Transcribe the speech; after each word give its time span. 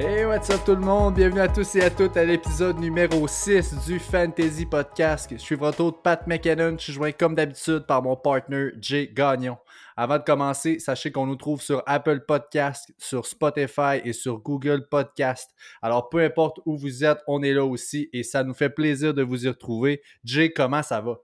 Hey, 0.00 0.24
what's 0.24 0.48
up 0.50 0.60
tout 0.64 0.76
le 0.76 0.80
monde? 0.80 1.14
Bienvenue 1.16 1.40
à 1.40 1.48
tous 1.48 1.74
et 1.74 1.82
à 1.82 1.90
toutes 1.90 2.16
à 2.16 2.24
l'épisode 2.24 2.78
numéro 2.78 3.26
6 3.26 3.84
du 3.84 3.98
Fantasy 3.98 4.64
Podcast. 4.64 5.28
Je 5.32 5.38
suis 5.38 5.56
votre 5.56 5.80
hôte 5.80 6.04
Pat 6.04 6.24
McKinnon. 6.24 6.76
Je 6.78 6.84
suis 6.84 6.92
joint 6.92 7.10
comme 7.10 7.34
d'habitude 7.34 7.80
par 7.80 8.00
mon 8.00 8.14
partner 8.14 8.68
Jay 8.80 9.10
Gagnon. 9.12 9.56
Avant 9.96 10.18
de 10.18 10.22
commencer, 10.22 10.78
sachez 10.78 11.10
qu'on 11.10 11.26
nous 11.26 11.34
trouve 11.34 11.60
sur 11.60 11.82
Apple 11.84 12.20
Podcast, 12.28 12.94
sur 12.96 13.26
Spotify 13.26 14.00
et 14.04 14.12
sur 14.12 14.38
Google 14.38 14.86
Podcast. 14.88 15.50
Alors, 15.82 16.08
peu 16.10 16.22
importe 16.22 16.60
où 16.64 16.76
vous 16.76 17.04
êtes, 17.04 17.18
on 17.26 17.42
est 17.42 17.52
là 17.52 17.64
aussi 17.64 18.08
et 18.12 18.22
ça 18.22 18.44
nous 18.44 18.54
fait 18.54 18.70
plaisir 18.70 19.14
de 19.14 19.24
vous 19.24 19.46
y 19.46 19.48
retrouver. 19.48 20.00
Jay, 20.22 20.52
comment 20.52 20.84
ça 20.84 21.00
va? 21.00 21.16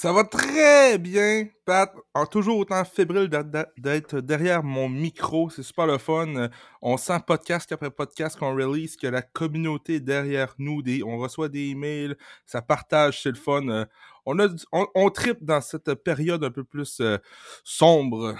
Ça 0.00 0.12
va 0.12 0.22
très 0.22 0.96
bien, 0.96 1.48
Pat. 1.64 1.92
En 2.14 2.24
toujours 2.24 2.58
autant 2.58 2.84
fébrile 2.84 3.28
d'être 3.76 4.20
derrière 4.20 4.62
mon 4.62 4.88
micro. 4.88 5.50
C'est 5.50 5.64
super 5.64 5.88
le 5.88 5.98
fun. 5.98 6.50
On 6.80 6.96
sent 6.96 7.18
podcast 7.26 7.72
après 7.72 7.90
podcast 7.90 8.38
qu'on 8.38 8.54
release, 8.54 8.96
que 8.96 9.08
la 9.08 9.22
communauté 9.22 9.98
derrière 9.98 10.54
nous. 10.58 10.84
on 11.04 11.18
reçoit 11.18 11.48
des 11.48 11.70
emails, 11.70 12.14
ça 12.46 12.62
partage, 12.62 13.24
c'est 13.24 13.30
le 13.30 13.34
fun. 13.34 13.86
On, 14.24 14.38
a, 14.38 14.46
on, 14.70 15.10
tripe 15.10 15.42
dans 15.42 15.60
cette 15.60 15.92
période 15.94 16.44
un 16.44 16.52
peu 16.52 16.62
plus 16.62 17.00
euh, 17.00 17.18
sombre 17.64 18.36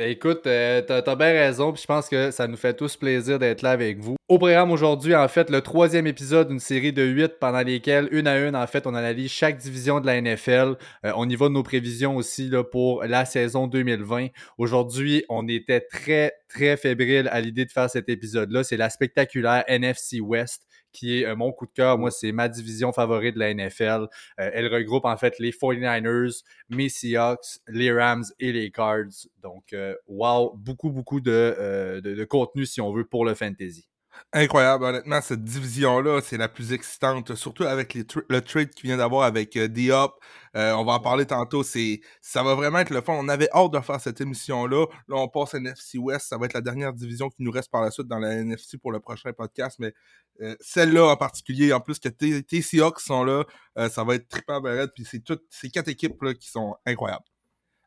ben 0.00 0.08
écoute, 0.08 0.46
euh, 0.46 0.80
t'as 0.80 1.02
as 1.06 1.14
bien 1.14 1.30
raison, 1.30 1.74
puis 1.74 1.82
je 1.82 1.86
pense 1.86 2.08
que 2.08 2.30
ça 2.30 2.48
nous 2.48 2.56
fait 2.56 2.72
tous 2.72 2.96
plaisir 2.96 3.38
d'être 3.38 3.60
là 3.60 3.72
avec 3.72 3.98
vous. 3.98 4.16
Au 4.28 4.38
programme 4.38 4.70
aujourd'hui, 4.70 5.14
en 5.14 5.28
fait, 5.28 5.50
le 5.50 5.60
troisième 5.60 6.06
épisode 6.06 6.48
d'une 6.48 6.58
série 6.58 6.94
de 6.94 7.02
huit 7.02 7.38
pendant 7.38 7.60
lesquelles, 7.60 8.08
une 8.10 8.26
à 8.26 8.38
une, 8.38 8.56
en 8.56 8.66
fait, 8.66 8.86
on 8.86 8.94
analyse 8.94 9.30
chaque 9.30 9.58
division 9.58 10.00
de 10.00 10.06
la 10.06 10.18
NFL. 10.18 10.76
Euh, 11.04 11.12
on 11.16 11.28
y 11.28 11.36
va 11.36 11.48
de 11.48 11.52
nos 11.52 11.62
prévisions 11.62 12.16
aussi 12.16 12.50
pour 12.72 13.04
la 13.04 13.26
saison 13.26 13.66
2020. 13.66 14.28
Aujourd'hui, 14.56 15.22
on 15.28 15.46
était 15.48 15.82
très, 15.82 16.32
très 16.48 16.78
fébrile 16.78 17.28
à 17.30 17.42
l'idée 17.42 17.66
de 17.66 17.70
faire 17.70 17.90
cet 17.90 18.08
épisode-là. 18.08 18.64
C'est 18.64 18.78
la 18.78 18.88
spectaculaire 18.88 19.64
NFC 19.68 20.22
West 20.22 20.62
qui 20.92 21.20
est 21.20 21.26
euh, 21.26 21.36
mon 21.36 21.52
coup 21.52 21.66
de 21.66 21.72
cœur. 21.72 21.98
Moi, 21.98 22.10
c'est 22.10 22.32
ma 22.32 22.48
division 22.48 22.92
favorite 22.92 23.34
de 23.34 23.40
la 23.40 23.54
NFL. 23.54 24.08
Euh, 24.40 24.50
elle 24.52 24.72
regroupe 24.72 25.04
en 25.04 25.16
fait 25.16 25.38
les 25.38 25.52
49ers, 25.52 26.42
mes 26.68 26.88
Seahawks, 26.88 27.60
les 27.68 27.92
Rams 27.92 28.24
et 28.38 28.52
les 28.52 28.70
Cards. 28.70 29.26
Donc, 29.42 29.72
euh, 29.72 29.94
wow, 30.06 30.54
beaucoup, 30.56 30.90
beaucoup 30.90 31.20
de, 31.20 32.00
de, 32.02 32.24
contenu, 32.24 32.66
si 32.66 32.80
on 32.80 32.92
veut, 32.92 33.04
pour 33.04 33.24
le 33.24 33.34
fantasy. 33.34 33.86
Incroyable, 34.32 34.84
honnêtement, 34.84 35.20
cette 35.20 35.42
division-là, 35.42 36.20
c'est 36.22 36.36
la 36.36 36.48
plus 36.48 36.72
excitante, 36.72 37.34
surtout 37.34 37.64
avec 37.64 37.94
le 37.94 38.40
trade 38.40 38.70
qu'il 38.70 38.88
vient 38.88 38.96
d'avoir 38.96 39.24
avec 39.24 39.56
euh, 39.56 39.66
Diop. 39.68 40.12
On 40.54 40.84
va 40.84 40.92
en 40.94 41.00
parler 41.00 41.26
tantôt. 41.26 41.62
C'est, 41.62 42.00
ça 42.20 42.42
va 42.42 42.54
vraiment 42.54 42.78
être 42.78 42.90
le 42.90 43.00
fun. 43.00 43.14
On 43.14 43.28
avait 43.28 43.48
hâte 43.52 43.72
de 43.72 43.80
faire 43.80 44.00
cette 44.00 44.20
émission-là. 44.20 44.86
Là, 45.08 45.16
on 45.16 45.28
passe 45.28 45.54
à 45.54 45.58
NFC 45.58 45.98
West. 45.98 46.28
Ça 46.28 46.38
va 46.38 46.46
être 46.46 46.54
la 46.54 46.60
dernière 46.60 46.92
division 46.92 47.28
qui 47.28 47.42
nous 47.42 47.50
reste 47.50 47.70
par 47.70 47.82
la 47.82 47.90
suite 47.90 48.08
dans 48.08 48.18
la 48.18 48.32
NFC 48.34 48.78
pour 48.78 48.92
le 48.92 49.00
prochain 49.00 49.32
podcast. 49.32 49.76
Mais 49.78 49.92
euh, 50.40 50.56
celle-là 50.60 51.06
en 51.06 51.16
particulier, 51.16 51.72
en 51.72 51.80
plus 51.80 51.98
que 51.98 52.08
tes 52.08 52.62
Seahawks 52.62 53.00
sont 53.00 53.24
là, 53.24 53.44
ça 53.88 54.04
va 54.04 54.14
être 54.16 54.28
trippant, 54.28 54.60
Puis 54.94 55.04
c'est 55.04 55.20
toutes 55.20 55.44
ces 55.50 55.70
quatre 55.70 55.88
équipes 55.88 56.20
là, 56.22 56.34
qui 56.34 56.48
sont 56.48 56.76
incroyables. 56.84 57.24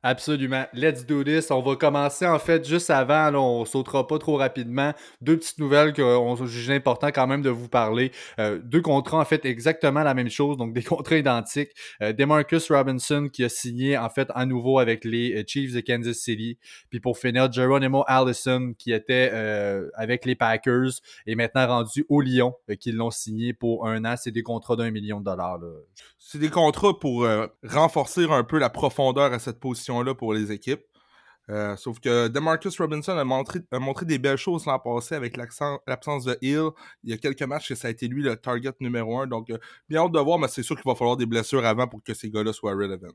Absolument. 0.06 0.66
Let's 0.74 1.06
do 1.06 1.24
this. 1.24 1.50
On 1.50 1.62
va 1.62 1.78
commencer 1.78 2.28
en 2.28 2.38
fait 2.38 2.68
juste 2.68 2.90
avant. 2.90 3.32
Là, 3.32 3.40
on 3.40 3.64
sautera 3.64 4.06
pas 4.06 4.20
trop 4.20 4.36
rapidement. 4.36 4.92
Deux 5.22 5.38
petites 5.38 5.60
nouvelles 5.60 5.94
qu'on 5.94 6.36
juge 6.46 6.70
important 6.72 7.08
quand 7.08 7.26
même 7.26 7.42
de 7.42 7.50
vous 7.50 7.70
parler. 7.70 8.12
Euh, 8.38 8.60
deux 8.62 8.82
contrats 8.82 9.20
en 9.20 9.24
fait 9.24 9.46
exactement 9.46 10.04
la 10.04 10.14
même 10.14 10.30
chose, 10.30 10.58
donc 10.58 10.74
des 10.74 10.84
contrats 10.84 11.16
identiques. 11.16 11.70
Euh, 12.02 12.12
Demarcus 12.12 12.70
Robinson 12.70 13.30
qui 13.32 13.46
a 13.46 13.50
signé 13.50 13.98
en 13.98 14.10
fait 14.10 14.28
à 14.36 14.46
nouveau 14.46 14.78
avec 14.78 15.06
les 15.06 15.36
euh, 15.36 15.44
Chiefs 15.48 15.72
de 15.74 15.80
Kansas 15.80 16.18
City. 16.18 16.58
Puis 16.90 17.00
pour 17.00 17.18
finir, 17.18 17.50
Geronimo 17.50 18.04
Allison 18.06 18.74
qui 18.78 18.92
était 18.92 19.30
euh, 19.32 19.90
avec 19.94 20.26
les 20.26 20.36
Packers 20.36 20.92
et 21.26 21.36
maintenant 21.36 21.66
rendu 21.66 22.06
au 22.10 22.20
Lyon, 22.20 22.54
qui 22.78 22.92
l'ont 22.92 23.10
signé 23.10 23.54
pour 23.54 23.88
un 23.88 24.04
an. 24.04 24.16
C'est 24.18 24.32
des 24.32 24.44
contrats 24.44 24.76
d'un 24.76 24.92
million 24.92 25.22
de 25.22 25.26
dollars. 25.26 25.60
C'est 26.20 26.40
des 26.40 26.50
contrats 26.50 27.00
pour 27.00 27.26
renforcer 27.64 28.26
un 28.30 28.44
peu 28.44 28.60
la 28.60 28.70
profondeur 28.70 29.32
à 29.32 29.40
cette 29.40 29.60
position 29.60 29.93
là 30.02 30.16
pour 30.16 30.34
les 30.34 30.52
équipes. 30.52 30.84
Euh, 31.50 31.76
sauf 31.76 32.00
que 32.00 32.30
Demarcus 32.30 32.80
Robinson 32.80 33.18
a 33.18 33.24
montré, 33.26 33.60
des 34.06 34.18
belles 34.18 34.38
choses 34.38 34.66
l'an 34.66 34.80
passé 34.80 35.16
avec 35.16 35.36
l'absence 35.38 36.24
de 36.24 36.38
Hill. 36.42 36.70
Il 37.04 37.12
y 37.12 37.14
a 37.14 37.18
quelques 37.18 37.44
matchs 37.44 37.70
que 37.70 37.76
ça 37.76 37.90
a 37.90 37.92
été 37.92 38.08
lui 38.08 38.24
le 38.24 38.36
target 38.38 38.72
numéro 38.80 39.20
un. 39.20 39.28
Donc, 39.28 39.50
euh, 39.50 39.58
bien 39.90 40.02
hâte 40.04 40.14
de 40.14 40.20
voir, 40.20 40.40
mais 40.40 40.48
c'est 40.48 40.64
sûr 40.64 40.76
qu'il 40.76 40.90
va 40.90 40.96
falloir 40.96 41.18
des 41.18 41.26
blessures 41.26 41.66
avant 41.66 41.88
pour 41.88 42.02
que 42.02 42.14
ces 42.14 42.30
gars-là 42.30 42.54
soient 42.54 42.74
relevant. 42.74 43.10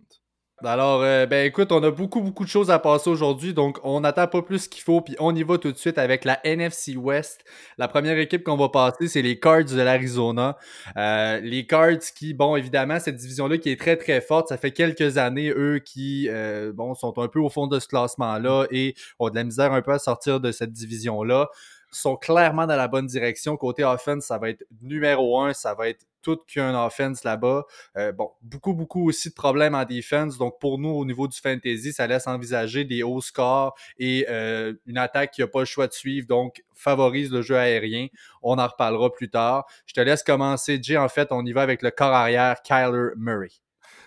Alors, 0.64 1.02
euh, 1.02 1.24
ben 1.24 1.46
écoute, 1.46 1.70
on 1.70 1.80
a 1.84 1.90
beaucoup, 1.92 2.20
beaucoup 2.20 2.44
de 2.44 2.48
choses 2.48 2.68
à 2.72 2.80
passer 2.80 3.08
aujourd'hui, 3.08 3.54
donc 3.54 3.78
on 3.84 4.00
n'attend 4.00 4.26
pas 4.26 4.42
plus 4.42 4.66
qu'il 4.66 4.82
faut, 4.82 5.00
puis 5.00 5.14
on 5.20 5.32
y 5.32 5.44
va 5.44 5.56
tout 5.56 5.70
de 5.70 5.76
suite 5.76 5.98
avec 5.98 6.24
la 6.24 6.40
NFC 6.44 6.96
West. 6.96 7.44
La 7.78 7.86
première 7.86 8.18
équipe 8.18 8.42
qu'on 8.42 8.56
va 8.56 8.68
passer, 8.68 9.06
c'est 9.06 9.22
les 9.22 9.38
Cards 9.38 9.66
de 9.66 9.80
l'Arizona. 9.80 10.56
Euh, 10.96 11.38
les 11.40 11.64
Cards 11.64 12.00
qui, 12.16 12.34
bon, 12.34 12.56
évidemment, 12.56 12.98
cette 12.98 13.14
division-là 13.14 13.58
qui 13.58 13.70
est 13.70 13.78
très, 13.78 13.96
très 13.96 14.20
forte, 14.20 14.48
ça 14.48 14.56
fait 14.56 14.72
quelques 14.72 15.16
années, 15.16 15.50
eux, 15.50 15.78
qui, 15.78 16.26
euh, 16.28 16.72
bon, 16.74 16.92
sont 16.96 17.16
un 17.18 17.28
peu 17.28 17.38
au 17.38 17.50
fond 17.50 17.68
de 17.68 17.78
ce 17.78 17.86
classement-là 17.86 18.66
et 18.72 18.96
ont 19.20 19.30
de 19.30 19.36
la 19.36 19.44
misère 19.44 19.72
un 19.72 19.80
peu 19.82 19.92
à 19.92 20.00
sortir 20.00 20.40
de 20.40 20.50
cette 20.50 20.72
division-là 20.72 21.50
sont 21.90 22.16
clairement 22.16 22.66
dans 22.66 22.76
la 22.76 22.88
bonne 22.88 23.06
direction. 23.06 23.56
Côté 23.56 23.84
offense, 23.84 24.24
ça 24.24 24.38
va 24.38 24.50
être 24.50 24.64
numéro 24.82 25.40
un, 25.40 25.52
ça 25.52 25.74
va 25.74 25.88
être 25.88 26.04
tout 26.22 26.38
qu'un 26.46 26.74
offense 26.74 27.24
là-bas. 27.24 27.64
Euh, 27.96 28.12
bon, 28.12 28.30
beaucoup, 28.42 28.74
beaucoup 28.74 29.08
aussi 29.08 29.30
de 29.30 29.34
problèmes 29.34 29.74
en 29.74 29.84
défense. 29.84 30.36
Donc, 30.38 30.58
pour 30.60 30.78
nous, 30.78 30.90
au 30.90 31.04
niveau 31.04 31.28
du 31.28 31.38
fantasy, 31.38 31.92
ça 31.92 32.06
laisse 32.06 32.26
envisager 32.26 32.84
des 32.84 33.02
hauts 33.02 33.20
scores 33.20 33.74
et 33.98 34.26
euh, 34.28 34.74
une 34.86 34.98
attaque 34.98 35.32
qui 35.32 35.40
n'a 35.40 35.46
pas 35.46 35.60
le 35.60 35.64
choix 35.64 35.86
de 35.86 35.92
suivre, 35.92 36.26
donc 36.26 36.62
favorise 36.74 37.30
le 37.30 37.42
jeu 37.42 37.56
aérien. 37.56 38.08
On 38.42 38.58
en 38.58 38.66
reparlera 38.66 39.12
plus 39.12 39.30
tard. 39.30 39.66
Je 39.86 39.94
te 39.94 40.00
laisse 40.00 40.22
commencer, 40.22 40.78
Jay. 40.82 40.96
En 40.96 41.08
fait, 41.08 41.28
on 41.30 41.44
y 41.44 41.52
va 41.52 41.62
avec 41.62 41.82
le 41.82 41.90
corps 41.90 42.12
arrière, 42.12 42.62
Kyler 42.62 43.10
Murray. 43.16 43.50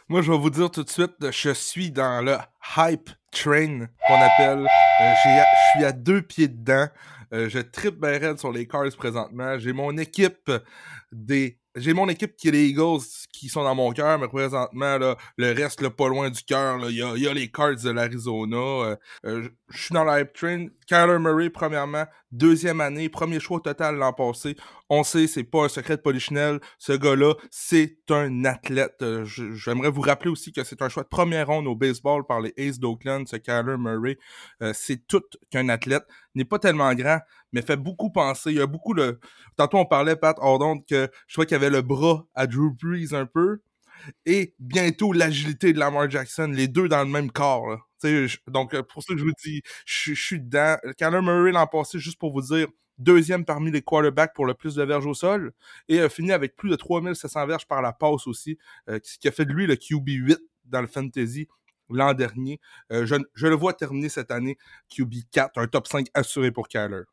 Moi, 0.07 0.21
je 0.21 0.31
vais 0.31 0.37
vous 0.37 0.49
dire 0.49 0.69
tout 0.69 0.83
de 0.83 0.89
suite, 0.89 1.31
je 1.31 1.51
suis 1.51 1.91
dans 1.91 2.21
le 2.21 2.37
hype 2.77 3.09
train 3.31 3.87
qu'on 4.07 4.21
appelle. 4.21 4.67
Euh, 5.01 5.13
je 5.23 5.77
suis 5.77 5.85
à 5.85 5.91
deux 5.91 6.21
pieds 6.21 6.47
dedans. 6.47 6.87
Euh, 7.33 7.49
je 7.49 7.59
tripe 7.59 7.99
bien 7.99 8.35
sur 8.37 8.51
les 8.51 8.67
Cards 8.67 8.95
présentement. 8.97 9.57
J'ai 9.57 9.73
mon 9.73 9.97
équipe 9.97 10.51
des 11.11 11.61
j'ai 11.75 11.93
mon 11.93 12.09
équipe 12.09 12.35
qui 12.35 12.49
est 12.49 12.51
les 12.51 12.67
Eagles 12.67 13.03
qui 13.31 13.47
sont 13.47 13.63
dans 13.63 13.75
mon 13.75 13.91
cœur, 13.91 14.19
mais 14.19 14.27
présentement, 14.27 14.97
là, 14.97 15.15
le 15.37 15.53
reste, 15.53 15.81
là, 15.81 15.89
pas 15.89 16.09
loin 16.09 16.29
du 16.29 16.43
cœur, 16.43 16.79
il 16.89 16.97
y 16.97 17.01
a, 17.01 17.15
y 17.15 17.27
a, 17.27 17.33
les 17.33 17.49
Cards 17.49 17.81
de 17.83 17.91
l'Arizona. 17.91 18.57
Euh, 18.57 18.95
euh, 19.25 19.49
je 19.69 19.81
suis 19.81 19.93
dans 19.93 20.03
la 20.03 20.21
hype 20.21 20.33
train. 20.33 20.67
Kyler 20.87 21.19
Murray, 21.19 21.49
premièrement, 21.49 22.05
deuxième 22.31 22.81
année, 22.81 23.09
premier 23.09 23.39
choix 23.39 23.61
total 23.61 23.95
l'an 23.95 24.13
passé. 24.13 24.55
On 24.93 25.05
sait, 25.05 25.25
c'est 25.27 25.45
pas 25.45 25.63
un 25.63 25.69
secret 25.69 25.95
de 25.95 26.01
polichinelle. 26.01 26.59
Ce 26.77 26.91
gars-là, 26.91 27.35
c'est 27.49 27.95
un 28.09 28.43
athlète. 28.43 29.01
Euh, 29.01 29.23
j'aimerais 29.23 29.89
vous 29.89 30.01
rappeler 30.01 30.29
aussi 30.29 30.51
que 30.51 30.65
c'est 30.65 30.81
un 30.81 30.89
choix 30.89 31.03
de 31.03 31.07
première 31.07 31.47
ronde 31.47 31.65
au 31.65 31.75
baseball 31.75 32.25
par 32.25 32.41
les 32.41 32.53
Aces 32.57 32.77
d'Oakland, 32.77 33.25
ce 33.25 33.37
Kyler 33.37 33.77
Murray. 33.77 34.17
c'est 34.73 35.07
tout 35.07 35.23
qu'un 35.49 35.69
athlète. 35.69 36.03
N'est 36.35 36.43
pas 36.43 36.59
tellement 36.59 36.93
grand, 36.93 37.19
mais 37.53 37.61
fait 37.61 37.77
beaucoup 37.77 38.09
penser. 38.09 38.51
Il 38.51 38.57
y 38.57 38.61
a 38.61 38.67
beaucoup 38.67 38.93
de... 38.93 39.17
Tantôt, 39.55 39.77
on 39.77 39.85
parlait, 39.85 40.17
Pat 40.17 40.35
Hordon, 40.41 40.81
que 40.81 41.09
je 41.27 41.35
crois 41.35 41.45
qu'il 41.45 41.55
y 41.55 41.61
avait 41.61 41.69
le 41.69 41.81
bras 41.81 42.25
à 42.35 42.45
Drew 42.45 42.71
Brees 42.71 43.13
un 43.13 43.25
peu. 43.25 43.61
Et 44.25 44.53
bientôt, 44.59 45.13
l'agilité 45.13 45.73
de 45.73 45.79
Lamar 45.79 46.09
Jackson, 46.09 46.51
les 46.53 46.67
deux 46.67 46.87
dans 46.87 47.03
le 47.03 47.09
même 47.09 47.31
corps. 47.31 47.77
donc, 48.47 48.73
euh, 48.73 48.83
pour 48.83 49.03
ça 49.03 49.13
que 49.13 49.19
je 49.19 49.25
vous 49.25 49.33
dis, 49.43 49.61
je, 49.85 50.13
suis 50.13 50.39
dedans. 50.39 50.77
Kyler 50.97 51.21
Murray 51.21 51.51
l'an 51.51 51.67
passé, 51.67 51.99
juste 51.99 52.19
pour 52.19 52.31
vous 52.31 52.41
dire, 52.41 52.67
deuxième 52.97 53.45
parmi 53.45 53.71
les 53.71 53.81
quarterbacks 53.81 54.33
pour 54.33 54.45
le 54.45 54.53
plus 54.53 54.75
de 54.75 54.83
verges 54.83 55.05
au 55.05 55.13
sol, 55.13 55.53
et 55.87 55.99
a 55.99 56.09
fini 56.09 56.31
avec 56.31 56.55
plus 56.55 56.69
de 56.69 56.75
3700 56.75 57.47
verges 57.47 57.67
par 57.67 57.81
la 57.81 57.93
passe 57.93 58.27
aussi, 58.27 58.57
euh, 58.89 58.99
ce 59.03 59.17
qui 59.17 59.27
a 59.27 59.31
fait 59.31 59.45
de 59.45 59.53
lui 59.53 59.67
le 59.67 59.75
QB8 59.75 60.37
dans 60.65 60.81
le 60.81 60.87
fantasy 60.87 61.47
l'an 61.89 62.13
dernier. 62.13 62.59
Euh, 62.91 63.05
je, 63.05 63.47
le 63.47 63.55
vois 63.55 63.73
terminer 63.73 64.09
cette 64.09 64.31
année 64.31 64.57
QB4, 64.91 65.51
un 65.57 65.67
top 65.67 65.87
5 65.87 66.07
assuré 66.13 66.51
pour 66.51 66.67
Kyler 66.67 67.03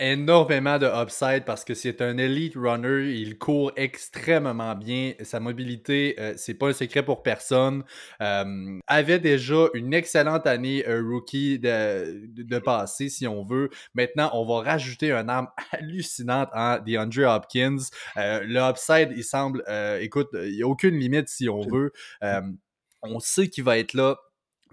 énormément 0.00 0.78
de 0.78 0.86
upside 0.86 1.44
parce 1.44 1.64
que 1.64 1.74
c'est 1.74 2.00
un 2.02 2.18
elite 2.18 2.54
runner. 2.56 3.12
Il 3.12 3.38
court 3.38 3.72
extrêmement 3.76 4.74
bien. 4.74 5.14
Sa 5.22 5.40
mobilité, 5.40 6.16
euh, 6.18 6.34
c'est 6.36 6.54
pas 6.54 6.68
un 6.68 6.72
secret 6.72 7.04
pour 7.04 7.22
personne. 7.22 7.84
Euh, 8.20 8.78
avait 8.86 9.18
déjà 9.18 9.66
une 9.74 9.94
excellente 9.94 10.46
année 10.46 10.86
euh, 10.86 11.02
rookie 11.02 11.58
de, 11.58 12.26
de, 12.26 12.58
passé, 12.58 13.08
si 13.08 13.26
on 13.26 13.44
veut. 13.44 13.70
Maintenant, 13.94 14.30
on 14.34 14.46
va 14.46 14.70
rajouter 14.70 15.12
un 15.12 15.28
arme 15.28 15.48
hallucinante 15.72 16.48
en 16.52 16.78
DeAndre 16.78 17.28
Hopkins. 17.28 17.78
le 18.16 18.70
upside, 18.70 19.12
il 19.16 19.24
semble, 19.24 19.64
écoute, 20.00 20.28
il 20.34 20.56
n'y 20.56 20.62
a 20.62 20.66
aucune 20.66 20.96
limite 20.98 21.28
si 21.28 21.48
on 21.48 21.60
veut. 21.60 21.92
on 23.02 23.20
sait 23.20 23.48
qu'il 23.48 23.64
va 23.64 23.78
être 23.78 23.94
là 23.94 24.16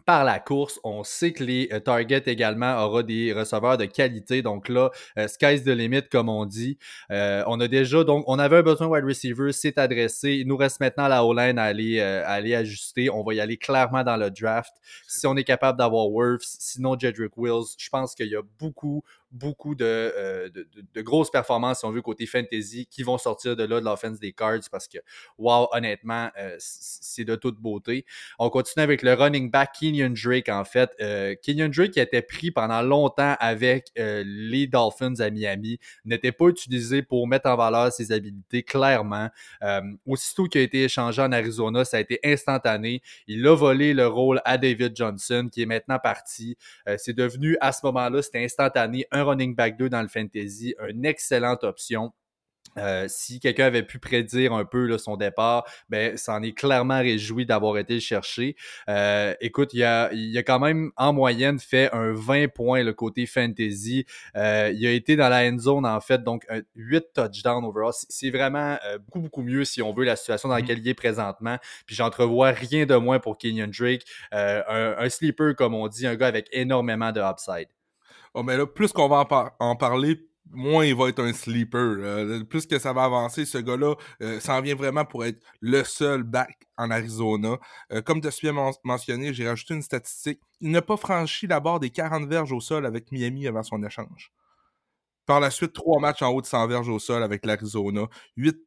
par 0.06 0.24
la 0.24 0.40
course. 0.40 0.80
On 0.84 1.04
sait 1.04 1.34
que 1.34 1.44
les 1.44 1.69
euh, 1.74 1.80
targets 1.80 2.24
également 2.28 2.84
aura 2.84 3.04
des 3.04 3.34
receveurs 3.34 3.78
de 3.78 3.86
qualité. 3.86 4.42
Donc 4.42 4.69
là, 4.69 4.92
euh, 5.18 5.28
sky's 5.28 5.63
the 5.63 5.69
limit, 5.69 6.04
comme 6.10 6.30
on 6.30 6.46
dit. 6.46 6.78
Euh, 7.12 7.44
on 7.48 7.60
a 7.60 7.68
déjà, 7.68 8.04
donc, 8.04 8.24
on 8.28 8.40
avait 8.40 8.57
un 8.57 8.62
besoin 8.62 8.88
wide 8.88 9.06
receiver, 9.06 9.52
c'est 9.52 9.78
adressé. 9.78 10.34
Il 10.34 10.48
nous 10.48 10.57
reste 10.57 10.80
maintenant 10.80 11.07
la 11.07 11.25
O-line 11.25 11.57
à 11.57 11.63
aller, 11.63 12.00
aller 12.00 12.56
ajuster. 12.56 13.10
On 13.10 13.24
va 13.24 13.34
y 13.34 13.40
aller 13.40 13.57
clairement 13.57 14.04
dans 14.04 14.18
le 14.18 14.30
draft. 14.30 14.74
Si 15.07 15.25
on 15.28 15.36
est 15.36 15.44
capable 15.44 15.80
d'avoir 15.80 16.10
Worth, 16.10 16.44
sinon 16.44 16.98
Jedrick 16.98 17.38
Wills, 17.38 17.75
je 17.78 17.90
pense 17.90 18.16
qu'il 18.16 18.28
y 18.28 18.36
a 18.36 18.42
beaucoup, 18.60 19.04
beaucoup 19.36 19.76
de, 19.76 20.52
de, 20.94 21.02
grosses 21.02 21.30
performances, 21.30 21.80
si 21.80 21.86
on 21.86 21.92
veut, 21.92 22.02
côté 22.02 22.26
fantasy, 22.26 22.88
qui 22.88 23.04
vont 23.04 23.18
sortir 23.18 23.56
de 23.56 23.64
là 23.64 23.80
de 23.80 23.86
l'offense 23.86 24.20
des 24.20 24.32
Cards 24.32 24.62
parce 24.72 24.88
que, 24.88 24.98
wow, 25.38 25.68
honnêtement, 25.72 26.30
c'est 26.58 27.26
de 27.26 27.36
toute 27.36 27.60
beauté. 27.60 28.06
On 28.40 28.50
continue 28.50 28.84
avec 28.84 29.02
le 29.02 29.14
running 29.14 29.52
back 29.52 29.74
Kenyon 29.80 30.14
Drake, 30.14 30.50
en 30.50 30.64
fait. 30.64 30.92
Kenyon 31.42 31.70
Drake 31.70 31.92
qui 31.92 32.00
été 32.00 32.22
pris 32.22 32.52
pendant 32.52 32.82
longtemps 32.82 33.36
avec 33.40 33.92
les 33.96 34.68
Dolphins 34.68 35.20
à 35.20 35.30
Miami, 35.30 35.80
n'était 36.06 36.31
pas 36.31 36.48
utilisé 36.48 37.02
pour 37.02 37.28
mettre 37.28 37.50
en 37.50 37.56
valeur 37.56 37.92
ses 37.92 38.12
habilités, 38.12 38.64
clairement. 38.64 39.30
aussitôt 40.06 40.46
qu'il 40.46 40.62
a 40.62 40.64
été 40.64 40.84
échangé 40.84 41.22
en 41.22 41.31
Arizona, 41.31 41.86
ça 41.86 41.98
a 41.98 42.00
été 42.00 42.20
instantané. 42.24 43.02
Il 43.28 43.46
a 43.48 43.56
volé 43.56 43.94
le 43.94 44.08
rôle 44.08 44.42
à 44.46 44.58
David 44.58 44.96
Johnson, 44.96 45.50
qui 45.52 45.62
est 45.62 45.66
maintenant 45.66 46.00
parti. 46.00 46.58
Euh, 46.88 46.96
c'est 46.98 47.14
devenu, 47.14 47.58
à 47.62 47.72
ce 47.72 47.86
moment-là, 47.86 48.22
c'était 48.22 48.44
instantané, 48.44 49.06
un 49.12 49.24
running 49.25 49.56
back 49.56 49.77
2 49.77 49.89
dans 49.89 50.01
le 50.01 50.07
fantasy, 50.07 50.75
une 50.89 51.06
excellente 51.06 51.63
option. 51.63 52.13
Euh, 52.77 53.06
si 53.07 53.39
quelqu'un 53.39 53.66
avait 53.66 53.83
pu 53.83 54.00
prédire 54.00 54.54
un 54.54 54.66
peu 54.66 54.98
son 54.98 55.16
départ, 55.16 55.66
ben, 55.89 56.18
ça 56.18 56.33
en 56.33 56.44
est 56.44 56.54
clairement 56.54 57.00
réjoui 57.00 57.45
d'avoir 57.45 57.77
été 57.77 58.00
cherché. 58.00 58.56
Euh, 58.89 59.33
écoute, 59.39 59.74
il 59.74 59.83
a, 59.83 60.12
il 60.13 60.38
a 60.38 60.44
quand 60.44 60.60
même 60.60 60.92
en 60.98 61.13
moyenne 61.13 61.60
fait 61.60 61.89
un 61.94 62.12
20 62.13 62.50
points 62.50 62.83
le 62.83 62.94
côté 62.94 63.25
fantasy. 63.25 64.06
Euh, 64.36 64.72
il 64.75 64.86
a 64.86 64.92
été 64.92 65.16
dans 65.16 65.30
la 65.30 65.50
end 65.50 65.57
zone 65.57 65.86
en 65.86 66.01
fait, 66.01 66.24
donc 66.24 66.45
un 66.50 66.62
8 66.75 67.06
touchdowns 67.13 67.63
overall. 67.63 67.94
C'est 68.10 68.30
vraiment 68.30 68.78
beaucoup, 69.06 69.21
beaucoup 69.21 69.42
mieux 69.42 69.63
si 69.63 69.81
on 69.81 69.94
veut 69.94 70.06
la 70.06 70.16
situation 70.16 70.50
dans 70.50 70.56
mm-hmm. 70.56 70.62
laquelle 70.62 70.80
il 70.80 70.88
est 70.88 70.94
présentement. 70.94 71.57
Puis 71.86 71.95
j'entrevois 71.95 72.50
rien 72.51 72.86
de 72.86 72.95
moins 72.95 73.19
pour 73.19 73.38
Kenyon 73.38 73.68
Drake. 73.68 74.04
Un, 74.31 74.95
un, 74.98 75.10
sleeper, 75.10 75.56
comme 75.56 75.74
on 75.74 75.88
dit, 75.88 76.07
un 76.07 76.16
gars 76.16 76.28
avec 76.28 76.50
énormément 76.51 77.12
de 77.12 77.21
upside. 77.21 77.68
Oh, 78.36 78.44
mais 78.44 78.58
là, 78.58 78.68
plus 78.68 78.92
qu'on 78.92 79.08
va 79.08 79.26
en, 79.60 79.76
parler, 79.78 80.28
moins 80.52 80.86
il 80.86 80.94
va 80.94 81.08
être 81.08 81.24
un 81.24 81.32
sleeper. 81.32 82.46
plus 82.50 82.66
que 82.68 82.78
ça 82.78 82.92
va 82.92 83.06
avancer, 83.06 83.46
ce 83.46 83.58
gars-là 83.58 83.96
euh, 84.22 84.42
s'en 84.42 84.60
vient 84.60 84.76
vraiment 84.76 85.06
pour 85.06 85.24
être 85.24 85.42
le 85.62 85.86
seul 85.86 86.24
back 86.24 86.68
en 86.76 86.92
Arizona. 86.92 87.58
Euh, 87.94 88.02
comme 88.02 88.20
tu 88.20 88.28
as 88.28 88.38
bien 88.42 88.54
mentionné, 88.84 89.34
j'ai 89.34 89.48
rajouté 89.48 89.74
une 89.74 89.82
statistique. 89.82 90.42
Il 90.60 90.72
n'a 90.72 90.82
pas 90.82 90.98
franchi 90.98 91.48
la 91.48 91.62
barre 91.62 91.80
des 91.80 91.92
40 91.92 92.28
verges 92.28 92.52
au 92.52 92.60
sol 92.60 92.86
avec 92.86 93.10
Miami 93.14 93.48
avant 93.48 93.64
son 93.64 93.82
échange. 93.84 94.34
Par 95.26 95.40
la 95.40 95.50
suite, 95.50 95.72
trois 95.72 96.02
matchs 96.02 96.22
en 96.22 96.30
haut 96.30 96.42
de 96.42 96.46
100 96.46 96.68
verges 96.68 96.90
au 96.90 97.00
sol 97.00 97.24
avec 97.24 97.46
l'Arizona. 97.46 98.08
8, 98.36 98.58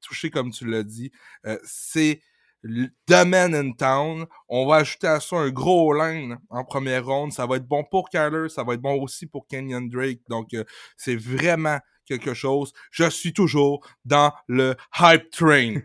touchés, 0.00 0.30
comme 0.30 0.52
tu 0.52 0.64
l'as 0.64 0.84
dit. 0.84 1.10
Euh, 1.44 1.58
c'est 1.64 2.20
Man 2.64 3.54
in 3.54 3.72
Town. 3.72 4.26
On 4.48 4.66
va 4.66 4.76
ajouter 4.76 5.06
à 5.06 5.20
ça 5.20 5.36
un 5.36 5.50
gros 5.50 5.92
line 5.92 6.38
en 6.50 6.64
première 6.64 7.06
ronde. 7.06 7.32
Ça 7.32 7.46
va 7.46 7.56
être 7.56 7.66
bon 7.66 7.84
pour 7.84 8.08
Kyler, 8.08 8.48
ça 8.48 8.64
va 8.64 8.74
être 8.74 8.80
bon 8.80 9.00
aussi 9.00 9.26
pour 9.26 9.46
Kenyon 9.46 9.88
Drake. 9.88 10.20
Donc, 10.28 10.54
euh, 10.54 10.64
c'est 10.96 11.16
vraiment 11.16 11.78
quelque 12.06 12.34
chose. 12.34 12.72
Je 12.90 13.08
suis 13.08 13.32
toujours 13.32 13.86
dans 14.04 14.32
le 14.48 14.74
hype 14.98 15.30
train. 15.30 15.80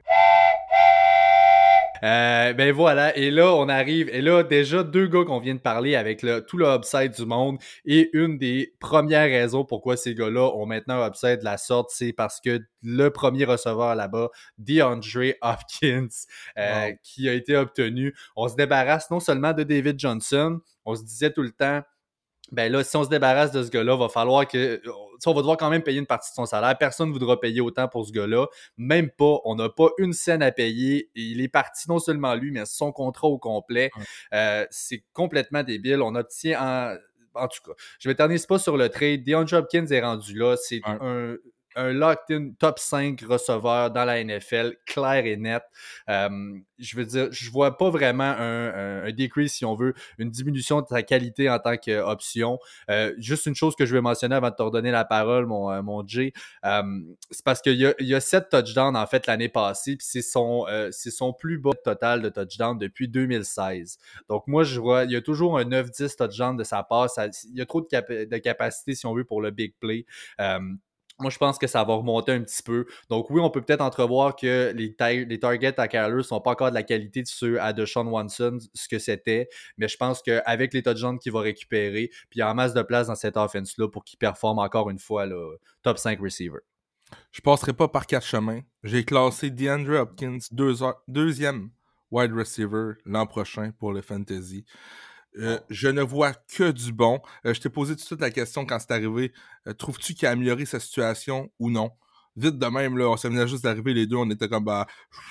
Euh, 2.03 2.53
ben 2.53 2.71
voilà, 2.71 3.15
et 3.17 3.31
là, 3.31 3.53
on 3.53 3.69
arrive, 3.69 4.09
et 4.09 4.21
là, 4.21 4.43
déjà, 4.43 4.83
deux 4.83 5.07
gars 5.07 5.23
qu'on 5.25 5.39
vient 5.39 5.55
de 5.55 5.59
parler 5.59 5.95
avec 5.95 6.21
le, 6.21 6.41
tout 6.45 6.57
le 6.57 6.65
upside 6.67 7.13
du 7.13 7.25
monde, 7.25 7.57
et 7.85 8.09
une 8.13 8.37
des 8.37 8.73
premières 8.79 9.29
raisons 9.29 9.65
pourquoi 9.65 9.97
ces 9.97 10.15
gars-là 10.15 10.51
ont 10.55 10.65
maintenant 10.65 11.01
un 11.01 11.07
upside 11.07 11.39
de 11.39 11.45
la 11.45 11.57
sorte, 11.57 11.89
c'est 11.91 12.13
parce 12.13 12.39
que 12.39 12.59
le 12.83 13.09
premier 13.09 13.45
receveur 13.45 13.95
là-bas, 13.95 14.29
DeAndre 14.57 15.33
Hopkins, 15.41 16.07
euh, 16.57 16.91
qui 17.03 17.27
a 17.29 17.33
été 17.33 17.55
obtenu, 17.55 18.15
on 18.35 18.47
se 18.47 18.55
débarrasse 18.55 19.09
non 19.11 19.19
seulement 19.19 19.53
de 19.53 19.63
David 19.63 19.99
Johnson, 19.99 20.59
on 20.85 20.95
se 20.95 21.03
disait 21.03 21.31
tout 21.31 21.43
le 21.43 21.51
temps, 21.51 21.81
ben 22.51 22.71
là, 22.71 22.83
si 22.83 22.95
on 22.95 23.03
se 23.03 23.09
débarrasse 23.09 23.51
de 23.51 23.63
ce 23.63 23.69
gars-là, 23.69 23.95
va 23.95 24.09
falloir 24.09 24.47
que. 24.47 24.81
on 25.25 25.33
va 25.33 25.41
devoir 25.41 25.57
quand 25.57 25.69
même 25.69 25.83
payer 25.83 25.99
une 25.99 26.05
partie 26.05 26.31
de 26.31 26.35
son 26.35 26.45
salaire. 26.45 26.77
Personne 26.77 27.09
ne 27.09 27.13
voudra 27.13 27.39
payer 27.39 27.61
autant 27.61 27.87
pour 27.87 28.05
ce 28.05 28.11
gars-là. 28.11 28.47
Même 28.77 29.09
pas. 29.09 29.39
On 29.45 29.55
n'a 29.55 29.69
pas 29.69 29.89
une 29.97 30.13
scène 30.13 30.41
à 30.41 30.51
payer. 30.51 31.09
Il 31.15 31.41
est 31.41 31.49
parti 31.49 31.89
non 31.89 31.99
seulement 31.99 32.35
lui, 32.35 32.51
mais 32.51 32.65
son 32.65 32.91
contrat 32.91 33.27
au 33.27 33.37
complet. 33.37 33.91
Euh, 34.33 34.65
c'est 34.69 35.03
complètement 35.13 35.63
débile. 35.63 36.01
On 36.01 36.15
obtient 36.15 36.59
en. 36.61 36.95
En 37.33 37.47
tout 37.47 37.59
cas, 37.63 37.73
je 37.99 38.09
ne 38.09 38.13
m'éternise 38.13 38.47
pas 38.47 38.57
sur 38.57 38.77
le 38.77 38.89
trade. 38.89 39.23
DeAndre 39.23 39.53
Hopkins 39.53 39.85
est 39.85 40.01
rendu 40.01 40.35
là. 40.35 40.55
C'est 40.57 40.81
un 40.83 41.35
un 41.77 41.93
locked-in 41.93 42.51
top 42.59 42.79
5 42.79 43.21
receveur 43.21 43.91
dans 43.91 44.03
la 44.03 44.23
NFL, 44.23 44.75
clair 44.85 45.25
et 45.25 45.37
net. 45.37 45.63
Euh, 46.09 46.57
je 46.79 46.97
veux 46.97 47.05
dire, 47.05 47.27
je 47.31 47.49
vois 47.49 47.77
pas 47.77 47.89
vraiment 47.89 48.23
un, 48.23 49.03
un, 49.05 49.11
decrease, 49.11 49.53
si 49.53 49.65
on 49.65 49.75
veut, 49.75 49.93
une 50.17 50.29
diminution 50.29 50.81
de 50.81 50.87
sa 50.87 51.03
qualité 51.03 51.49
en 51.49 51.59
tant 51.59 51.77
qu'option. 51.77 52.59
Euh, 52.89 53.13
juste 53.17 53.45
une 53.45 53.55
chose 53.55 53.75
que 53.75 53.85
je 53.85 53.93
vais 53.93 54.01
mentionner 54.01 54.35
avant 54.35 54.49
de 54.49 54.55
te 54.55 54.61
redonner 54.61 54.91
la 54.91 55.05
parole, 55.05 55.45
mon, 55.45 55.71
euh, 55.71 55.81
mon 55.81 56.05
Jay, 56.05 56.33
c'est 57.31 57.45
parce 57.45 57.61
qu'il 57.61 57.77
y 57.77 58.15
a, 58.15 58.19
7 58.19 58.49
touchdowns 58.49 58.95
en 58.95 59.05
fait 59.05 59.27
l'année 59.27 59.49
passée, 59.49 59.95
puis 59.95 60.05
c'est 60.09 60.21
son, 60.21 60.65
son 60.91 61.33
plus 61.33 61.59
bas 61.59 61.71
total 61.83 62.21
de 62.21 62.29
touchdowns 62.29 62.77
depuis 62.77 63.07
2016. 63.07 63.97
Donc 64.27 64.47
moi, 64.47 64.63
je 64.63 64.79
vois, 64.79 65.03
il 65.05 65.11
y 65.11 65.15
a 65.15 65.21
toujours 65.21 65.57
un 65.57 65.63
9-10 65.63 66.15
touchdowns 66.17 66.57
de 66.57 66.63
sa 66.63 66.83
part. 66.83 67.07
il 67.17 67.57
y 67.57 67.61
a 67.61 67.65
trop 67.65 67.81
de, 67.81 68.25
de 68.25 68.37
capacité, 68.37 68.95
si 68.95 69.05
on 69.05 69.13
veut, 69.13 69.23
pour 69.23 69.41
le 69.41 69.51
big 69.51 69.73
play. 69.79 70.05
Moi, 71.19 71.31
je 71.31 71.37
pense 71.37 71.57
que 71.57 71.67
ça 71.67 71.83
va 71.83 71.95
remonter 71.95 72.31
un 72.31 72.41
petit 72.41 72.61
peu. 72.61 72.85
Donc, 73.09 73.29
oui, 73.29 73.41
on 73.41 73.49
peut 73.49 73.61
peut-être 73.61 73.81
entrevoir 73.81 74.35
que 74.35 74.71
les, 74.75 74.95
les 75.25 75.39
targets 75.39 75.79
à 75.79 75.87
Kyler 75.87 76.15
ne 76.15 76.21
sont 76.21 76.39
pas 76.41 76.51
encore 76.51 76.69
de 76.69 76.75
la 76.75 76.83
qualité 76.83 77.23
de 77.23 77.27
ceux 77.27 77.59
à 77.59 77.73
Deshaun 77.73 78.07
Watson, 78.07 78.59
ce 78.73 78.87
que 78.87 78.99
c'était. 78.99 79.49
Mais 79.77 79.87
je 79.87 79.97
pense 79.97 80.21
qu'avec 80.21 80.73
les 80.73 80.83
touchdowns 80.83 81.17
qu'il 81.17 81.31
va 81.31 81.41
récupérer, 81.41 82.09
puis 82.29 82.37
il 82.37 82.39
y 82.39 82.41
a 82.41 82.51
en 82.51 82.55
masse 82.55 82.73
de 82.73 82.83
place 82.83 83.07
dans 83.07 83.15
cette 83.15 83.37
offense-là 83.37 83.89
pour 83.89 84.03
qu'il 84.03 84.19
performe 84.19 84.59
encore 84.59 84.89
une 84.89 84.99
fois 84.99 85.25
le 85.25 85.59
top 85.81 85.97
5 85.97 86.19
receiver. 86.19 86.59
Je 87.31 87.41
passerai 87.41 87.73
pas 87.73 87.87
par 87.87 88.05
quatre 88.05 88.25
chemins. 88.25 88.61
J'ai 88.83 89.03
classé 89.03 89.49
DeAndre 89.49 90.01
Hopkins 90.01 90.39
deuxième 91.07 91.69
wide 92.11 92.33
receiver 92.33 92.93
l'an 93.05 93.25
prochain 93.25 93.71
pour 93.79 93.93
le 93.93 94.01
fantasy. 94.01 94.65
Euh, 95.37 95.59
je 95.69 95.87
ne 95.87 96.01
vois 96.01 96.33
que 96.33 96.71
du 96.71 96.91
bon. 96.91 97.21
Euh, 97.45 97.53
je 97.53 97.61
t'ai 97.61 97.69
posé 97.69 97.95
tout 97.95 98.01
de 98.01 98.05
suite 98.05 98.21
la 98.21 98.31
question 98.31 98.65
quand 98.65 98.79
c'est 98.79 98.91
arrivé. 98.91 99.33
Euh, 99.67 99.73
trouves-tu 99.73 100.13
qu'il 100.13 100.27
a 100.27 100.31
amélioré 100.31 100.65
sa 100.65 100.79
situation 100.79 101.51
ou 101.59 101.69
non? 101.69 101.91
Vite 102.35 102.59
de 102.59 102.67
même, 102.67 102.97
là, 102.97 103.09
on 103.09 103.17
s'est 103.17 103.47
juste 103.47 103.63
d'arriver 103.63 103.95
les 103.95 104.05
deux, 104.05 104.15
on 104.15 104.29
était 104.29 104.47
comme 104.47 104.63
bah 104.63 104.85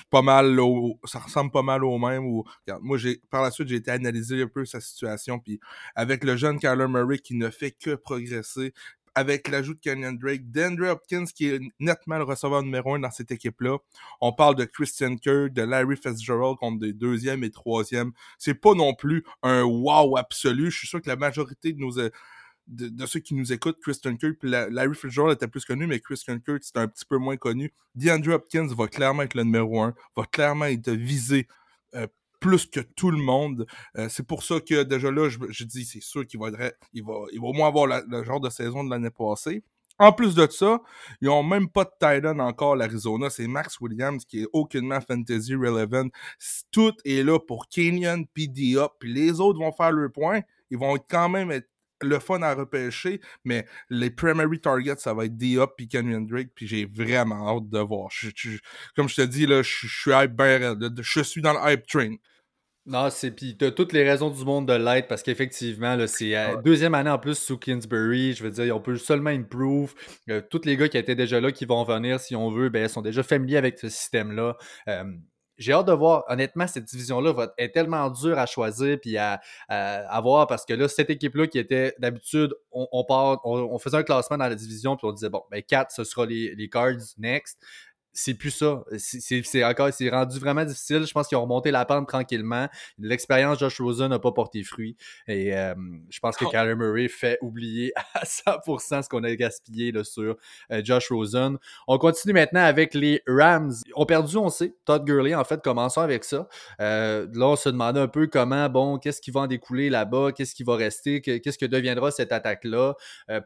pas 0.09 0.21
mal 0.21 0.59
ça 1.05 1.19
ressemble 1.19 1.51
pas 1.51 1.61
mal 1.61 1.85
au 1.85 1.97
même. 1.97 2.25
Ou, 2.25 2.43
moi 2.81 2.97
j'ai 2.97 3.21
par 3.29 3.41
la 3.41 3.49
suite 3.49 3.69
j'ai 3.69 3.77
été 3.77 3.91
analyser 3.91 4.41
un 4.41 4.47
peu 4.47 4.65
sa 4.65 4.81
situation. 4.81 5.39
Puis 5.39 5.59
avec 5.95 6.25
le 6.25 6.35
jeune 6.35 6.59
Kyler 6.59 6.87
Murray 6.89 7.19
qui 7.19 7.35
ne 7.35 7.49
fait 7.49 7.71
que 7.71 7.95
progresser, 7.95 8.73
avec 9.17 9.47
l'ajout 9.47 9.73
de 9.73 9.79
Kenyon 9.79 10.13
Drake, 10.13 10.51
d'Andre 10.51 10.89
Hopkins 10.89 11.25
qui 11.25 11.47
est 11.47 11.59
nettement 11.79 12.19
le 12.19 12.23
receveur 12.23 12.61
numéro 12.61 12.93
un 12.93 12.99
dans 12.99 13.09
cette 13.09 13.31
équipe-là. 13.31 13.79
On 14.21 14.31
parle 14.31 14.53
de 14.53 14.63
Christian 14.63 15.15
Kirk, 15.15 15.53
de 15.53 15.63
Larry 15.63 15.97
Fitzgerald 15.97 16.57
contre 16.57 16.81
des 16.81 16.93
deuxième 16.93 17.43
et 17.43 17.49
troisième. 17.49 18.11
C'est 18.37 18.53
pas 18.53 18.75
non 18.75 18.93
plus 18.93 19.25
un 19.41 19.63
wow 19.63 20.17
absolu. 20.17 20.69
Je 20.69 20.77
suis 20.77 20.87
sûr 20.87 21.01
que 21.01 21.09
la 21.09 21.15
majorité 21.15 21.73
de 21.73 21.79
nos 21.79 21.97
euh, 21.97 22.11
de, 22.67 23.05
ceux 23.07 23.19
qui 23.19 23.33
nous 23.33 23.51
écoutent, 23.51 23.79
Christian 23.81 24.15
Kirk, 24.17 24.37
Larry 24.43 24.93
Fitzgerald 24.93 25.33
était 25.33 25.47
plus 25.47 25.65
connu, 25.65 25.87
mais 25.87 25.99
Christian 25.99 26.37
Kirk, 26.37 26.59
c'est 26.61 26.77
un 26.77 26.87
petit 26.87 27.05
peu 27.05 27.17
moins 27.17 27.37
connu. 27.37 27.73
DeAndre 27.95 28.33
Hopkins 28.33 28.67
va 28.67 28.87
clairement 28.87 29.23
être 29.23 29.33
le 29.33 29.45
numéro 29.45 29.81
un, 29.81 29.95
va 30.15 30.25
clairement 30.25 30.65
être 30.65 30.91
visé 30.91 31.47
euh, 31.95 32.05
plus 32.39 32.65
que 32.65 32.79
tout 32.79 33.11
le 33.11 33.17
monde. 33.17 33.65
Euh, 33.97 34.07
c'est 34.09 34.25
pour 34.25 34.43
ça 34.43 34.59
que 34.59 34.83
déjà 34.83 35.11
là, 35.11 35.29
je, 35.29 35.63
dis, 35.63 35.85
c'est 35.85 36.01
sûr 36.01 36.25
qu'il 36.25 36.39
va, 36.39 36.49
il 36.93 37.03
va, 37.03 37.13
il 37.31 37.41
va 37.41 37.47
au 37.47 37.53
moins 37.53 37.67
avoir 37.67 37.87
le 37.87 38.23
genre 38.23 38.39
de 38.39 38.49
saison 38.49 38.83
de 38.83 38.89
l'année 38.89 39.09
passée. 39.09 39.63
En 39.99 40.11
plus 40.11 40.35
de 40.35 40.47
ça, 40.51 40.79
ils 41.21 41.25
n'ont 41.27 41.41
même 41.41 41.69
pas 41.69 41.83
de 41.83 41.89
Titan 41.99 42.37
encore 42.39 42.75
l'Arizona. 42.75 43.31
C'est 43.31 43.47
Max 43.47 43.79
Williams 43.79 44.23
qui 44.25 44.41
est 44.43 44.47
aucunement 44.53 45.01
fantasy 45.01 45.55
relevant. 45.55 46.09
Tout 46.71 46.93
est 47.03 47.23
là 47.23 47.39
pour 47.39 47.67
Kenyon, 47.67 48.25
puis 48.31 48.47
Diop, 48.47 48.93
puis 48.99 49.11
les 49.11 49.39
autres 49.39 49.59
vont 49.59 49.71
faire 49.71 49.91
le 49.91 50.09
point. 50.09 50.41
Ils 50.69 50.77
vont 50.77 50.97
quand 51.09 51.29
même 51.29 51.49
être 51.49 51.67
le 52.01 52.19
fun 52.19 52.41
à 52.41 52.53
repêcher, 52.53 53.21
mais 53.43 53.65
les 53.89 54.09
primary 54.09 54.59
targets, 54.59 54.97
ça 54.97 55.13
va 55.13 55.25
être 55.25 55.37
Diop 55.37 55.75
puis 55.77 55.87
Kenyon 55.87 56.21
Drake, 56.21 56.49
puis 56.53 56.67
j'ai 56.67 56.85
vraiment 56.85 57.49
hâte 57.49 57.69
de 57.69 57.79
voir. 57.79 58.09
comme 58.95 59.09
je 59.09 59.15
te 59.15 59.21
dis, 59.21 59.45
là, 59.45 59.61
je, 59.61 59.87
suis 59.87 60.11
hype 60.11 60.39
Je 60.39 61.21
suis 61.21 61.41
dans 61.41 61.53
le 61.53 61.71
hype 61.71 61.87
train. 61.87 62.15
Non, 62.87 63.09
c'est 63.09 63.31
puis 63.31 63.57
t'as 63.57 63.71
toutes 63.71 63.91
les 63.91 64.09
raisons 64.09 64.29
du 64.29 64.45
monde 64.45 64.65
de 64.65 64.73
l'être 64.73 65.09
parce 65.09 65.21
qu'effectivement, 65.21 65.97
c'est 66.07 66.29
la 66.29 66.51
euh, 66.51 66.61
deuxième 66.61 66.93
année 66.93 67.09
en 67.09 67.19
plus 67.19 67.37
sous 67.37 67.57
Kingsbury. 67.57 68.31
Je 68.33 68.43
veux 68.45 68.49
dire, 68.49 68.73
on 68.73 68.79
peut 68.79 68.95
seulement 68.95 69.29
improve. 69.29 69.93
Euh, 70.29 70.41
tous 70.49 70.61
les 70.63 70.77
gars 70.77 70.87
qui 70.87 70.97
étaient 70.97 71.13
déjà 71.13 71.41
là, 71.41 71.51
qui 71.51 71.65
vont 71.65 71.83
venir 71.83 72.21
si 72.21 72.33
on 72.33 72.49
veut, 72.49 72.69
ben, 72.69 72.87
sont 72.87 73.01
déjà 73.01 73.23
familiers 73.23 73.57
avec 73.57 73.77
ce 73.77 73.89
système-là. 73.89 74.55
Euh, 74.87 75.03
j'ai 75.57 75.73
hâte 75.73 75.87
de 75.87 75.93
voir, 75.93 76.23
honnêtement, 76.27 76.67
cette 76.67 76.85
division-là 76.85 77.53
est 77.57 77.73
tellement 77.73 78.09
dure 78.09 78.37
à 78.37 78.45
choisir 78.45 78.99
puis 78.99 79.17
à, 79.17 79.41
à, 79.69 80.21
voir 80.21 80.47
parce 80.47 80.65
que 80.65 80.73
là, 80.73 80.87
cette 80.87 81.09
équipe-là 81.09 81.47
qui 81.47 81.59
était 81.59 81.95
d'habitude, 81.99 82.53
on, 82.71 82.87
on, 82.91 83.79
faisait 83.79 83.97
un 83.97 84.03
classement 84.03 84.37
dans 84.37 84.47
la 84.47 84.55
division 84.55 84.95
puis 84.95 85.07
on 85.07 85.11
disait 85.11 85.29
bon, 85.29 85.43
ben 85.51 85.61
4, 85.61 85.91
ce 85.91 86.03
sera 86.03 86.25
les, 86.25 86.55
les 86.55 86.69
Cards 86.69 87.15
next 87.17 87.59
c'est 88.17 88.33
plus 88.33 88.49
ça. 88.49 88.83
C'est 88.97 89.63
encore, 89.63 89.93
c'est 89.93 90.09
rendu 90.09 90.39
vraiment 90.39 90.65
difficile. 90.65 91.05
Je 91.05 91.11
pense 91.11 91.27
qu'ils 91.27 91.37
ont 91.37 91.43
remonté 91.43 91.69
la 91.69 91.85
pente 91.85 92.07
tranquillement. 92.07 92.67
L'expérience 92.97 93.59
Josh 93.59 93.79
Rosen 93.79 94.09
n'a 94.09 94.17
pas 94.17 94.31
porté 94.31 94.63
fruit. 94.63 94.97
Et 95.27 95.55
euh, 95.55 95.75
je 96.09 96.19
pense 96.19 96.35
que 96.35 96.45
oh. 96.45 96.49
Kyler 96.49 96.73
Murray 96.75 97.09
fait 97.09 97.37
oublier 97.41 97.93
à 98.15 98.25
100% 98.25 99.03
ce 99.03 99.09
qu'on 99.09 99.23
a 99.23 99.35
gaspillé 99.35 99.91
là, 99.91 100.03
sur 100.03 100.35
euh, 100.71 100.81
Josh 100.83 101.11
Rosen. 101.11 101.59
On 101.87 101.99
continue 101.99 102.33
maintenant 102.33 102.63
avec 102.63 102.95
les 102.95 103.21
Rams. 103.27 103.73
Ont 103.93 104.07
perdu, 104.07 104.35
on 104.37 104.49
sait. 104.49 104.75
Todd 104.85 105.05
Gurley, 105.05 105.35
en 105.35 105.43
fait, 105.43 105.61
commençons 105.61 106.01
avec 106.01 106.23
ça. 106.23 106.47
Euh, 106.81 107.27
là, 107.31 107.49
on 107.49 107.55
se 107.55 107.69
demandait 107.69 107.99
un 107.99 108.07
peu 108.07 108.25
comment, 108.25 108.67
bon, 108.67 108.97
qu'est-ce 108.97 109.21
qui 109.21 109.29
va 109.29 109.41
en 109.41 109.47
découler 109.47 109.91
là-bas, 109.91 110.31
qu'est-ce 110.31 110.55
qui 110.55 110.63
va 110.63 110.75
rester, 110.75 111.21
qu'est-ce 111.21 111.57
que 111.59 111.67
deviendra 111.67 112.09
cette 112.09 112.31
attaque-là? 112.31 112.95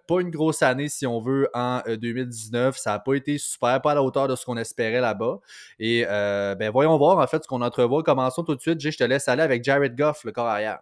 pas 0.07 0.21
une 0.21 0.29
grosse 0.29 0.61
année, 0.61 0.87
si 0.87 1.05
on 1.05 1.19
veut, 1.19 1.49
en 1.53 1.81
2019. 1.87 2.77
Ça 2.77 2.91
n'a 2.91 2.99
pas 2.99 3.15
été 3.15 3.37
super, 3.37 3.81
pas 3.81 3.91
à 3.91 3.95
la 3.95 4.03
hauteur 4.03 4.29
de 4.29 4.35
ce 4.35 4.45
qu'on 4.45 4.60
espérait 4.61 5.01
là-bas. 5.01 5.39
Et 5.79 6.05
euh, 6.07 6.55
ben, 6.55 6.71
voyons 6.71 6.97
voir 6.97 7.17
en 7.17 7.27
fait 7.27 7.43
ce 7.43 7.47
qu'on 7.47 7.61
entrevoit. 7.61 8.03
Commençons 8.03 8.43
tout 8.43 8.55
de 8.55 8.61
suite. 8.61 8.79
je 8.79 8.97
te 8.97 9.03
laisse 9.03 9.27
aller 9.27 9.43
avec 9.43 9.63
Jared 9.63 9.95
Goff, 9.95 10.23
le 10.23 10.31
corps 10.31 10.47
arrière. 10.47 10.79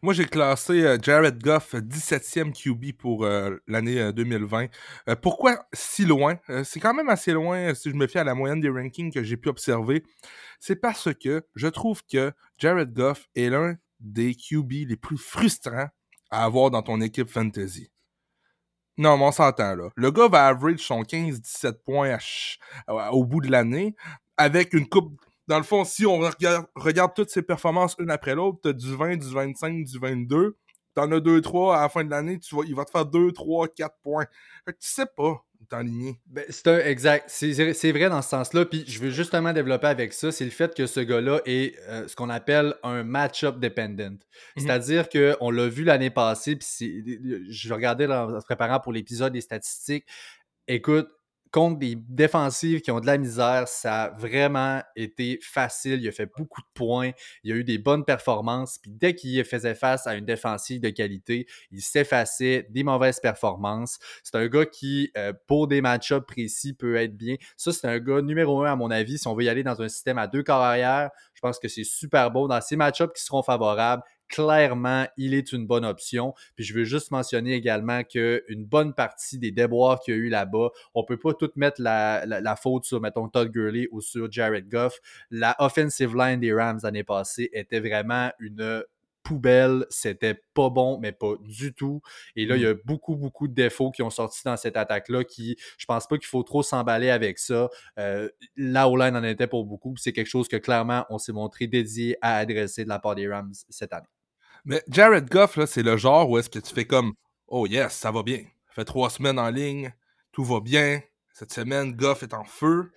Moi, 0.00 0.14
j'ai 0.14 0.26
classé 0.26 0.84
euh, 0.84 0.96
Jared 1.02 1.42
Goff 1.42 1.74
17e 1.74 2.52
QB 2.52 2.96
pour 2.96 3.24
euh, 3.24 3.56
l'année 3.66 4.12
2020. 4.12 4.68
pourquoi 5.20 5.66
si 5.72 6.04
loin? 6.04 6.36
c'est 6.62 6.78
quand 6.78 6.94
même 6.94 7.08
assez 7.08 7.32
loin 7.32 7.74
si 7.74 7.90
je 7.90 7.96
me 7.96 8.06
fie 8.06 8.18
à 8.18 8.24
la 8.24 8.34
moyenne 8.34 8.60
des 8.60 8.68
rankings 8.68 9.12
que 9.12 9.24
j'ai 9.24 9.36
pu 9.36 9.48
observer. 9.48 10.04
C'est 10.60 10.76
parce 10.76 11.12
que 11.12 11.44
je 11.56 11.66
trouve 11.66 12.02
que 12.04 12.32
Jared 12.58 12.92
Goff 12.92 13.26
est 13.34 13.50
l'un 13.50 13.74
des 13.98 14.34
QB 14.34 14.88
les 14.88 14.96
plus 14.96 15.18
frustrants 15.18 15.88
à 16.30 16.44
avoir 16.44 16.70
dans 16.70 16.82
ton 16.82 17.00
équipe 17.00 17.28
fantasy. 17.28 17.91
Non, 18.98 19.16
mais 19.16 19.24
on 19.24 19.32
s'entend 19.32 19.74
là. 19.74 19.88
Le 19.96 20.10
gars 20.10 20.28
va 20.28 20.46
average 20.48 20.80
son 20.80 21.02
15-17 21.02 21.82
points 21.84 22.18
au 23.10 23.24
bout 23.24 23.40
de 23.40 23.50
l'année 23.50 23.94
avec 24.36 24.74
une 24.74 24.88
coupe. 24.88 25.18
Dans 25.48 25.56
le 25.56 25.64
fond, 25.64 25.84
si 25.84 26.06
on 26.06 26.18
regarde, 26.18 27.14
toutes 27.14 27.30
ses 27.30 27.42
performances 27.42 27.96
une 27.98 28.10
après 28.10 28.34
l'autre, 28.34 28.58
t'as 28.62 28.72
du 28.72 28.94
20, 28.94 29.16
du 29.16 29.32
25, 29.32 29.84
du 29.84 29.98
22. 29.98 30.56
T'en 30.94 31.10
as 31.10 31.20
2-3 31.20 31.74
à 31.74 31.80
la 31.82 31.88
fin 31.88 32.04
de 32.04 32.10
l'année, 32.10 32.38
tu 32.38 32.54
il 32.66 32.74
va 32.74 32.84
te 32.84 32.90
faire 32.90 33.06
2, 33.06 33.32
3, 33.32 33.68
4 33.68 33.96
points. 34.02 34.26
Fait 34.66 34.72
que 34.74 34.78
tu 34.78 34.88
sais 34.90 35.06
pas 35.16 35.42
Ben, 36.26 36.44
c'est 36.48 36.66
un 36.68 36.78
exact. 36.78 37.26
C'est 37.28 37.92
vrai 37.92 38.08
dans 38.08 38.22
ce 38.22 38.28
sens-là. 38.28 38.64
Puis 38.64 38.84
je 38.86 38.98
veux 38.98 39.10
justement 39.10 39.52
développer 39.52 39.86
avec 39.86 40.12
ça, 40.12 40.32
c'est 40.32 40.44
le 40.44 40.50
fait 40.50 40.74
que 40.74 40.86
ce 40.86 41.00
gars-là 41.00 41.40
est 41.46 41.74
euh, 41.88 42.06
ce 42.08 42.16
qu'on 42.16 42.30
appelle 42.30 42.74
un 42.82 43.02
match-up 43.04 43.58
dependent. 43.58 43.98
Mhm. 44.00 44.18
C'est-à-dire 44.56 45.08
qu'on 45.08 45.50
l'a 45.50 45.68
vu 45.68 45.84
l'année 45.84 46.10
passée, 46.10 46.56
puis 46.56 47.46
je 47.48 47.72
regardais 47.72 48.06
en 48.06 48.40
se 48.40 48.44
préparant 48.44 48.80
pour 48.80 48.92
l'épisode 48.92 49.32
des 49.32 49.40
statistiques. 49.40 50.06
Écoute, 50.68 51.08
contre 51.52 51.78
des 51.78 51.96
défensives 52.08 52.80
qui 52.80 52.90
ont 52.90 53.00
de 53.00 53.06
la 53.06 53.18
misère, 53.18 53.68
ça 53.68 54.04
a 54.04 54.10
vraiment 54.10 54.82
été 54.96 55.38
facile. 55.42 56.00
Il 56.00 56.08
a 56.08 56.12
fait 56.12 56.30
beaucoup 56.36 56.62
de 56.62 56.66
points. 56.74 57.10
Il 57.44 57.52
a 57.52 57.56
eu 57.56 57.62
des 57.62 57.76
bonnes 57.78 58.04
performances. 58.04 58.78
Puis 58.78 58.90
dès 58.90 59.14
qu'il 59.14 59.44
faisait 59.44 59.74
face 59.74 60.06
à 60.06 60.14
une 60.14 60.24
défensive 60.24 60.80
de 60.80 60.88
qualité, 60.88 61.46
il 61.70 61.82
s'effaçait 61.82 62.66
des 62.70 62.82
mauvaises 62.82 63.20
performances. 63.20 63.98
C'est 64.24 64.36
un 64.36 64.48
gars 64.48 64.64
qui, 64.64 65.10
euh, 65.18 65.34
pour 65.46 65.68
des 65.68 65.82
match-ups 65.82 66.26
précis, 66.26 66.72
peut 66.72 66.96
être 66.96 67.16
bien. 67.16 67.36
Ça, 67.58 67.70
c'est 67.72 67.86
un 67.86 67.98
gars 67.98 68.22
numéro 68.22 68.62
un, 68.64 68.72
à 68.72 68.76
mon 68.76 68.90
avis, 68.90 69.18
si 69.18 69.28
on 69.28 69.34
veut 69.34 69.44
y 69.44 69.48
aller 69.50 69.62
dans 69.62 69.82
un 69.82 69.88
système 69.88 70.16
à 70.16 70.26
deux 70.26 70.42
corps 70.42 70.62
arrière. 70.62 71.10
Je 71.34 71.40
pense 71.40 71.58
que 71.58 71.68
c'est 71.68 71.84
super 71.84 72.30
beau 72.30 72.48
dans 72.48 72.60
ces 72.62 72.76
match-ups 72.76 73.12
qui 73.14 73.22
seront 73.22 73.42
favorables 73.42 74.02
clairement, 74.32 75.06
il 75.18 75.34
est 75.34 75.52
une 75.52 75.66
bonne 75.66 75.84
option. 75.84 76.34
Puis 76.56 76.64
je 76.64 76.74
veux 76.74 76.84
juste 76.84 77.10
mentionner 77.10 77.52
également 77.52 78.02
qu'une 78.02 78.64
bonne 78.64 78.94
partie 78.94 79.38
des 79.38 79.52
déboires 79.52 80.00
qu'il 80.00 80.14
y 80.14 80.16
a 80.16 80.20
eu 80.20 80.28
là-bas, 80.28 80.70
on 80.94 81.04
peut 81.04 81.18
pas 81.18 81.34
tout 81.34 81.50
mettre 81.54 81.80
la, 81.80 82.56
faute 82.60 82.84
sur, 82.84 83.00
mettons, 83.00 83.28
Todd 83.28 83.50
Gurley 83.52 83.88
ou 83.92 84.00
sur 84.00 84.32
Jared 84.32 84.68
Goff. 84.68 84.98
La 85.30 85.54
offensive 85.58 86.16
line 86.16 86.40
des 86.40 86.52
Rams 86.52 86.80
l'année 86.82 87.04
passée 87.04 87.50
était 87.52 87.80
vraiment 87.80 88.30
une 88.40 88.82
poubelle, 89.22 89.86
c'était 89.90 90.42
pas 90.54 90.70
bon, 90.70 90.98
mais 90.98 91.12
pas 91.12 91.34
du 91.42 91.74
tout. 91.74 92.00
Et 92.34 92.46
là, 92.46 92.56
il 92.56 92.62
y 92.62 92.66
a 92.66 92.74
mm. 92.74 92.80
beaucoup, 92.84 93.14
beaucoup 93.14 93.48
de 93.48 93.54
défauts 93.54 93.90
qui 93.90 94.02
ont 94.02 94.10
sorti 94.10 94.40
dans 94.44 94.56
cette 94.56 94.76
attaque-là 94.76 95.24
qui, 95.24 95.56
je 95.78 95.84
pense 95.86 96.06
pas 96.06 96.16
qu'il 96.16 96.26
faut 96.26 96.42
trop 96.42 96.62
s'emballer 96.62 97.10
avec 97.10 97.38
ça. 97.38 97.68
Euh, 97.98 98.28
la 98.56 98.88
O-line 98.88 99.14
en 99.14 99.22
était 99.22 99.46
pour 99.46 99.64
beaucoup. 99.64 99.94
C'est 99.96 100.12
quelque 100.12 100.26
chose 100.26 100.48
que 100.48 100.56
clairement, 100.56 101.04
on 101.10 101.18
s'est 101.18 101.32
montré 101.32 101.66
dédié 101.66 102.16
à 102.22 102.36
adresser 102.36 102.84
de 102.84 102.88
la 102.88 102.98
part 102.98 103.14
des 103.14 103.28
Rams 103.28 103.52
cette 103.68 103.92
année. 103.92 104.08
Mais 104.64 104.82
Jared 104.88 105.28
Goff, 105.28 105.58
c'est 105.66 105.82
le 105.82 105.96
genre 105.96 106.30
où 106.30 106.38
est-ce 106.38 106.50
que 106.50 106.58
tu 106.58 106.72
fais 106.72 106.84
comme 106.84 107.14
Oh 107.48 107.66
yes, 107.66 107.92
ça 107.92 108.10
va 108.10 108.22
bien. 108.22 108.44
Ça 108.68 108.74
fait 108.74 108.84
trois 108.84 109.10
semaines 109.10 109.38
en 109.38 109.50
ligne, 109.50 109.92
tout 110.32 110.44
va 110.44 110.60
bien. 110.60 111.00
Cette 111.32 111.52
semaine, 111.52 111.92
Goff 111.92 112.22
est 112.22 112.34
en 112.34 112.44
feu, 112.44 112.92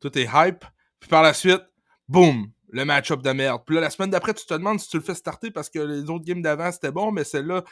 tout 0.00 0.16
est 0.18 0.28
hype. 0.32 0.64
Puis 0.98 1.08
par 1.08 1.22
la 1.22 1.34
suite, 1.34 1.62
boum, 2.08 2.50
le 2.68 2.84
match-up 2.84 3.22
de 3.22 3.30
merde. 3.30 3.62
Puis 3.66 3.74
là, 3.74 3.82
la 3.82 3.90
semaine 3.90 4.10
d'après, 4.10 4.34
tu 4.34 4.46
te 4.46 4.54
demandes 4.54 4.80
si 4.80 4.88
tu 4.88 4.96
le 4.96 5.02
fais 5.02 5.14
starter 5.14 5.50
parce 5.50 5.68
que 5.68 5.78
les 5.78 6.08
autres 6.10 6.24
games 6.24 6.42
d'avant, 6.42 6.72
c'était 6.72 6.92
bon, 6.92 7.12
mais 7.12 7.24
celle-là, 7.24 7.64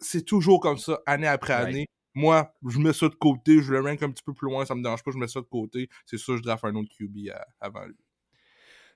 c'est 0.00 0.24
toujours 0.24 0.60
comme 0.60 0.78
ça, 0.78 1.00
année 1.06 1.26
après 1.26 1.52
année. 1.52 1.86
Moi, 2.14 2.52
je 2.66 2.78
mets 2.78 2.92
ça 2.92 3.08
de 3.08 3.14
côté, 3.14 3.62
je 3.62 3.72
le 3.72 3.80
rank 3.80 4.02
un 4.02 4.10
petit 4.10 4.24
peu 4.24 4.34
plus 4.34 4.48
loin, 4.48 4.64
ça 4.66 4.74
me 4.74 4.82
dérange 4.82 5.02
pas, 5.04 5.12
je 5.12 5.18
mets 5.18 5.28
ça 5.28 5.40
de 5.40 5.46
côté. 5.46 5.88
C'est 6.06 6.18
sûr, 6.18 6.36
je 6.36 6.42
draft 6.42 6.64
un 6.64 6.74
autre 6.74 6.90
QB 6.98 7.30
avant 7.60 7.84
lui. 7.84 7.96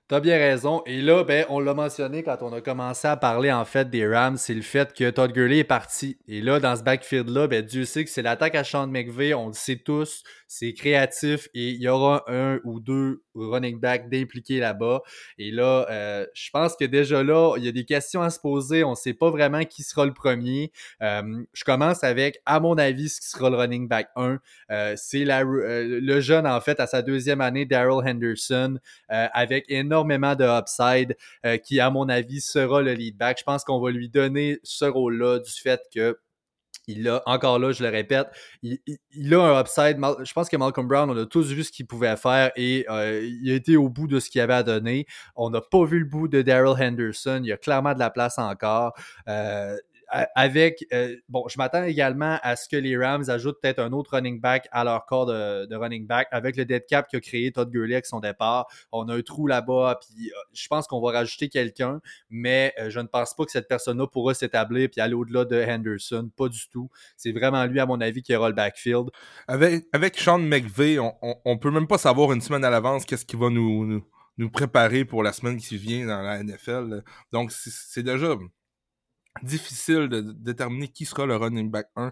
T'as 0.07 0.19
bien 0.19 0.37
raison. 0.37 0.83
Et 0.85 1.01
là, 1.01 1.23
ben, 1.23 1.47
on 1.49 1.59
l'a 1.59 1.73
mentionné 1.73 2.21
quand 2.21 2.37
on 2.41 2.53
a 2.53 2.61
commencé 2.61 3.07
à 3.07 3.17
parler 3.17 3.51
en 3.51 3.65
fait 3.65 3.89
des 3.89 4.07
Rams, 4.07 4.37
c'est 4.37 4.53
le 4.53 4.61
fait 4.61 4.93
que 4.93 5.09
Todd 5.09 5.31
Gurley 5.33 5.57
est 5.57 5.63
parti. 5.63 6.19
Et 6.27 6.41
là, 6.41 6.59
dans 6.59 6.75
ce 6.75 6.83
backfield-là, 6.83 7.47
ben, 7.47 7.63
Dieu 7.63 7.85
sait 7.85 8.03
que 8.03 8.11
c'est 8.11 8.21
l'attaque 8.21 8.53
à 8.53 8.63
Sean 8.63 8.85
McVay, 8.85 9.33
on 9.33 9.47
le 9.47 9.53
sait 9.53 9.77
tous, 9.77 10.21
c'est 10.47 10.73
créatif 10.73 11.47
et 11.55 11.71
il 11.71 11.81
y 11.81 11.87
aura 11.87 12.23
un 12.27 12.59
ou 12.65 12.79
deux 12.79 13.23
running 13.33 13.79
backs 13.79 14.07
d'impliqués 14.07 14.59
là-bas. 14.59 15.01
Et 15.39 15.49
là, 15.49 15.87
euh, 15.89 16.27
je 16.35 16.51
pense 16.51 16.75
que 16.75 16.85
déjà 16.85 17.23
là, 17.23 17.55
il 17.57 17.65
y 17.65 17.67
a 17.67 17.71
des 17.71 17.83
questions 17.83 18.21
à 18.21 18.29
se 18.29 18.39
poser. 18.39 18.83
On 18.83 18.91
ne 18.91 18.95
sait 18.95 19.15
pas 19.15 19.31
vraiment 19.31 19.65
qui 19.65 19.81
sera 19.81 20.05
le 20.05 20.13
premier. 20.13 20.71
Euh, 21.01 21.43
je 21.53 21.63
commence 21.63 22.03
avec, 22.03 22.41
à 22.45 22.59
mon 22.59 22.77
avis, 22.77 23.09
ce 23.09 23.21
qui 23.21 23.27
sera 23.27 23.49
le 23.49 23.57
running 23.57 23.87
back 23.87 24.09
1. 24.15 24.37
Euh, 24.69 24.93
c'est 24.97 25.25
le 25.25 26.19
jeune, 26.19 26.45
en 26.45 26.61
fait, 26.61 26.79
à 26.79 26.85
sa 26.85 27.01
deuxième 27.01 27.41
année, 27.41 27.65
Daryl 27.65 28.07
Henderson, 28.07 28.77
avec 29.09 29.65
énormément 29.67 29.94
énormément 29.95 30.35
de 30.35 30.43
upside 30.43 31.15
euh, 31.45 31.57
qui, 31.57 31.79
à 31.79 31.89
mon 31.89 32.09
avis, 32.09 32.41
sera 32.41 32.81
le 32.81 32.93
lead 32.93 33.17
back. 33.17 33.39
Je 33.39 33.43
pense 33.43 33.63
qu'on 33.63 33.79
va 33.79 33.91
lui 33.91 34.09
donner 34.09 34.59
ce 34.63 34.85
rôle-là 34.85 35.39
du 35.39 35.51
fait 35.51 35.81
que 35.93 36.17
il 36.87 37.09
a, 37.09 37.23
encore 37.25 37.57
là, 37.57 37.71
je 37.71 37.81
le 37.81 37.89
répète, 37.89 38.27
il, 38.61 39.33
a 39.33 39.41
un 39.41 39.59
upside. 39.59 39.97
Je 40.23 40.33
pense 40.33 40.49
que 40.49 40.57
Malcolm 40.57 40.87
Brown, 40.87 41.09
on 41.09 41.17
a 41.17 41.25
tous 41.25 41.51
vu 41.51 41.63
ce 41.63 41.71
qu'il 41.71 41.87
pouvait 41.87 42.15
faire 42.15 42.51
et 42.55 42.85
euh, 42.91 43.27
il 43.41 43.49
a 43.49 43.55
été 43.55 43.75
au 43.75 43.89
bout 43.89 44.07
de 44.07 44.19
ce 44.19 44.29
qu'il 44.29 44.39
avait 44.39 44.53
à 44.53 44.61
donner. 44.61 45.07
On 45.35 45.49
n'a 45.49 45.61
pas 45.61 45.83
vu 45.83 45.97
le 45.97 46.05
bout 46.05 46.27
de 46.27 46.43
Daryl 46.43 46.75
Henderson. 46.79 47.39
Il 47.43 47.47
y 47.47 47.51
a 47.51 47.57
clairement 47.57 47.95
de 47.95 47.99
la 47.99 48.11
place 48.11 48.37
encore. 48.37 48.93
Euh, 49.27 49.75
avec, 50.35 50.85
euh, 50.93 51.15
bon, 51.27 51.45
je 51.47 51.57
m'attends 51.57 51.83
également 51.83 52.39
à 52.41 52.55
ce 52.55 52.69
que 52.69 52.77
les 52.77 52.97
Rams 52.97 53.29
ajoutent 53.29 53.59
peut-être 53.61 53.79
un 53.79 53.91
autre 53.91 54.15
running 54.15 54.39
back 54.39 54.67
à 54.71 54.83
leur 54.83 55.05
corps 55.05 55.25
de, 55.25 55.75
running 55.75 56.07
back 56.07 56.27
avec 56.31 56.55
le 56.55 56.65
dead 56.65 56.85
cap 56.85 57.09
qu'a 57.09 57.19
créé 57.19 57.51
Todd 57.51 57.69
Gurley 57.69 57.95
avec 57.95 58.05
son 58.05 58.19
départ. 58.19 58.67
On 58.91 59.09
a 59.09 59.15
un 59.15 59.21
trou 59.21 59.47
là-bas, 59.47 59.99
puis 60.01 60.29
euh, 60.29 60.37
je 60.53 60.67
pense 60.67 60.87
qu'on 60.87 61.01
va 61.01 61.11
rajouter 61.11 61.49
quelqu'un, 61.49 61.99
mais 62.29 62.73
euh, 62.79 62.89
je 62.89 62.99
ne 62.99 63.07
pense 63.07 63.33
pas 63.35 63.45
que 63.45 63.51
cette 63.51 63.67
personne-là 63.67 64.07
pourra 64.07 64.33
s'établir 64.33 64.89
puis 64.89 65.01
aller 65.01 65.13
au-delà 65.13 65.45
de 65.45 65.61
Henderson. 65.61 66.29
Pas 66.35 66.47
du 66.47 66.69
tout. 66.69 66.89
C'est 67.17 67.31
vraiment 67.31 67.65
lui, 67.65 67.79
à 67.79 67.85
mon 67.85 67.99
avis, 67.99 68.21
qui 68.21 68.35
aura 68.35 68.49
le 68.49 68.55
backfield. 68.55 69.09
Avec, 69.47 69.85
avec 69.91 70.17
Sean 70.17 70.39
McVay, 70.39 70.97
on, 70.99 71.13
on, 71.21 71.57
peut 71.57 71.71
même 71.71 71.87
pas 71.87 71.97
savoir 71.97 72.31
une 72.31 72.41
semaine 72.41 72.63
à 72.63 72.69
l'avance 72.69 73.05
qu'est-ce 73.05 73.25
qui 73.25 73.35
va 73.35 73.49
nous, 73.49 74.01
nous 74.37 74.49
préparer 74.49 75.05
pour 75.05 75.23
la 75.23 75.33
semaine 75.33 75.57
qui 75.57 75.77
vient 75.77 76.05
dans 76.05 76.21
la 76.21 76.41
NFL. 76.41 77.03
Donc, 77.31 77.51
c'est 77.51 78.03
déjà 78.03 78.35
difficile 79.43 80.07
de 80.07 80.21
déterminer 80.21 80.87
qui 80.87 81.05
sera 81.05 81.25
le 81.25 81.35
running 81.35 81.69
back 81.69 81.87
1. 81.95 82.11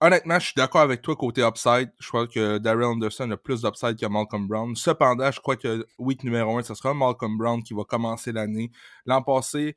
Honnêtement, 0.00 0.38
je 0.38 0.46
suis 0.46 0.54
d'accord 0.54 0.82
avec 0.82 1.00
toi 1.00 1.16
côté 1.16 1.42
upside. 1.42 1.90
Je 1.98 2.08
crois 2.08 2.26
que 2.26 2.58
Daryl 2.58 2.84
Anderson 2.84 3.30
a 3.30 3.36
plus 3.38 3.62
d'upside 3.62 3.98
que 3.98 4.06
Malcolm 4.06 4.46
Brown. 4.46 4.76
Cependant, 4.76 5.30
je 5.30 5.40
crois 5.40 5.56
que 5.56 5.86
week 5.98 6.22
numéro 6.22 6.58
1, 6.58 6.64
ce 6.64 6.74
sera 6.74 6.92
Malcolm 6.92 7.38
Brown 7.38 7.62
qui 7.62 7.72
va 7.72 7.84
commencer 7.84 8.30
l'année. 8.30 8.70
L'an 9.06 9.22
passé, 9.22 9.74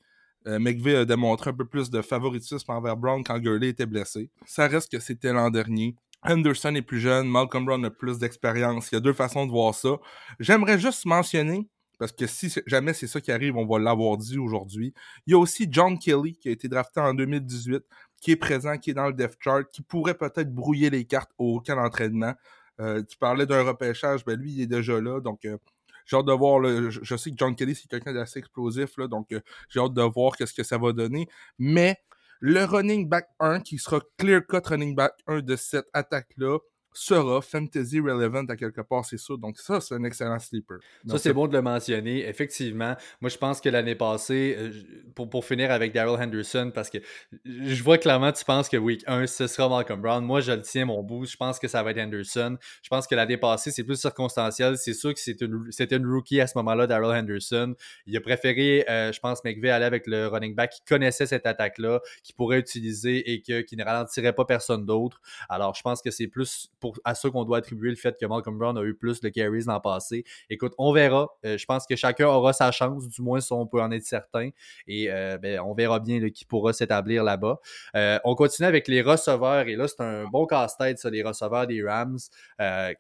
euh, 0.48 0.60
McVeigh 0.60 0.98
a 0.98 1.06
démontré 1.06 1.52
un 1.52 1.54
peu 1.54 1.66
plus 1.66 1.90
de 1.90 2.02
favoritisme 2.02 2.70
envers 2.72 2.98
Brown 2.98 3.24
quand 3.24 3.40
Gurley 3.40 3.70
était 3.70 3.86
blessé. 3.86 4.30
Ça 4.46 4.68
reste 4.68 4.92
que 4.92 5.00
c'était 5.00 5.32
l'an 5.32 5.50
dernier. 5.50 5.96
Anderson 6.24 6.76
est 6.76 6.82
plus 6.82 7.00
jeune, 7.00 7.30
Malcolm 7.30 7.64
Brown 7.64 7.86
a 7.86 7.90
plus 7.90 8.20
d'expérience. 8.20 8.92
Il 8.92 8.96
y 8.96 8.98
a 8.98 9.02
deux 9.02 9.14
façons 9.14 9.46
de 9.46 9.52
voir 9.52 9.74
ça. 9.74 10.00
J'aimerais 10.40 10.80
juste 10.80 11.06
mentionner 11.06 11.70
parce 12.00 12.14
que 12.14 12.26
si 12.26 12.52
jamais 12.66 12.94
c'est 12.94 13.08
ça 13.08 13.22
qui 13.22 13.32
arrive, 13.32 13.58
on 13.58 13.68
va 13.68 13.78
l'avoir 13.78 14.18
dit 14.18 14.40
aujourd'hui. 14.40 14.94
Il 15.28 15.32
y 15.32 15.34
a 15.36 15.38
aussi 15.38 15.68
John 15.70 16.00
Kelly 16.00 16.34
qui 16.38 16.48
a 16.48 16.52
été 16.52 16.70
drafté 16.70 17.02
en 17.02 17.14
2018, 17.14 17.84
qui 18.22 18.32
est 18.32 18.36
présent, 18.38 18.78
qui 18.78 18.92
est 18.92 18.94
dans 18.94 19.08
le 19.08 19.14
depth 19.14 19.38
chart, 19.40 19.70
qui 19.70 19.82
pourrait 19.82 20.16
peut-être 20.16 20.54
brouiller 20.54 20.90
les 20.90 21.06
cartes 21.06 21.32
au 21.38 21.60
camp 21.60 21.76
d'entraînement. 21.76 22.34
Euh, 22.80 23.04
tu 23.04 23.18
parlais 23.18 23.46
d'un 23.46 23.64
repêchage, 23.64 24.24
ben 24.24 24.40
lui, 24.40 24.54
il 24.54 24.62
est 24.62 24.68
déjà 24.68 25.00
là. 25.02 25.20
Donc, 25.20 25.44
euh, 25.44 25.58
j'ai 26.06 26.16
hâte 26.16 26.26
de 26.26 26.32
voir. 26.32 26.64
je, 26.64 27.16
sais 27.18 27.32
que 27.32 27.36
John 27.38 27.54
Kelly, 27.54 27.76
c'est 27.76 27.90
quelqu'un 27.90 28.14
d'assez 28.14 28.40
explosif, 28.40 28.98
là, 28.98 29.08
donc 29.08 29.32
euh, 29.34 29.42
j'ai 29.68 29.82
hâte 29.82 29.94
de 29.94 30.02
voir 30.02 30.38
qu'est-ce 30.38 30.54
que 30.54 30.64
ça 30.64 30.78
va 30.78 30.94
donner. 30.94 31.28
Mais 31.60 31.98
le 32.40 32.64
running 32.64 33.10
back 33.10 33.28
1, 33.40 33.60
qui 33.60 33.78
sera 33.78 34.00
clear-cut 34.18 34.62
running 34.66 34.96
back 34.96 35.12
1 35.28 35.42
de 35.42 35.56
cette 35.58 35.88
attaque-là, 35.94 36.60
sera 36.94 37.42
fantasy 37.42 38.00
relevant 38.00 38.46
à 38.46 38.56
quelque 38.56 38.82
part, 38.82 39.06
c'est 39.06 39.18
sûr. 39.18 39.38
Donc 39.38 39.58
ça, 39.58 39.80
c'est 39.82 39.96
un 39.96 40.04
excellent 40.04 40.40
sleeper. 40.40 40.80
ça, 41.08 41.18
c'est 41.18 41.34
bon 41.34 41.48
de 41.48 41.54
le 41.54 41.62
mentionner. 41.62 42.28
Effectivement, 42.28 42.96
moi, 43.22 43.30
je 43.30 43.38
pense 43.38 43.62
que 43.62 43.70
l'année 43.70 43.96
passée, 43.96 44.56
euh, 44.58 44.72
pour, 45.16 45.30
pour 45.30 45.46
finir 45.46 45.72
avec 45.72 45.94
Daryl 45.94 46.22
Henderson, 46.22 46.72
parce 46.74 46.90
que 46.90 46.98
je 47.46 47.84
vois 47.84 47.98
clairement, 47.98 48.32
tu 48.32 48.44
penses 48.44 48.70
que 48.70 48.78
week 48.78 49.04
1, 49.08 49.28
ce 49.28 49.48
sera 49.48 49.70
Malcolm 49.70 50.02
Brown. 50.02 50.24
Moi, 50.26 50.42
je 50.42 50.52
le 50.52 50.62
tiens, 50.62 50.86
mon 50.86 51.04
bout. 51.04 51.26
Je 51.26 51.38
pense 51.38 51.60
que 51.60 51.68
ça 51.68 51.84
va 51.84 51.92
être 51.92 52.00
Henderson. 52.00 52.58
Je 52.82 52.90
pense 52.90 53.08
que 53.08 53.16
l'année 53.16 53.38
passée, 53.38 53.72
c'est 53.72 53.84
plus 53.84 54.00
circonstanciel. 54.00 54.78
C'est 54.78 54.94
sûr 54.94 55.14
que 55.14 55.20
c'était 55.20 55.96
une, 55.96 56.06
rookie 56.08 56.42
à 56.42 56.48
ce 56.48 56.58
moment-là, 56.58 56.88
Daryl 56.88 57.12
Henderson. 57.12 57.76
Il 58.08 58.18
a 58.18 58.22
préféré, 58.22 58.86
euh, 58.90 59.12
je 59.12 59.20
pense, 59.20 59.44
McVeigh 59.44 59.70
aller 59.70 59.86
avec 59.86 60.08
le 60.08 60.28
running 60.28 60.56
back 60.56 60.72
qui 60.72 60.82
connaissait 60.86 61.26
cette 61.26 61.46
attaque-là, 61.46 62.02
qui 62.24 62.34
pourrait 62.34 62.60
utiliser 62.60 63.32
et 63.32 63.42
que, 63.42 63.62
qui 63.62 63.76
ne 63.76 63.84
ralentirait 63.84 64.34
pas 64.34 64.46
personne 64.46 64.86
d'autre. 64.86 65.22
Alors, 65.50 65.76
je 65.76 65.82
pense 65.82 66.02
que 66.02 66.12
c'est 66.12 66.28
plus 66.28 66.70
pour, 66.80 66.89
à 67.04 67.16
ça 67.16 67.30
qu'on 67.30 67.44
doit 67.44 67.58
attribuer 67.58 67.90
le 67.90 67.96
fait 67.96 68.18
que 68.20 68.26
Malcolm 68.26 68.58
Brown 68.58 68.78
a 68.78 68.84
eu 68.84 68.94
plus 68.94 69.20
de 69.22 69.30
carries 69.30 69.64
l'an 69.66 69.80
passé. 69.80 70.24
Écoute, 70.50 70.74
on 70.78 70.92
verra. 70.92 71.30
Euh, 71.46 71.58
je 71.58 71.66
pense 71.66 71.86
que 71.86 71.96
chacun 71.96 72.28
aura 72.28 72.54
sa 72.54 72.72
chance, 72.72 73.08
du 73.08 73.22
moins 73.22 73.40
si 73.40 73.52
on 73.54 73.66
peut 73.66 73.82
en 73.82 73.92
être 73.92 74.06
certain. 74.06 74.50
Et 74.88 75.12
euh, 75.12 75.38
ben, 75.38 75.60
on 75.60 75.74
verra 75.74 76.00
bien 76.00 76.30
qui 76.30 76.46
pourra 76.46 76.74
s'établir 76.74 77.24
là-bas. 77.24 77.60
Euh, 77.96 78.20
on 78.24 78.36
continue 78.36 78.68
avec 78.68 78.88
les 78.88 79.02
receveurs. 79.02 79.68
Et 79.68 79.76
là, 79.76 79.88
c'est 79.88 80.02
un 80.02 80.26
bon 80.26 80.46
casse-tête, 80.46 81.00
ça, 81.00 81.10
les 81.10 81.24
receveurs 81.24 81.68
des 81.68 81.84
Rams, 81.84 82.20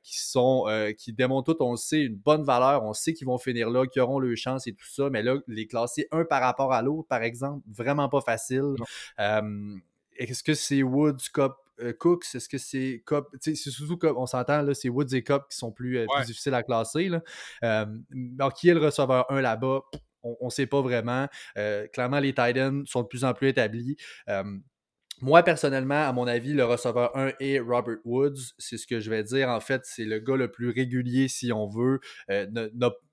qui 0.01 0.19
sont 0.19 0.65
qui 0.97 1.13
démontrent 1.13 1.53
tout, 1.53 1.63
on 1.63 1.75
sait, 1.75 2.01
une 2.01 2.15
bonne 2.15 2.43
valeur. 2.43 2.83
On 2.83 2.93
sait 2.93 3.13
qu'ils 3.13 3.27
vont 3.27 3.37
finir 3.37 3.69
là, 3.69 3.85
qu'ils 3.85 4.01
auront 4.01 4.19
leur 4.19 4.35
chance 4.35 4.67
et 4.67 4.73
tout 4.73 4.87
ça. 4.87 5.09
Mais 5.09 5.23
là, 5.23 5.37
les 5.47 5.67
classer 5.67 6.07
un 6.11 6.25
par 6.25 6.41
rapport 6.41 6.73
à 6.73 6.81
l'autre, 6.81 7.07
par 7.07 7.23
exemple, 7.23 7.63
vraiment 7.67 8.09
pas 8.09 8.21
facile. 8.21 8.75
Est-ce 10.19 10.43
que 10.43 10.53
c'est 10.53 10.83
Woods, 10.83 11.29
Cup, 11.33 11.53
euh, 11.81 11.93
Cooks, 11.93 12.25
est-ce 12.35 12.49
que 12.49 12.57
c'est 12.57 13.03
Cup? 13.05 13.25
C'est 13.41 13.55
surtout 13.55 13.97
comme 13.97 14.17
on 14.17 14.25
s'entend, 14.25 14.61
là, 14.61 14.73
c'est 14.73 14.89
Woods 14.89 15.13
et 15.13 15.23
Cup 15.23 15.43
qui 15.49 15.57
sont 15.57 15.71
plus, 15.71 15.97
euh, 15.97 16.05
difficiles 16.25 16.53
à 16.53 16.63
classer. 16.63 17.09
Là. 17.09 17.21
alors, 17.61 18.53
qui 18.53 18.69
est 18.69 18.73
le 18.73 18.79
receveur 18.79 19.31
1 19.31 19.41
là-bas? 19.41 19.81
On 20.21 20.45
ne 20.45 20.49
sait 20.49 20.67
pas 20.67 20.81
vraiment. 20.81 21.27
Euh, 21.57 21.87
clairement, 21.87 22.19
les 22.19 22.33
Titans 22.33 22.83
sont 22.85 23.03
de 23.03 23.07
plus 23.07 23.23
en 23.23 23.33
plus 23.33 23.47
établis. 23.47 23.95
Moi, 25.21 25.43
personnellement, 25.43 26.07
à 26.07 26.13
mon 26.13 26.27
avis, 26.27 26.53
le 26.53 26.65
receveur 26.65 27.15
1 27.17 27.33
est 27.39 27.59
Robert 27.59 27.97
Woods. 28.05 28.53
C'est 28.57 28.77
ce 28.77 28.87
que 28.87 28.99
je 28.99 29.09
vais 29.09 29.23
dire. 29.23 29.49
En 29.49 29.59
fait, 29.59 29.81
c'est 29.83 30.05
le 30.05 30.19
gars 30.19 30.35
le 30.35 30.49
plus 30.49 30.69
régulier, 30.69 31.27
si 31.27 31.51
on 31.51 31.67
veut. 31.67 31.99
ne, 32.29 32.69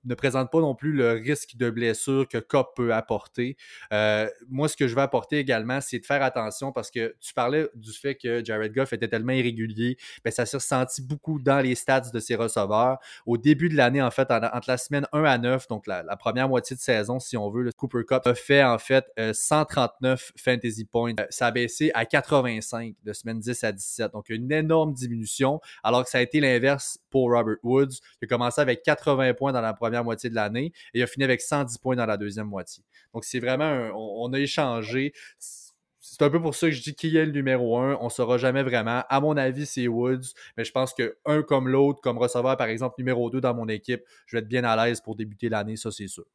ne 0.07 0.15
présente 0.15 0.51
pas 0.51 0.59
non 0.59 0.73
plus 0.73 0.93
le 0.93 1.11
risque 1.11 1.57
de 1.57 1.69
blessure 1.69 2.27
que 2.27 2.37
Cop 2.37 2.75
peut 2.75 2.93
apporter. 2.93 3.57
Euh, 3.93 4.27
moi, 4.49 4.69
ce 4.69 4.77
que 4.77 4.87
je 4.87 4.95
veux 4.95 5.01
apporter 5.01 5.37
également, 5.37 5.81
c'est 5.81 5.99
de 5.99 6.05
faire 6.05 6.23
attention 6.23 6.71
parce 6.71 6.89
que 6.89 7.15
tu 7.19 7.33
parlais 7.33 7.67
du 7.75 7.91
fait 7.91 8.15
que 8.15 8.43
Jared 8.43 8.73
Goff 8.73 8.93
était 8.93 9.07
tellement 9.07 9.33
irrégulier. 9.33 9.97
Bien, 10.23 10.31
ça 10.31 10.45
s'est 10.45 10.57
ressenti 10.57 11.01
beaucoup 11.01 11.39
dans 11.39 11.59
les 11.59 11.75
stats 11.75 12.11
de 12.13 12.19
ses 12.19 12.35
receveurs. 12.35 12.97
Au 13.25 13.37
début 13.37 13.69
de 13.69 13.75
l'année, 13.75 14.01
en 14.01 14.11
fait, 14.11 14.31
entre 14.31 14.69
la 14.69 14.77
semaine 14.77 15.05
1 15.11 15.23
à 15.23 15.37
9, 15.37 15.67
donc 15.67 15.87
la, 15.87 16.03
première 16.17 16.49
moitié 16.49 16.75
de 16.75 16.81
saison, 16.81 17.19
si 17.19 17.37
on 17.37 17.49
veut, 17.49 17.63
le 17.63 17.71
Cooper 17.71 18.03
Cup 18.07 18.25
a 18.25 18.33
fait 18.33 18.63
en 18.63 18.79
fait 18.79 19.05
139 19.33 20.31
euh, 20.35 20.41
fantasy 20.41 20.85
points. 20.85 21.13
Euh, 21.19 21.25
ça 21.29 21.47
a 21.47 21.51
baissé 21.51 21.91
à 21.97 22.05
85 22.05 22.93
de 23.03 23.11
semaine 23.11 23.39
10 23.39 23.63
à 23.63 23.71
17. 23.71 24.11
Donc, 24.11 24.29
une 24.29 24.51
énorme 24.51 24.93
diminution, 24.93 25.59
alors 25.83 26.03
que 26.03 26.09
ça 26.11 26.19
a 26.19 26.21
été 26.21 26.39
l'inverse 26.39 26.99
pour 27.09 27.31
Robert 27.31 27.55
Woods, 27.63 27.89
qui 28.19 28.25
a 28.25 28.27
commencé 28.27 28.61
avec 28.61 28.83
80 28.83 29.33
points 29.33 29.51
dans 29.51 29.61
la 29.61 29.73
première 29.73 30.03
moitié 30.03 30.29
de 30.29 30.35
l'année 30.35 30.71
et 30.93 30.99
il 30.99 31.03
a 31.03 31.07
fini 31.07 31.25
avec 31.25 31.41
110 31.41 31.79
points 31.79 31.95
dans 31.95 32.05
la 32.05 32.17
deuxième 32.17 32.45
moitié. 32.45 32.83
Donc, 33.15 33.25
c'est 33.25 33.39
vraiment, 33.39 33.89
on, 33.95 34.31
a 34.31 34.39
échangé. 34.39 35.13
C'est 35.39 36.21
un 36.21 36.29
peu 36.29 36.39
pour 36.39 36.53
ça 36.53 36.67
que 36.67 36.73
je 36.73 36.83
dis 36.83 36.93
qui 36.93 37.17
est 37.17 37.25
le 37.25 37.31
numéro 37.31 37.79
un. 37.79 37.97
On 37.99 38.05
ne 38.05 38.09
saura 38.09 38.37
jamais 38.37 38.61
vraiment. 38.61 39.03
À 39.09 39.19
mon 39.19 39.35
avis, 39.35 39.65
c'est 39.65 39.87
Woods. 39.87 40.33
Mais 40.55 40.65
je 40.65 40.71
pense 40.71 40.93
que 40.93 41.17
un 41.25 41.41
comme 41.41 41.67
l'autre, 41.67 41.99
comme 42.01 42.19
receveur, 42.19 42.57
par 42.57 42.67
exemple, 42.67 42.93
numéro 42.99 43.31
2 43.31 43.41
dans 43.41 43.55
mon 43.55 43.67
équipe, 43.69 44.03
je 44.27 44.37
vais 44.37 44.41
être 44.41 44.47
bien 44.47 44.63
à 44.65 44.85
l'aise 44.85 45.01
pour 45.01 45.15
débuter 45.15 45.49
l'année, 45.49 45.77
ça 45.77 45.89
c'est 45.89 46.07
sûr. 46.07 46.25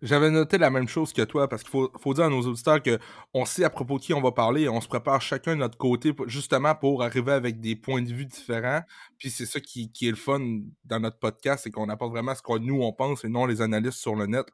J'avais 0.00 0.30
noté 0.30 0.58
la 0.58 0.70
même 0.70 0.86
chose 0.86 1.12
que 1.12 1.22
toi 1.22 1.48
parce 1.48 1.64
qu'il 1.64 1.72
faut, 1.72 2.14
dire 2.14 2.24
à 2.24 2.28
nos 2.28 2.42
auditeurs 2.42 2.78
qu'on 2.82 3.44
sait 3.44 3.64
à 3.64 3.70
propos 3.70 3.98
de 3.98 4.04
qui 4.04 4.14
on 4.14 4.20
va 4.20 4.30
parler 4.30 4.62
et 4.62 4.68
on 4.68 4.80
se 4.80 4.86
prépare 4.86 5.20
chacun 5.20 5.56
de 5.56 5.60
notre 5.60 5.76
côté 5.76 6.12
justement 6.26 6.76
pour 6.76 7.02
arriver 7.02 7.32
avec 7.32 7.60
des 7.60 7.74
points 7.74 8.02
de 8.02 8.12
vue 8.12 8.24
différents. 8.24 8.82
Puis 9.18 9.30
c'est 9.30 9.46
ça 9.46 9.58
qui, 9.58 9.90
est 10.02 10.10
le 10.10 10.16
fun 10.16 10.40
dans 10.84 11.00
notre 11.00 11.18
podcast, 11.18 11.64
c'est 11.64 11.72
qu'on 11.72 11.88
apporte 11.88 12.12
vraiment 12.12 12.34
ce 12.34 12.42
que 12.42 12.58
nous 12.58 12.80
on 12.80 12.92
pense 12.92 13.24
et 13.24 13.28
non 13.28 13.44
les 13.46 13.60
analystes 13.60 13.98
sur 13.98 14.14
le 14.14 14.26
net. 14.26 14.46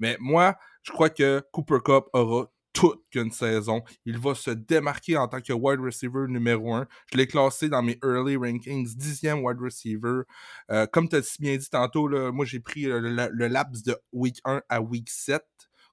Mais 0.00 0.16
moi, 0.18 0.56
je 0.82 0.90
crois 0.90 1.10
que 1.10 1.40
Cooper 1.52 1.78
Cup 1.84 2.06
aura 2.12 2.50
toute 2.72 3.02
qu'une 3.10 3.30
saison. 3.30 3.82
Il 4.04 4.18
va 4.18 4.34
se 4.34 4.50
démarquer 4.50 5.16
en 5.16 5.28
tant 5.28 5.40
que 5.40 5.52
wide 5.52 5.80
receiver 5.80 6.26
numéro 6.28 6.74
un. 6.74 6.86
Je 7.12 7.18
l'ai 7.18 7.26
classé 7.26 7.68
dans 7.68 7.82
mes 7.82 7.98
early 8.04 8.36
rankings, 8.36 8.94
dixième 8.96 9.44
wide 9.44 9.60
receiver. 9.60 10.22
Euh, 10.70 10.86
comme 10.86 11.08
tu 11.08 11.16
as 11.16 11.36
bien 11.38 11.56
dit 11.56 11.70
tantôt, 11.70 12.08
moi 12.32 12.44
j'ai 12.44 12.60
pris 12.60 12.82
le, 12.82 13.48
laps 13.48 13.82
de 13.82 13.96
week 14.12 14.40
1 14.44 14.62
à 14.68 14.80
week 14.80 15.10
7. 15.10 15.42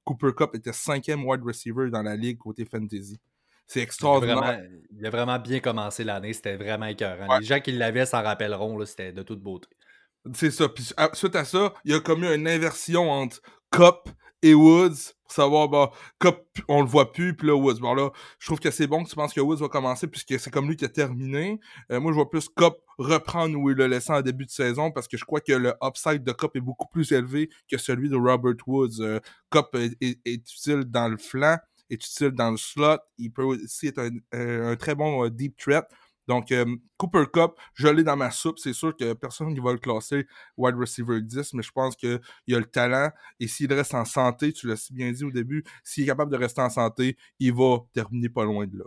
Cooper 0.05 0.33
Cup 0.35 0.55
était 0.55 0.73
cinquième 0.73 1.25
wide 1.25 1.43
receiver 1.43 1.89
dans 1.89 2.03
la 2.03 2.15
ligue 2.15 2.37
côté 2.37 2.65
fantasy. 2.65 3.19
C'est 3.67 3.81
extraordinaire. 3.81 4.61
Il 4.97 5.05
a, 5.05 5.09
vraiment, 5.09 5.37
bien 5.39 5.59
commencé 5.59 6.05
l'année. 6.05 6.31
C'était 6.31 6.55
vraiment 6.55 6.85
écœurant. 6.85 7.37
Les 7.37 7.45
gens 7.45 7.59
qui 7.59 7.73
l'avaient 7.73 8.05
s'en 8.05 8.23
rappelleront. 8.23 8.83
C'était 8.85 9.11
de 9.11 9.23
toute 9.23 9.41
beauté. 9.41 9.67
C'est 10.33 10.51
ça. 10.51 10.69
Puis 10.69 10.89
suite 11.13 11.35
à 11.35 11.43
ça, 11.43 11.73
il 11.83 11.91
y 11.91 11.93
a 11.93 11.99
comme 11.99 12.23
eu 12.23 12.33
une 12.33 12.47
inversion 12.47 13.11
entre 13.11 13.41
Cup 13.71 14.09
et 14.41 14.53
Woods 14.53 15.13
pour 15.23 15.33
savoir, 15.33 15.67
bah, 15.67 15.91
Cup, 16.19 16.37
on 16.69 16.81
le 16.81 16.87
voit 16.87 17.11
plus, 17.11 17.35
puis 17.35 17.47
là, 17.47 17.55
Woods. 17.55 17.79
Bon, 17.79 17.93
là, 17.93 18.11
je 18.39 18.45
trouve 18.45 18.59
que 18.59 18.71
c'est 18.71 18.87
bon 18.87 19.03
que 19.03 19.09
tu 19.09 19.15
penses 19.15 19.33
que 19.33 19.41
Woods 19.41 19.57
va 19.57 19.67
commencer, 19.67 20.07
puisque 20.07 20.39
c'est 20.39 20.51
comme 20.51 20.69
lui 20.69 20.77
qui 20.77 20.85
a 20.85 20.89
terminé. 20.89 21.59
Euh, 21.91 21.99
moi, 21.99 22.11
je 22.11 22.15
vois 22.15 22.29
plus 22.29 22.47
Cup 22.47 22.75
reprendre 22.97 23.57
où 23.57 23.69
il 23.69 23.77
l'a 23.77 23.87
laissé 23.87 24.13
en 24.13 24.21
début 24.21 24.45
de 24.45 24.51
saison, 24.51 24.91
parce 24.91 25.07
que 25.07 25.17
je 25.17 25.25
crois 25.25 25.41
que 25.41 25.51
le 25.51 25.73
upside 25.83 26.23
de 26.23 26.31
Cup 26.31 26.51
est 26.55 26.61
beaucoup 26.61 26.87
plus 26.87 27.11
élevé 27.11 27.49
que 27.69 27.77
celui 27.77 28.09
de 28.09 28.15
Robert 28.15 28.55
Woods. 28.65 29.01
Euh, 29.01 29.19
Cup 29.51 29.67
est, 29.75 30.17
utile 30.25 30.85
dans 30.85 31.09
le 31.09 31.17
flanc, 31.17 31.57
est 31.89 31.95
utile 31.95 32.31
dans 32.31 32.51
le 32.51 32.57
slot. 32.57 32.99
Il 33.17 33.31
peut 33.31 33.43
aussi 33.43 33.87
être 33.87 33.99
un, 33.99 34.11
euh, 34.33 34.75
très 34.75 34.95
bon 34.95 35.27
deep 35.29 35.57
threat. 35.57 35.87
Donc, 36.27 36.51
euh, 36.51 36.65
Cooper 36.97 37.25
Cup, 37.31 37.51
je 37.73 37.87
l'ai 37.87 38.03
dans 38.03 38.17
ma 38.17 38.31
soupe. 38.31 38.59
C'est 38.59 38.73
sûr 38.73 38.95
que 38.95 39.13
personne 39.13 39.53
ne 39.53 39.61
va 39.61 39.71
le 39.71 39.79
classer 39.79 40.27
wide 40.57 40.75
receiver 40.75 41.21
10, 41.21 41.53
mais 41.53 41.63
je 41.63 41.71
pense 41.71 41.95
qu'il 41.95 42.19
a 42.55 42.59
le 42.59 42.65
talent. 42.65 43.09
Et 43.39 43.47
s'il 43.47 43.71
reste 43.73 43.93
en 43.93 44.05
santé, 44.05 44.51
tu 44.53 44.67
l'as 44.67 44.75
si 44.77 44.93
bien 44.93 45.11
dit 45.11 45.23
au 45.23 45.31
début, 45.31 45.63
s'il 45.83 46.03
est 46.03 46.07
capable 46.07 46.31
de 46.31 46.37
rester 46.37 46.61
en 46.61 46.69
santé, 46.69 47.17
il 47.39 47.53
va 47.53 47.79
terminer 47.93 48.29
pas 48.29 48.43
loin 48.45 48.65
de 48.67 48.77
là. 48.77 48.85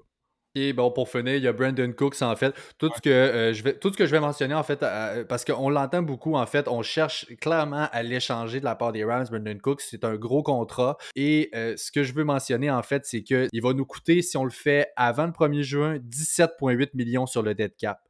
Et 0.57 0.73
bon, 0.73 0.91
pour 0.91 1.09
finir, 1.09 1.37
il 1.37 1.43
y 1.45 1.47
a 1.47 1.53
Brandon 1.53 1.93
Cooks, 1.93 2.23
en 2.23 2.35
fait. 2.35 2.53
Tout, 2.77 2.91
ce 2.97 3.01
que, 3.01 3.09
euh, 3.09 3.53
je 3.53 3.63
vais, 3.63 3.79
tout 3.79 3.93
ce 3.93 3.97
que 3.97 4.05
je 4.05 4.11
vais 4.11 4.19
mentionner, 4.19 4.55
en 4.55 4.65
fait, 4.65 4.83
euh, 4.83 5.25
parce 5.25 5.45
qu'on 5.45 5.71
l'entend 5.71 6.03
beaucoup, 6.03 6.35
en 6.35 6.47
fait, 6.47 6.67
on 6.67 6.83
cherche 6.83 7.27
clairement 7.41 7.89
à 7.93 8.03
l'échanger 8.03 8.59
de 8.59 8.65
la 8.65 8.75
part 8.75 8.91
des 8.91 9.05
Rams. 9.05 9.27
Brandon 9.31 9.57
Cooks, 9.59 9.83
c'est 9.83 10.05
un 10.05 10.17
gros 10.17 10.43
contrat. 10.43 10.97
Et 11.15 11.51
euh, 11.55 11.77
ce 11.77 11.93
que 11.93 12.03
je 12.03 12.13
veux 12.15 12.25
mentionner, 12.25 12.69
en 12.69 12.83
fait, 12.83 13.07
c'est 13.07 13.23
qu'il 13.23 13.63
va 13.63 13.73
nous 13.75 13.87
coûter, 13.87 14.23
si 14.23 14.37
on 14.37 14.45
le 14.45 14.51
fait 14.51 14.89
avant 14.97 15.27
le 15.27 15.33
1er 15.33 15.63
juin, 15.63 15.99
17,8 15.99 16.91
millions 16.95 17.27
sur 17.27 17.43
le 17.43 17.55
dead 17.55 17.77
cap. 17.77 18.01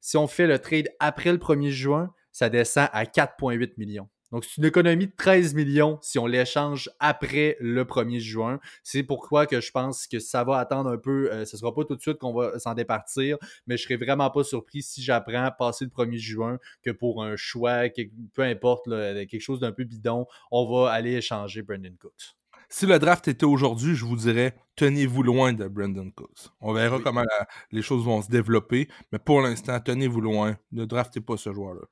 Si 0.00 0.16
on 0.16 0.26
fait 0.26 0.48
le 0.48 0.58
trade 0.58 0.88
après 0.98 1.30
le 1.30 1.38
1er 1.38 1.70
juin, 1.70 2.12
ça 2.32 2.48
descend 2.48 2.88
à 2.92 3.04
4,8 3.04 3.74
millions. 3.78 4.08
Donc, 4.34 4.44
c'est 4.44 4.56
une 4.56 4.64
économie 4.64 5.06
de 5.06 5.12
13 5.16 5.54
millions 5.54 6.00
si 6.02 6.18
on 6.18 6.26
l'échange 6.26 6.90
après 6.98 7.56
le 7.60 7.84
1er 7.84 8.18
juin. 8.18 8.58
C'est 8.82 9.04
pourquoi 9.04 9.46
que 9.46 9.60
je 9.60 9.70
pense 9.70 10.08
que 10.08 10.18
ça 10.18 10.42
va 10.42 10.58
attendre 10.58 10.90
un 10.90 10.98
peu. 10.98 11.30
Euh, 11.30 11.44
ce 11.44 11.54
ne 11.54 11.60
sera 11.60 11.72
pas 11.72 11.84
tout 11.84 11.94
de 11.94 12.00
suite 12.00 12.18
qu'on 12.18 12.34
va 12.34 12.58
s'en 12.58 12.74
départir, 12.74 13.38
mais 13.68 13.76
je 13.76 13.84
ne 13.84 13.86
serais 13.86 14.04
vraiment 14.04 14.28
pas 14.30 14.42
surpris 14.42 14.82
si 14.82 15.04
j'apprends 15.04 15.48
passer 15.56 15.84
le 15.84 15.92
1er 15.92 16.18
juin 16.18 16.58
que 16.82 16.90
pour 16.90 17.22
un 17.22 17.36
choix, 17.36 17.84
peu 18.32 18.42
importe, 18.42 18.86
quelque 18.86 19.38
chose 19.38 19.60
d'un 19.60 19.70
peu 19.70 19.84
bidon, 19.84 20.26
on 20.50 20.66
va 20.68 20.90
aller 20.90 21.12
échanger 21.12 21.62
Brandon 21.62 21.94
Cooks. 21.96 22.34
Si 22.68 22.86
le 22.86 22.98
draft 22.98 23.28
était 23.28 23.46
aujourd'hui, 23.46 23.94
je 23.94 24.04
vous 24.04 24.16
dirais 24.16 24.56
tenez-vous 24.74 25.22
loin 25.22 25.52
de 25.52 25.68
Brandon 25.68 26.10
Cooks. 26.10 26.48
On 26.60 26.72
verra 26.72 26.98
comment 26.98 27.22
les 27.70 27.82
choses 27.82 28.04
vont 28.04 28.20
se 28.20 28.32
développer, 28.32 28.88
mais 29.12 29.20
pour 29.20 29.40
l'instant, 29.42 29.78
tenez-vous 29.78 30.20
loin. 30.20 30.56
Ne 30.72 30.86
draftez 30.86 31.20
pas 31.20 31.36
ce 31.36 31.52
joueur-là. 31.52 31.82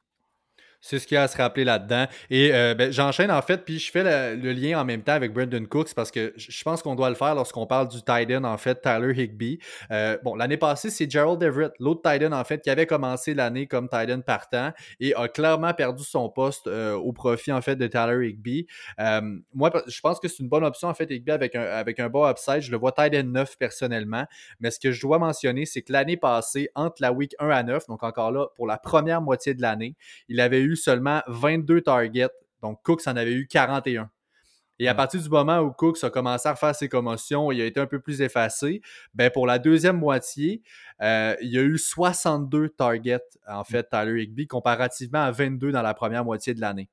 C'est 0.82 0.98
ce 0.98 1.06
qu'il 1.06 1.14
y 1.14 1.18
a 1.18 1.22
à 1.22 1.28
se 1.28 1.36
rappeler 1.36 1.62
là-dedans. 1.64 2.06
Et 2.28 2.52
euh, 2.52 2.74
ben, 2.74 2.92
j'enchaîne 2.92 3.30
en 3.30 3.40
fait, 3.40 3.64
puis 3.64 3.78
je 3.78 3.90
fais 3.90 4.02
le, 4.36 4.52
lien 4.52 4.80
en 4.80 4.84
même 4.84 5.02
temps 5.02 5.12
avec 5.12 5.32
Brandon 5.32 5.64
Cooks 5.64 5.94
parce 5.94 6.10
que 6.10 6.34
je 6.36 6.62
pense 6.64 6.82
qu'on 6.82 6.96
doit 6.96 7.08
le 7.08 7.14
faire 7.14 7.36
lorsqu'on 7.36 7.66
parle 7.66 7.86
du 7.86 8.02
tight 8.02 8.28
end, 8.32 8.42
en 8.42 8.58
fait, 8.58 8.82
Tyler 8.82 9.14
Higby. 9.16 9.60
Euh, 9.92 10.18
bon, 10.24 10.34
l'année 10.34 10.56
passée, 10.56 10.90
c'est 10.90 11.08
Gerald 11.08 11.40
Everett, 11.40 11.72
l'autre 11.78 12.02
tight 12.02 12.24
end, 12.24 12.32
en 12.32 12.42
fait, 12.42 12.60
qui 12.60 12.68
avait 12.68 12.86
commencé 12.86 13.32
l'année 13.32 13.68
comme 13.68 13.88
tight 13.88 14.10
end 14.10 14.22
partant 14.22 14.72
et 14.98 15.14
a 15.14 15.28
clairement 15.28 15.72
perdu 15.72 16.02
son 16.02 16.28
poste 16.28 16.66
euh, 16.66 16.94
au 16.94 17.12
profit, 17.12 17.52
en 17.52 17.62
fait, 17.62 17.76
de 17.76 17.86
Tyler 17.86 18.28
Higby. 18.28 18.66
moi, 19.54 19.70
je 19.86 20.00
pense 20.00 20.18
que 20.18 20.26
c'est 20.26 20.40
une 20.40 20.48
bonne 20.48 20.64
option, 20.64 20.88
en 20.88 20.94
fait, 20.94 21.08
Higby 21.08 21.30
avec 21.30 21.54
un, 21.54 21.62
avec 21.62 22.00
un 22.00 22.08
bon 22.08 22.28
upside. 22.28 22.60
Je 22.60 22.72
le 22.72 22.76
vois 22.76 22.90
tight 22.90 23.14
end 23.14 23.28
9 23.28 23.56
personnellement. 23.56 24.26
Mais 24.58 24.72
ce 24.72 24.80
que 24.80 24.90
je 24.90 25.00
dois 25.00 25.20
mentionner, 25.20 25.64
c'est 25.64 25.82
que 25.82 25.92
l'année 25.92 26.16
passée, 26.16 26.70
entre 26.74 26.96
la 27.00 27.12
week 27.12 27.36
1 27.38 27.50
à 27.50 27.62
9, 27.62 27.86
donc 27.86 28.02
encore 28.02 28.32
là, 28.32 28.48
pour 28.56 28.66
la 28.66 28.78
première 28.78 29.22
moitié 29.22 29.54
de 29.54 29.62
l'année, 29.62 29.94
il 30.28 30.40
avait 30.40 30.60
eu 30.60 30.71
seulement 30.76 31.22
22 31.28 31.82
targets. 31.82 32.30
Donc, 32.62 32.82
Cooks 32.82 33.06
en 33.06 33.16
avait 33.16 33.32
eu 33.32 33.46
41. 33.46 34.10
Et 34.78 34.88
à 34.88 34.94
partir 34.94 35.20
du 35.20 35.28
moment 35.28 35.60
où 35.60 35.70
Cooks 35.70 36.02
a 36.02 36.10
commencé 36.10 36.48
à 36.48 36.52
refaire 36.52 36.74
ses 36.74 36.88
commotions, 36.88 37.52
il 37.52 37.60
a 37.60 37.66
été 37.66 37.78
un 37.78 37.86
peu 37.86 38.00
plus 38.00 38.20
effacé. 38.20 38.80
Ben 39.14 39.30
pour 39.30 39.46
la 39.46 39.58
deuxième 39.58 39.98
moitié, 39.98 40.62
euh, 41.02 41.36
il 41.40 41.50
y 41.50 41.58
a 41.58 41.62
eu 41.62 41.78
62 41.78 42.70
targets, 42.70 43.20
en 43.46 43.64
fait, 43.64 43.88
Tyler 43.90 44.22
Higby, 44.22 44.46
comparativement 44.46 45.22
à 45.22 45.30
22 45.30 45.70
dans 45.70 45.82
la 45.82 45.94
première 45.94 46.24
moitié 46.24 46.54
de 46.54 46.60
l'année. 46.60 46.88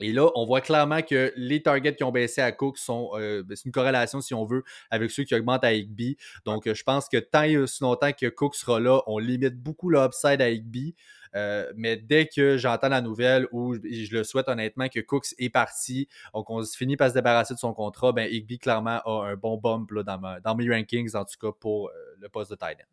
Et 0.00 0.12
là, 0.12 0.30
on 0.36 0.46
voit 0.46 0.60
clairement 0.60 1.02
que 1.02 1.32
les 1.36 1.60
targets 1.60 1.94
qui 1.96 2.04
ont 2.04 2.12
baissé 2.12 2.40
à 2.40 2.52
Cook 2.52 2.78
sont. 2.78 3.10
Euh, 3.14 3.42
ben, 3.42 3.56
c'est 3.56 3.64
une 3.64 3.72
corrélation, 3.72 4.20
si 4.20 4.32
on 4.32 4.44
veut, 4.44 4.62
avec 4.90 5.10
ceux 5.10 5.24
qui 5.24 5.34
augmentent 5.34 5.64
à 5.64 5.72
Higby. 5.74 6.16
Donc, 6.44 6.66
euh, 6.68 6.74
je 6.74 6.84
pense 6.84 7.08
que 7.08 7.16
tant 7.16 7.42
et 7.42 7.56
aussi 7.56 7.82
longtemps 7.82 8.12
que 8.12 8.26
Cook 8.26 8.54
sera 8.54 8.78
là, 8.78 9.02
on 9.06 9.18
limite 9.18 9.60
beaucoup 9.60 9.90
le 9.90 9.98
upside 9.98 10.40
à 10.40 10.50
Higby. 10.50 10.94
Euh, 11.34 11.70
mais 11.76 11.96
dès 11.96 12.26
que 12.26 12.56
j'entends 12.56 12.88
la 12.88 13.00
nouvelle 13.00 13.46
ou 13.52 13.74
je 13.74 14.14
le 14.14 14.24
souhaite 14.24 14.48
honnêtement 14.48 14.88
que 14.88 15.00
Cooks 15.00 15.34
est 15.38 15.50
parti, 15.50 16.08
donc 16.34 16.50
on 16.50 16.64
finit 16.64 16.96
par 16.96 17.10
se 17.10 17.14
débarrasser 17.14 17.54
de 17.54 17.58
son 17.58 17.74
contrat, 17.74 18.12
ben 18.12 18.28
Higby 18.30 18.58
clairement 18.58 19.00
a 19.04 19.26
un 19.26 19.36
bon 19.36 19.56
bump 19.56 19.90
là, 19.90 20.02
dans, 20.02 20.54
mes 20.54 20.68
rankings, 20.70 21.14
en 21.14 21.24
tout 21.24 21.38
cas 21.40 21.52
pour 21.58 21.90
le 22.18 22.28
poste 22.28 22.50
de 22.50 22.56
tight 22.56 22.78
end. 22.80 22.88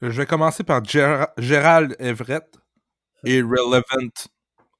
Je 0.00 0.08
vais 0.08 0.26
commencer 0.26 0.64
par 0.64 0.82
Gérald 0.84 1.96
Everett 1.98 2.58
et 3.24 3.40
Relevant 3.40 4.28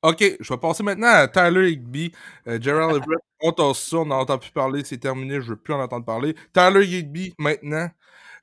OK, 0.03 0.37
je 0.41 0.53
vais 0.53 0.59
passer 0.59 0.83
maintenant 0.83 1.07
à 1.07 1.29
Tyler 1.29 1.71
Higby. 1.71 2.11
Euh, 2.49 2.59
Gerald 2.61 2.97
Everett, 2.97 3.21
on 3.41 3.53
t'en 3.53 3.73
on 3.93 4.07
n'en 4.07 4.19
entend 4.21 4.37
plus 4.37 4.51
parler, 4.51 4.83
c'est 4.85 4.99
terminé, 4.99 5.41
je 5.41 5.51
veux 5.51 5.57
plus 5.57 5.73
en 5.75 5.81
entendre 5.81 6.05
parler. 6.05 6.35
Tyler 6.53 6.85
Higby, 6.85 7.33
maintenant. 7.39 7.89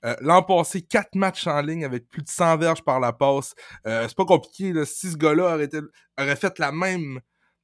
Euh, 0.05 0.15
L'an 0.21 0.43
passé, 0.43 0.81
4 0.81 1.15
matchs 1.15 1.47
en 1.47 1.61
ligne 1.61 1.83
avec 1.83 2.07
plus 2.07 2.21
de 2.21 2.29
100 2.29 2.57
verges 2.57 2.83
par 2.83 2.99
la 2.99 3.13
passe. 3.13 3.53
Euh, 3.85 4.07
c'est 4.07 4.15
pas 4.15 4.25
compliqué, 4.25 4.73
là. 4.73 4.85
si 4.85 5.11
ce 5.11 5.17
gars-là 5.17 5.55
aurait, 5.55 6.35
fait 6.35 6.59
la 6.59 6.71
même 6.71 7.19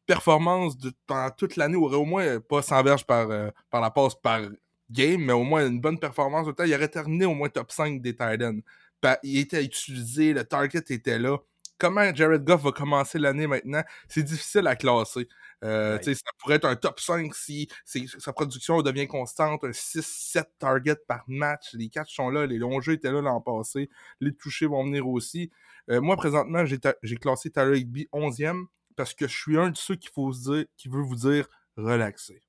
performance 0.05 0.75
pendant 1.07 1.29
toute 1.31 1.55
l'année, 1.55 1.75
aurait 1.77 1.97
au 1.97 2.05
moins 2.05 2.39
pas 2.39 2.61
100 2.61 2.83
verges 2.83 3.05
par, 3.05 3.29
euh, 3.31 3.49
par 3.69 3.81
la 3.81 3.89
passe 3.89 4.15
par 4.15 4.41
game, 4.91 5.21
mais 5.21 5.33
au 5.33 5.43
moins 5.43 5.65
une 5.65 5.79
bonne 5.79 5.99
performance. 5.99 6.47
Il 6.65 6.73
aurait 6.75 6.87
terminé 6.87 7.25
au 7.25 7.33
moins 7.33 7.49
top 7.49 7.71
5 7.71 8.01
des 8.01 8.13
Titans. 8.13 8.61
Il 9.23 9.39
était 9.39 9.63
utilisé, 9.63 10.33
le 10.33 10.43
target 10.43 10.83
était 10.89 11.19
là 11.19 11.37
comment 11.77 12.13
Jared 12.13 12.43
Goff 12.43 12.63
va 12.63 12.71
commencer 12.71 13.19
l'année 13.19 13.47
maintenant, 13.47 13.83
c'est 14.07 14.23
difficile 14.23 14.67
à 14.67 14.75
classer. 14.75 15.27
Euh, 15.63 15.97
Ça 16.01 16.31
pourrait 16.39 16.55
être 16.55 16.65
un 16.65 16.75
top 16.75 16.99
5 16.99 17.33
si 17.33 17.69
sa 17.85 18.33
production 18.33 18.81
devient 18.81 19.07
constante, 19.07 19.63
un 19.63 19.71
6-7 19.71 20.45
targets 20.59 20.97
par 21.07 21.23
match. 21.27 21.73
Les 21.73 21.89
catchs 21.89 22.15
sont 22.15 22.29
là, 22.29 22.45
les 22.45 22.57
longs 22.57 22.81
jeux 22.81 22.93
étaient 22.93 23.11
là 23.11 23.21
l'an 23.21 23.41
passé, 23.41 23.89
les 24.19 24.33
touchés 24.33 24.67
vont 24.67 24.83
venir 24.83 25.07
aussi. 25.07 25.49
Euh, 25.89 26.01
moi, 26.01 26.17
présentement, 26.17 26.65
j'ai 26.65 27.15
classé 27.17 27.51
Tyler 27.51 27.79
Higby 27.79 28.07
11e 28.11 28.65
parce 28.95 29.13
que 29.13 29.27
je 29.27 29.35
suis 29.37 29.57
un 29.57 29.69
de 29.69 29.77
ceux 29.77 29.95
qui, 29.95 30.07
faut 30.07 30.31
se 30.33 30.51
dire, 30.51 30.65
qui 30.77 30.87
veut 30.87 31.01
vous 31.01 31.15
dire 31.15 31.47
relaxer. 31.77 32.41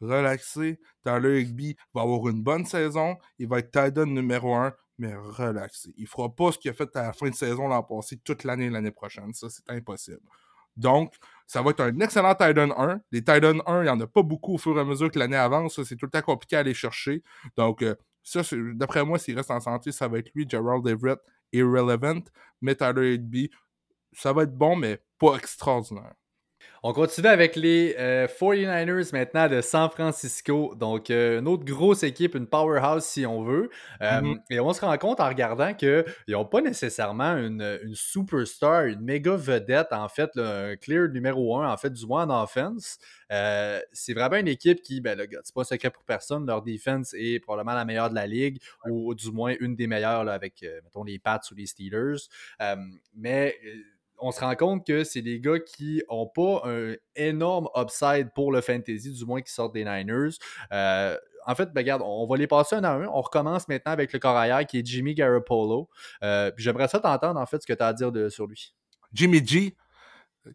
Relaxer. 0.00 0.80
Tyler 1.02 1.42
Higby 1.42 1.76
va 1.94 2.02
avoir 2.02 2.28
une 2.28 2.42
bonne 2.42 2.66
saison. 2.66 3.16
Il 3.38 3.48
va 3.48 3.60
être 3.60 3.70
Titan 3.70 4.06
numéro 4.06 4.54
1 4.54 4.74
mais 4.98 5.14
relaxé. 5.14 5.92
Il 5.96 6.06
fera 6.06 6.34
pas 6.34 6.52
ce 6.52 6.58
qu'il 6.58 6.70
a 6.70 6.74
fait 6.74 6.94
à 6.96 7.02
la 7.02 7.12
fin 7.12 7.28
de 7.28 7.34
saison 7.34 7.68
l'an 7.68 7.82
passé 7.82 8.16
toute 8.18 8.44
l'année 8.44 8.70
l'année 8.70 8.92
prochaine. 8.92 9.32
Ça, 9.34 9.48
c'est 9.50 9.68
impossible. 9.70 10.20
Donc, 10.76 11.14
ça 11.46 11.62
va 11.62 11.70
être 11.70 11.80
un 11.80 12.00
excellent 12.00 12.34
Titan 12.34 12.70
1. 12.76 13.00
Les 13.12 13.20
Titan 13.20 13.58
1, 13.66 13.80
il 13.80 13.84
n'y 13.84 13.88
en 13.88 14.00
a 14.00 14.06
pas 14.06 14.22
beaucoup 14.22 14.54
au 14.54 14.58
fur 14.58 14.76
et 14.76 14.80
à 14.80 14.84
mesure 14.84 15.10
que 15.10 15.18
l'année 15.18 15.36
avance. 15.36 15.82
C'est 15.82 15.96
tout 15.96 16.06
le 16.06 16.10
temps 16.10 16.22
compliqué 16.22 16.56
à 16.56 16.60
aller 16.60 16.74
chercher. 16.74 17.22
Donc, 17.56 17.82
euh, 17.82 17.94
ça, 18.22 18.40
d'après 18.74 19.04
moi, 19.04 19.18
s'il 19.18 19.36
reste 19.36 19.50
en 19.50 19.60
santé, 19.60 19.92
ça 19.92 20.08
va 20.08 20.18
être 20.18 20.30
lui, 20.34 20.46
Gerald 20.48 20.86
Everett, 20.86 21.20
irrelevant. 21.52 22.22
Mais 22.62 22.74
Tyler 22.74 23.14
Higby, 23.14 23.50
ça 24.12 24.32
va 24.32 24.44
être 24.44 24.56
bon, 24.56 24.76
mais 24.76 25.00
pas 25.18 25.36
extraordinaire. 25.36 26.14
On 26.86 26.92
continue 26.92 27.28
avec 27.28 27.56
les 27.56 27.94
49ers 27.94 28.90
euh, 28.90 29.04
maintenant 29.14 29.48
de 29.48 29.62
San 29.62 29.88
Francisco. 29.88 30.74
Donc, 30.74 31.08
euh, 31.08 31.40
une 31.40 31.48
autre 31.48 31.64
grosse 31.64 32.02
équipe, 32.02 32.34
une 32.34 32.46
powerhouse 32.46 33.04
si 33.04 33.24
on 33.24 33.42
veut. 33.42 33.70
Euh, 34.02 34.20
mm-hmm. 34.20 34.40
Et 34.50 34.60
on 34.60 34.70
se 34.74 34.82
rend 34.82 34.98
compte 34.98 35.18
en 35.18 35.26
regardant 35.26 35.72
qu'ils 35.72 36.04
n'ont 36.28 36.44
pas 36.44 36.60
nécessairement 36.60 37.38
une, 37.38 37.78
superstar, 37.94 38.84
une 38.84 39.00
méga 39.00 39.34
vedette, 39.34 39.94
en 39.94 40.10
fait, 40.10 40.36
un 40.36 40.76
clear 40.76 41.08
numéro 41.08 41.56
un, 41.56 41.72
en 41.72 41.76
fait, 41.78 41.88
du 41.88 42.04
moins 42.04 42.28
en 42.28 42.42
offense. 42.42 42.98
c'est 43.30 44.12
vraiment 44.12 44.36
une 44.36 44.48
équipe 44.48 44.82
qui, 44.82 45.00
ben, 45.00 45.16
le 45.16 45.26
c'est 45.42 45.54
pas 45.54 45.62
un 45.62 45.64
secret 45.64 45.88
pour 45.88 46.04
personne, 46.04 46.46
leur 46.46 46.60
defense 46.60 47.14
est 47.14 47.40
probablement 47.40 47.74
la 47.74 47.86
meilleure 47.86 48.10
de 48.10 48.14
la 48.14 48.26
ligue, 48.26 48.58
ou, 48.86 49.14
du 49.14 49.30
moins 49.30 49.54
une 49.58 49.74
des 49.74 49.86
meilleures 49.86 50.28
avec, 50.28 50.62
mettons, 50.84 51.02
les 51.02 51.18
Pats 51.18 51.40
ou 51.50 51.54
les 51.54 51.64
Steelers. 51.64 52.28
mais 53.14 53.56
on 54.18 54.30
se 54.30 54.40
rend 54.40 54.54
compte 54.54 54.86
que 54.86 55.04
c'est 55.04 55.22
des 55.22 55.40
gars 55.40 55.58
qui 55.58 56.02
n'ont 56.10 56.26
pas 56.26 56.62
un 56.64 56.94
énorme 57.16 57.68
upside 57.76 58.30
pour 58.34 58.52
le 58.52 58.60
fantasy, 58.60 59.12
du 59.12 59.24
moins 59.24 59.40
qui 59.40 59.52
sortent 59.52 59.74
des 59.74 59.84
Niners. 59.84 60.36
Euh, 60.72 61.16
en 61.46 61.54
fait, 61.54 61.72
ben, 61.72 61.80
regarde, 61.80 62.02
on 62.04 62.26
va 62.26 62.36
les 62.36 62.46
passer 62.46 62.76
un 62.76 62.84
à 62.84 62.92
un. 62.92 63.06
On 63.06 63.20
recommence 63.20 63.68
maintenant 63.68 63.92
avec 63.92 64.12
le 64.12 64.18
corps 64.18 64.42
qui 64.66 64.78
est 64.78 64.86
Jimmy 64.86 65.14
Garoppolo. 65.14 65.88
Euh, 66.22 66.50
j'aimerais 66.56 66.88
ça 66.88 67.00
t'entendre, 67.00 67.38
en 67.38 67.46
fait, 67.46 67.60
ce 67.60 67.66
que 67.66 67.72
tu 67.72 67.82
as 67.82 67.88
à 67.88 67.92
dire 67.92 68.10
sur 68.30 68.46
lui. 68.46 68.74
Jimmy 69.12 69.46
G, 69.46 69.76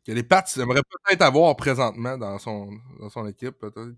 que 0.06 0.12
les 0.12 0.24
Pats 0.24 0.44
aimeraient 0.58 0.82
peut-être 0.84 1.22
avoir 1.22 1.56
présentement 1.56 2.18
dans 2.18 2.38
son, 2.40 2.70
dans 3.00 3.10
son 3.10 3.28
équipe. 3.28 3.58
Peut-être 3.60 3.94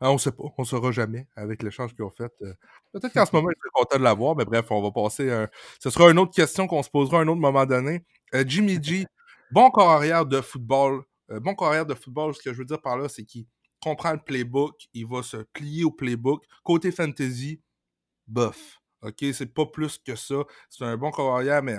on 0.00 0.14
ne 0.14 0.18
sait 0.18 0.32
pas, 0.32 0.44
on 0.56 0.62
ne 0.62 0.66
saura 0.66 0.92
jamais 0.92 1.26
avec 1.36 1.62
l'échange 1.62 1.94
qu'ils 1.94 2.04
ont 2.04 2.10
fait. 2.10 2.32
Euh. 2.42 2.54
Peut-être 2.92 3.12
qu'en 3.12 3.26
ce 3.26 3.34
moment, 3.34 3.48
ils 3.50 3.58
seraient 3.58 3.70
contents 3.72 3.98
de 3.98 4.04
l'avoir, 4.04 4.36
mais 4.36 4.44
bref, 4.44 4.66
on 4.70 4.82
va 4.82 4.90
passer. 4.90 5.46
Ce 5.80 5.90
sera 5.90 6.10
une 6.10 6.18
autre 6.18 6.34
question 6.34 6.66
qu'on 6.66 6.82
se 6.82 6.90
posera 6.90 7.18
à 7.18 7.22
un 7.22 7.28
autre 7.28 7.40
moment 7.40 7.66
donné. 7.66 8.04
Euh, 8.34 8.44
Jimmy 8.46 8.82
G, 8.82 9.06
bon 9.50 9.70
corps 9.70 9.90
arrière 9.90 10.26
de 10.26 10.40
football. 10.40 11.02
Euh, 11.30 11.40
bon 11.40 11.54
corps 11.54 11.68
arrière 11.68 11.86
de 11.86 11.94
football, 11.94 12.34
ce 12.34 12.42
que 12.42 12.52
je 12.52 12.58
veux 12.58 12.64
dire 12.64 12.80
par 12.80 12.98
là, 12.98 13.08
c'est 13.08 13.24
qu'il 13.24 13.46
comprend 13.82 14.12
le 14.12 14.18
playbook, 14.18 14.74
il 14.92 15.06
va 15.06 15.22
se 15.22 15.38
plier 15.52 15.84
au 15.84 15.90
playbook. 15.90 16.44
Côté 16.64 16.90
fantasy, 16.90 17.60
bof. 18.26 18.80
OK, 19.02 19.24
c'est 19.32 19.54
pas 19.54 19.66
plus 19.66 19.98
que 19.98 20.16
ça. 20.16 20.44
C'est 20.68 20.84
un 20.84 20.96
bon 20.96 21.10
corps 21.10 21.36
arrière, 21.36 21.62
mais 21.62 21.78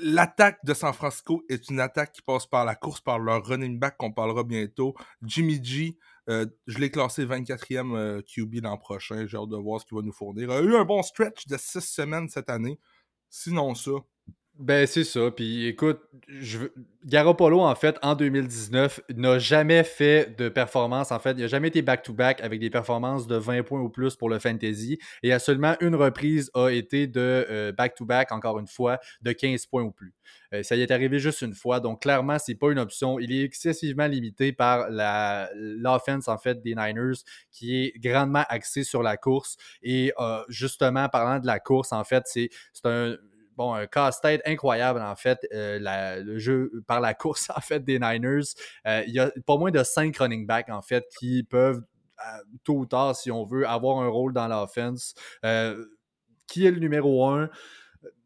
l'attaque 0.00 0.58
de 0.64 0.74
San 0.74 0.92
Francisco 0.92 1.44
est 1.48 1.68
une 1.68 1.80
attaque 1.80 2.12
qui 2.12 2.22
passe 2.22 2.46
par 2.46 2.64
la 2.64 2.74
course, 2.74 3.00
par 3.00 3.18
leur 3.18 3.44
running 3.44 3.78
back 3.78 3.96
qu'on 3.98 4.12
parlera 4.12 4.44
bientôt. 4.44 4.94
Jimmy 5.22 5.62
G, 5.62 5.98
euh, 6.28 6.46
je 6.66 6.78
l'ai 6.78 6.90
classé 6.90 7.24
24e 7.24 8.22
QB 8.22 8.62
l'an 8.62 8.76
prochain. 8.76 9.26
J'ai 9.26 9.36
hâte 9.36 9.48
de 9.48 9.56
voir 9.56 9.80
ce 9.80 9.86
qu'il 9.86 9.96
va 9.96 10.02
nous 10.02 10.12
fournir. 10.12 10.44
Il 10.44 10.50
a 10.50 10.60
eu 10.60 10.76
un 10.76 10.84
bon 10.84 11.02
stretch 11.02 11.46
de 11.46 11.56
6 11.56 11.80
semaines 11.80 12.28
cette 12.28 12.50
année. 12.50 12.78
Sinon 13.30 13.74
ça, 13.74 13.92
ben, 14.58 14.88
c'est 14.88 15.04
ça. 15.04 15.30
Puis 15.30 15.66
écoute, 15.66 16.00
je... 16.26 16.58
Garoppolo, 17.04 17.60
en 17.60 17.74
fait, 17.76 17.96
en 18.02 18.16
2019, 18.16 19.00
n'a 19.14 19.38
jamais 19.38 19.84
fait 19.84 20.36
de 20.36 20.48
performance. 20.48 21.12
En 21.12 21.20
fait, 21.20 21.30
il 21.32 21.42
n'a 21.42 21.46
jamais 21.46 21.68
été 21.68 21.80
back-to-back 21.80 22.40
avec 22.40 22.58
des 22.58 22.68
performances 22.68 23.28
de 23.28 23.36
20 23.36 23.62
points 23.62 23.80
ou 23.80 23.88
plus 23.88 24.16
pour 24.16 24.28
le 24.28 24.40
fantasy. 24.40 24.98
Et 25.22 25.32
a 25.32 25.38
seulement 25.38 25.76
une 25.80 25.94
reprise 25.94 26.50
a 26.54 26.70
été 26.70 27.06
de 27.06 27.46
euh, 27.48 27.72
back-to-back, 27.72 28.32
encore 28.32 28.58
une 28.58 28.66
fois, 28.66 28.98
de 29.22 29.30
15 29.30 29.66
points 29.66 29.84
ou 29.84 29.92
plus. 29.92 30.12
Euh, 30.52 30.64
ça 30.64 30.74
y 30.74 30.82
est 30.82 30.90
arrivé 30.90 31.20
juste 31.20 31.40
une 31.42 31.54
fois. 31.54 31.78
Donc, 31.78 32.02
clairement, 32.02 32.38
c'est 32.40 32.56
pas 32.56 32.72
une 32.72 32.80
option. 32.80 33.20
Il 33.20 33.30
est 33.30 33.44
excessivement 33.44 34.08
limité 34.08 34.52
par 34.52 34.88
l'offense, 34.90 36.26
en 36.26 36.36
fait, 36.36 36.60
des 36.60 36.74
Niners, 36.74 37.18
qui 37.52 37.76
est 37.76 37.92
grandement 37.96 38.44
axée 38.48 38.82
sur 38.82 39.04
la 39.04 39.16
course. 39.16 39.56
Et 39.82 40.12
euh, 40.18 40.42
justement, 40.48 41.08
parlant 41.08 41.38
de 41.38 41.46
la 41.46 41.60
course, 41.60 41.92
en 41.92 42.02
fait, 42.02 42.24
c'est 42.26 42.50
un 42.84 43.16
bon, 43.58 43.74
un 43.74 43.86
casse-tête 43.88 44.40
incroyable, 44.46 45.02
en 45.02 45.16
fait, 45.16 45.40
euh, 45.52 46.22
le 46.22 46.38
jeu 46.38 46.70
par 46.86 47.00
la 47.00 47.12
course, 47.22 47.50
en 47.54 47.60
fait, 47.60 47.84
des 47.84 47.98
Niners. 47.98 48.54
Euh, 48.86 49.02
il 49.06 49.12
y 49.12 49.18
a 49.18 49.30
pas 49.46 49.56
moins 49.58 49.72
de 49.72 49.82
cinq 49.82 50.16
running 50.16 50.46
backs, 50.46 50.70
en 50.70 50.80
fait, 50.80 51.04
qui 51.18 51.42
peuvent, 51.42 51.82
euh, 52.20 52.38
tôt 52.64 52.74
ou 52.78 52.86
tard, 52.86 53.16
si 53.16 53.30
on 53.32 53.44
veut, 53.44 53.68
avoir 53.68 53.98
un 53.98 54.08
rôle 54.08 54.32
dans 54.32 54.46
l'offense. 54.48 55.14
qui 56.46 56.66
est 56.66 56.70
le 56.70 56.78
numéro 56.78 57.26
un? 57.26 57.50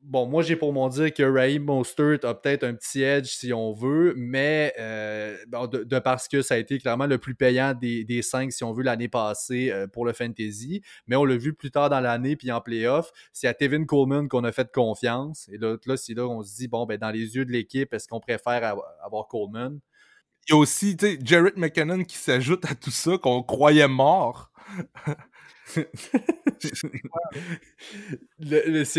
Bon, 0.02 0.26
moi, 0.26 0.42
j'ai 0.42 0.56
pour 0.56 0.72
mon 0.72 0.88
dire 0.88 1.12
que 1.12 1.22
Raheem 1.22 1.64
Mostert 1.64 2.24
a 2.24 2.34
peut-être 2.34 2.64
un 2.64 2.74
petit 2.74 3.02
edge 3.02 3.26
si 3.26 3.52
on 3.52 3.72
veut, 3.72 4.14
mais 4.16 4.72
euh, 4.78 5.36
de, 5.46 5.98
parce 5.98 6.28
que 6.28 6.42
ça 6.42 6.54
a 6.54 6.58
été 6.58 6.78
clairement 6.78 7.06
le 7.06 7.18
plus 7.18 7.34
payant 7.34 7.74
des, 7.74 8.22
cinq, 8.22 8.52
si 8.52 8.64
on 8.64 8.72
veut, 8.72 8.82
l'année 8.82 9.08
passée 9.08 9.70
euh, 9.70 9.86
pour 9.86 10.04
le 10.04 10.12
fantasy. 10.12 10.82
Mais 11.06 11.16
on 11.16 11.24
l'a 11.24 11.36
vu 11.36 11.54
plus 11.54 11.70
tard 11.70 11.90
dans 11.90 12.00
l'année, 12.00 12.36
puis 12.36 12.50
en 12.50 12.60
playoff, 12.60 13.10
c'est 13.32 13.48
à 13.48 13.54
Tevin 13.54 13.84
Coleman 13.84 14.28
qu'on 14.28 14.44
a 14.44 14.52
fait 14.52 14.70
confiance. 14.72 15.48
Et 15.48 15.58
là, 15.58 15.76
c'est 15.96 16.14
là 16.14 16.26
qu'on 16.26 16.42
se 16.42 16.56
dit, 16.56 16.68
bon, 16.68 16.86
ben, 16.86 16.98
dans 16.98 17.10
les 17.10 17.36
yeux 17.36 17.44
de 17.44 17.52
l'équipe, 17.52 17.92
est-ce 17.94 18.08
qu'on 18.08 18.20
préfère 18.20 18.76
avoir 19.02 19.28
Coleman? 19.28 19.80
Il 20.48 20.54
y 20.54 20.56
a 20.56 20.58
aussi 20.58 20.96
Jarrett 21.22 21.56
McKinnon 21.56 22.02
qui 22.02 22.16
s'ajoute 22.16 22.64
à 22.64 22.74
tout 22.74 22.90
ça, 22.90 23.16
qu'on 23.16 23.42
croyait 23.42 23.88
mort. 23.88 24.50
c'est 25.66 25.88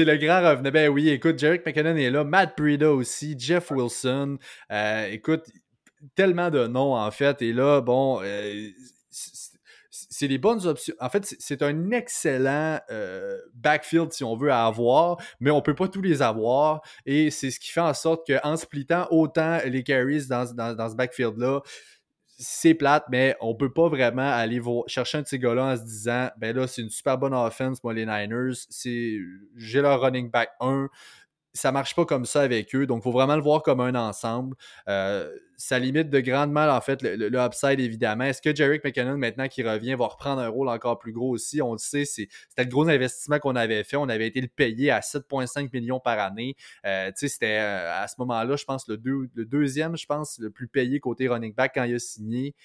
le 0.05 0.17
grand 0.17 0.41
revenant. 0.41 0.71
Ben 0.71 0.89
oui, 0.89 1.09
écoute, 1.09 1.37
Jarek 1.37 1.65
McKinnon 1.65 1.95
est 1.95 2.09
là, 2.09 2.23
Matt 2.23 2.57
Breida 2.57 2.91
aussi, 2.91 3.35
Jeff 3.37 3.71
Wilson. 3.71 4.37
Euh, 4.71 5.07
écoute, 5.11 5.45
tellement 6.15 6.49
de 6.49 6.67
noms 6.67 6.95
en 6.95 7.11
fait. 7.11 7.41
Et 7.41 7.53
là, 7.53 7.81
bon, 7.81 8.21
euh, 8.23 8.69
c'est 9.09 10.27
des 10.27 10.37
bonnes 10.37 10.65
options. 10.65 10.95
En 10.99 11.09
fait, 11.09 11.35
c'est 11.39 11.61
un 11.61 11.91
excellent 11.91 12.79
euh, 12.89 13.37
backfield 13.53 14.11
si 14.11 14.23
on 14.23 14.35
veut 14.35 14.51
à 14.51 14.65
avoir, 14.65 15.17
mais 15.39 15.51
on 15.51 15.61
peut 15.61 15.75
pas 15.75 15.87
tous 15.87 16.01
les 16.01 16.21
avoir. 16.21 16.81
Et 17.05 17.29
c'est 17.29 17.51
ce 17.51 17.59
qui 17.59 17.71
fait 17.71 17.81
en 17.81 17.93
sorte 17.93 18.27
qu'en 18.27 18.57
splittant 18.57 19.07
autant 19.11 19.59
les 19.65 19.83
carries 19.83 20.27
dans, 20.27 20.45
dans 20.53 20.89
ce 20.89 20.95
backfield-là, 20.95 21.61
c'est 22.37 22.73
plate, 22.73 23.05
mais 23.09 23.35
on 23.41 23.55
peut 23.55 23.71
pas 23.71 23.87
vraiment 23.89 24.29
aller 24.29 24.61
chercher 24.87 25.19
un 25.19 25.21
de 25.21 25.27
ces 25.27 25.39
gars-là 25.39 25.65
en 25.65 25.77
se 25.77 25.83
disant 25.83 26.29
ben 26.37 26.55
là, 26.55 26.67
c'est 26.67 26.81
une 26.81 26.89
super 26.89 27.17
bonne 27.17 27.33
offense, 27.33 27.83
moi, 27.83 27.93
les 27.93 28.05
Niners. 28.05 28.53
J'ai 29.55 29.81
leur 29.81 30.01
running 30.01 30.29
back 30.29 30.49
1 30.59 30.89
ça 31.53 31.71
marche 31.71 31.95
pas 31.95 32.05
comme 32.05 32.25
ça 32.25 32.41
avec 32.41 32.73
eux. 32.75 32.87
Donc, 32.87 33.01
il 33.01 33.03
faut 33.03 33.11
vraiment 33.11 33.35
le 33.35 33.41
voir 33.41 33.61
comme 33.61 33.79
un 33.79 33.93
ensemble. 33.95 34.55
Euh, 34.87 35.29
ça 35.55 35.77
limite 35.77 36.09
de 36.09 36.19
grandement, 36.19 36.67
en 36.67 36.81
fait, 36.81 37.01
le, 37.03 37.31
upside, 37.39 37.79
évidemment. 37.79 38.23
Est-ce 38.25 38.41
que 38.41 38.53
Jarek 38.53 38.83
McKinnon, 38.83 39.17
maintenant 39.17 39.47
qu'il 39.47 39.67
revient, 39.67 39.93
va 39.95 40.07
reprendre 40.07 40.41
un 40.41 40.49
rôle 40.49 40.67
encore 40.67 40.97
plus 40.97 41.13
gros 41.13 41.29
aussi? 41.29 41.61
On 41.61 41.73
le 41.73 41.77
sait, 41.77 42.05
c'était 42.05 42.29
le 42.57 42.69
gros 42.69 42.87
investissement 42.89 43.39
qu'on 43.39 43.55
avait 43.55 43.83
fait. 43.83 43.95
On 43.95 44.09
avait 44.09 44.27
été 44.27 44.41
le 44.41 44.47
payé 44.47 44.89
à 44.89 44.99
7,5 45.01 45.69
millions 45.71 45.99
par 45.99 46.19
année. 46.19 46.55
Euh, 46.85 47.11
c'était 47.15 47.59
euh, 47.59 48.03
à 48.03 48.07
ce 48.07 48.15
moment-là, 48.19 48.55
je 48.55 48.65
pense, 48.65 48.87
le, 48.87 48.99
le, 49.35 49.45
deuxième, 49.45 49.95
je 49.95 50.07
pense, 50.07 50.39
le 50.39 50.49
plus 50.49 50.67
payé 50.67 50.99
côté 50.99 51.27
running 51.27 51.53
back 51.53 51.73
quand 51.75 51.83
il 51.83 51.95
a 51.95 51.99
signé. 51.99 52.55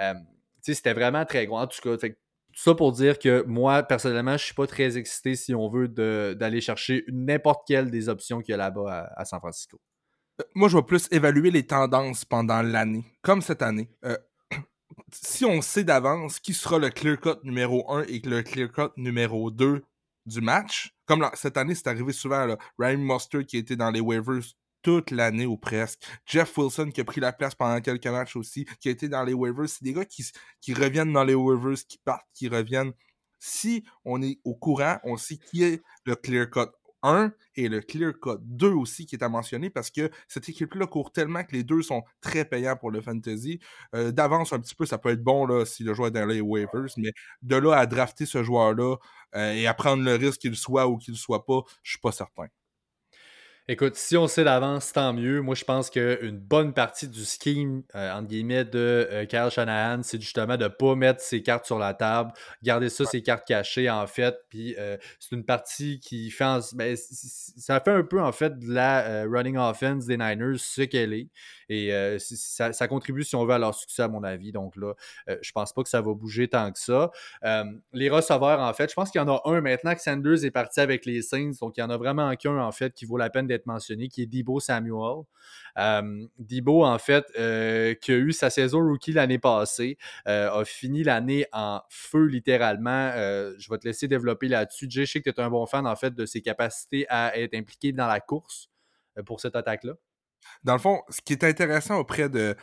Euh, 0.00 0.14
c'était 0.60 0.94
vraiment 0.94 1.24
très 1.24 1.46
gros. 1.46 1.58
En 1.58 1.66
tout 1.66 1.80
cas, 1.82 1.98
fait, 1.98 2.18
ça 2.54 2.74
pour 2.74 2.92
dire 2.92 3.18
que 3.18 3.42
moi, 3.46 3.82
personnellement, 3.82 4.36
je 4.36 4.44
suis 4.44 4.54
pas 4.54 4.66
très 4.66 4.96
excité, 4.96 5.34
si 5.34 5.54
on 5.54 5.68
veut, 5.68 5.88
d'aller 5.88 6.60
chercher 6.60 7.04
n'importe 7.08 7.66
quelle 7.66 7.90
des 7.90 8.08
options 8.08 8.40
qu'il 8.40 8.52
y 8.52 8.54
a 8.54 8.58
là-bas 8.58 9.12
à, 9.16 9.24
San 9.24 9.40
Francisco. 9.40 9.80
Euh, 10.40 10.44
moi, 10.54 10.68
je 10.68 10.76
vais 10.76 10.82
plus 10.82 11.08
évaluer 11.10 11.50
les 11.50 11.66
tendances 11.66 12.24
pendant 12.24 12.62
l'année, 12.62 13.04
comme 13.22 13.42
cette 13.42 13.62
année. 13.62 13.88
Euh, 14.04 14.16
si 15.12 15.44
on 15.44 15.60
sait 15.62 15.84
d'avance 15.84 16.38
qui 16.40 16.54
sera 16.54 16.78
le 16.78 16.90
clear 16.90 17.20
cut 17.20 17.40
numéro 17.42 17.90
1 17.92 18.04
et 18.04 18.20
le 18.20 18.42
clear 18.42 18.70
cut 18.70 18.92
numéro 18.96 19.50
2 19.50 19.82
du 20.26 20.40
match, 20.40 20.94
comme 21.06 21.28
cette 21.34 21.56
année, 21.56 21.74
c'est 21.74 21.88
arrivé 21.88 22.12
souvent, 22.12 22.46
là, 22.46 22.56
Ryan 22.78 22.98
Mustard 22.98 23.44
qui 23.44 23.58
était 23.58 23.76
dans 23.76 23.90
les 23.90 24.00
waivers 24.00 24.42
toute 24.84 25.10
l'année 25.10 25.46
ou 25.46 25.56
presque. 25.56 26.04
Jeff 26.26 26.56
Wilson 26.56 26.90
qui 26.92 27.00
a 27.00 27.04
pris 27.04 27.20
la 27.20 27.32
place 27.32 27.54
pendant 27.56 27.80
quelques 27.80 28.06
matchs 28.06 28.36
aussi, 28.36 28.66
qui 28.80 28.88
a 28.88 28.92
été 28.92 29.08
dans 29.08 29.24
les 29.24 29.32
waivers. 29.32 29.68
C'est 29.68 29.82
des 29.82 29.94
gars 29.94 30.04
qui, 30.04 30.74
reviennent 30.74 31.12
dans 31.12 31.24
les 31.24 31.34
waivers, 31.34 31.78
qui 31.88 31.98
partent, 31.98 32.28
qui 32.34 32.48
reviennent. 32.48 32.92
Si 33.40 33.84
on 34.04 34.22
est 34.22 34.38
au 34.44 34.54
courant, 34.54 34.98
on 35.02 35.16
sait 35.16 35.38
qui 35.38 35.64
est 35.64 35.82
le 36.04 36.14
clear 36.14 36.50
cut 36.50 36.70
1 37.02 37.32
et 37.56 37.68
le 37.68 37.80
clear 37.80 38.12
cut 38.20 38.38
2 38.40 38.68
aussi 38.68 39.06
qui 39.06 39.16
est 39.16 39.22
à 39.22 39.28
mentionner 39.28 39.68
parce 39.68 39.90
que 39.90 40.10
cette 40.28 40.48
équipe-là 40.48 40.86
court 40.86 41.12
tellement 41.12 41.44
que 41.44 41.52
les 41.52 41.62
deux 41.62 41.82
sont 41.82 42.02
très 42.22 42.46
payants 42.46 42.76
pour 42.76 42.90
le 42.90 43.00
fantasy. 43.02 43.60
Euh, 43.94 44.12
d'avance 44.12 44.52
un 44.52 44.60
petit 44.60 44.74
peu, 44.74 44.86
ça 44.86 44.98
peut 44.98 45.10
être 45.10 45.22
bon 45.22 45.46
là, 45.46 45.64
si 45.66 45.82
le 45.82 45.94
joueur 45.94 46.08
est 46.08 46.12
dans 46.12 46.26
les 46.26 46.40
waivers, 46.40 46.86
mais 46.98 47.12
de 47.42 47.56
là 47.56 47.78
à 47.78 47.86
drafter 47.86 48.26
ce 48.26 48.42
joueur-là 48.42 48.96
euh, 49.34 49.52
et 49.52 49.66
à 49.66 49.74
prendre 49.74 50.02
le 50.02 50.14
risque 50.14 50.40
qu'il 50.40 50.56
soit 50.56 50.86
ou 50.88 50.98
qu'il 50.98 51.16
soit 51.16 51.44
pas, 51.46 51.60
je 51.82 51.92
suis 51.92 52.00
pas 52.00 52.12
certain. 52.12 52.48
Écoute, 53.66 53.94
si 53.96 54.14
on 54.18 54.28
sait 54.28 54.44
d'avance, 54.44 54.92
tant 54.92 55.14
mieux. 55.14 55.40
Moi, 55.40 55.54
je 55.54 55.64
pense 55.64 55.88
qu'une 55.88 56.38
bonne 56.38 56.74
partie 56.74 57.08
du 57.08 57.24
scheme, 57.24 57.82
euh, 57.94 58.12
entre 58.12 58.28
guillemets, 58.28 58.66
de 58.66 59.08
euh, 59.10 59.24
Kyle 59.24 59.48
Shanahan, 59.50 60.02
c'est 60.02 60.20
justement 60.20 60.58
de 60.58 60.64
ne 60.64 60.68
pas 60.68 60.94
mettre 60.94 61.22
ses 61.22 61.42
cartes 61.42 61.64
sur 61.64 61.78
la 61.78 61.94
table, 61.94 62.32
garder 62.62 62.90
ça, 62.90 63.06
ses 63.06 63.22
cartes 63.22 63.46
cachées, 63.46 63.88
en 63.88 64.06
fait. 64.06 64.36
Puis 64.50 64.76
euh, 64.78 64.98
c'est 65.18 65.34
une 65.34 65.46
partie 65.46 65.98
qui 65.98 66.30
fait. 66.30 66.44
Ben, 66.74 66.94
ça 66.94 67.80
fait 67.80 67.90
un 67.90 68.02
peu, 68.02 68.20
en 68.20 68.32
fait, 68.32 68.58
de 68.58 68.70
la 68.70 69.24
running 69.24 69.56
offense 69.56 70.04
des 70.04 70.18
Niners, 70.18 70.58
ce 70.58 70.82
qu'elle 70.82 71.14
est. 71.14 71.30
Et 71.68 72.16
ça, 72.18 72.88
contribue, 72.88 73.24
si 73.24 73.36
on 73.36 73.44
veut, 73.44 73.54
à 73.54 73.58
leur 73.58 73.74
succès, 73.74 74.02
à 74.02 74.08
mon 74.08 74.22
avis. 74.22 74.52
Donc 74.52 74.76
là, 74.76 74.94
je 75.40 75.52
pense 75.52 75.72
pas 75.72 75.82
que 75.82 75.88
ça 75.88 76.00
va 76.00 76.14
bouger 76.14 76.48
tant 76.48 76.70
que 76.72 76.78
ça. 76.78 77.10
les 77.92 78.10
receveurs, 78.10 78.60
en 78.60 78.72
fait, 78.74 78.90
je 78.90 78.94
pense 78.94 79.10
qu'il 79.10 79.20
y 79.20 79.24
en 79.24 79.28
a 79.28 79.40
un 79.44 79.60
maintenant 79.60 79.94
que 79.94 80.00
Sanders 80.00 80.44
est 80.44 80.50
parti 80.50 80.80
avec 80.80 81.06
les 81.06 81.22
Saints. 81.22 81.52
Donc 81.60 81.76
il 81.76 81.80
y 81.80 81.82
en 81.82 81.90
a 81.90 81.96
vraiment 81.96 82.34
qu'un, 82.36 82.58
en 82.58 82.72
fait, 82.72 82.92
qui 82.94 83.04
vaut 83.04 83.16
la 83.16 83.30
peine 83.30 83.46
d'être 83.46 83.66
mentionné, 83.66 84.08
qui 84.08 84.22
est 84.22 84.26
Debo 84.26 84.60
Samuel. 84.60 85.24
Debo, 86.38 86.84
en 86.84 86.98
fait, 86.98 87.26
qui 88.00 88.12
a 88.12 88.16
eu 88.16 88.32
sa 88.32 88.50
saison 88.50 88.80
rookie 88.80 89.12
l'année 89.12 89.38
passée, 89.38 89.98
a 90.24 90.62
fini 90.64 91.02
l'année 91.02 91.46
en 91.52 91.80
feu 91.88 92.24
littéralement. 92.26 93.10
je 93.58 93.70
vais 93.70 93.78
te 93.78 93.86
laisser 93.86 94.08
développer 94.08 94.48
là-dessus. 94.48 94.86
Jay, 94.88 95.06
je 95.06 95.12
sais 95.12 95.22
que 95.22 95.30
tu 95.30 95.40
es 95.40 95.44
un 95.44 95.50
bon 95.50 95.66
fan 95.66 95.86
en 95.86 95.96
fait 95.96 96.14
de 96.14 96.26
ses 96.26 96.40
capacités 96.40 97.06
à 97.08 97.36
être 97.38 97.54
impliqué 97.54 97.92
dans 97.92 98.06
la 98.06 98.20
course 98.20 98.68
pour 99.26 99.40
cette 99.40 99.56
attaque-là. 99.56 99.94
Dans 100.64 100.74
le 100.74 100.78
fond, 100.78 101.02
ce 101.08 101.20
qui 101.20 101.32
est 101.32 101.44
intéressant 101.44 101.98
auprès 101.98 102.28
de, 102.28 102.56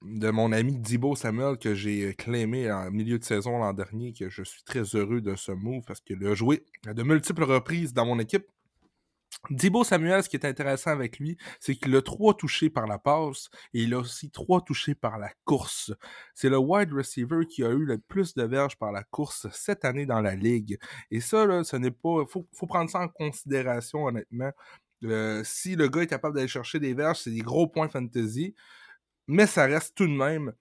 mon 0.00 0.52
ami 0.52 0.78
Dibo 0.78 1.16
Samuel 1.16 1.58
que 1.58 1.74
j'ai 1.74 2.14
clémé 2.14 2.70
en 2.70 2.90
milieu 2.90 3.18
de 3.18 3.24
saison 3.24 3.58
l'an 3.58 3.72
dernier, 3.72 4.12
que 4.12 4.28
je 4.28 4.42
suis 4.42 4.62
très 4.62 4.82
heureux 4.82 5.20
de 5.20 5.34
ce 5.34 5.52
move 5.52 5.82
parce 5.86 6.00
qu'il 6.00 6.24
a 6.26 6.34
joué 6.34 6.64
à 6.86 6.94
de 6.94 7.02
multiples 7.02 7.44
reprises 7.44 7.92
dans 7.92 8.06
mon 8.06 8.18
équipe. 8.18 8.46
Dibo 9.50 9.84
Samuel, 9.84 10.22
ce 10.22 10.28
qui 10.28 10.36
est 10.36 10.44
intéressant 10.44 10.90
avec 10.90 11.18
lui, 11.18 11.38
c'est 11.60 11.74
qu'il 11.74 11.94
a 11.96 12.02
trois 12.02 12.34
touchés 12.34 12.70
par 12.70 12.86
la 12.86 12.98
passe 12.98 13.48
et 13.72 13.82
il 13.82 13.94
a 13.94 13.98
aussi 13.98 14.30
trois 14.30 14.60
touchés 14.60 14.94
par 14.94 15.18
la 15.18 15.30
course. 15.44 15.92
C'est 16.34 16.50
le 16.50 16.58
wide 16.58 16.92
receiver 16.92 17.46
qui 17.48 17.64
a 17.64 17.70
eu 17.70 17.84
le 17.84 17.98
plus 17.98 18.34
de 18.34 18.42
verges 18.42 18.76
par 18.76 18.92
la 18.92 19.04
course 19.04 19.46
cette 19.52 19.84
année 19.84 20.06
dans 20.06 20.20
la 20.20 20.34
ligue. 20.34 20.78
Et 21.10 21.20
ça, 21.20 21.46
là, 21.46 21.64
ce 21.64 21.76
n'est 21.76 21.90
pas. 21.92 22.26
Faut, 22.26 22.46
faut 22.52 22.66
prendre 22.66 22.90
ça 22.90 23.00
en 23.00 23.08
considération, 23.08 24.04
honnêtement. 24.04 24.50
Euh, 25.04 25.42
si 25.44 25.76
le 25.76 25.88
gars 25.88 26.02
est 26.02 26.06
capable 26.08 26.34
d'aller 26.36 26.48
chercher 26.48 26.80
des 26.80 26.94
verges, 26.94 27.18
c'est 27.20 27.30
des 27.30 27.40
gros 27.40 27.66
points 27.66 27.88
fantasy. 27.88 28.54
Mais 29.28 29.46
ça 29.46 29.64
reste 29.66 29.94
tout 29.96 30.06
de 30.06 30.12
même 30.12 30.52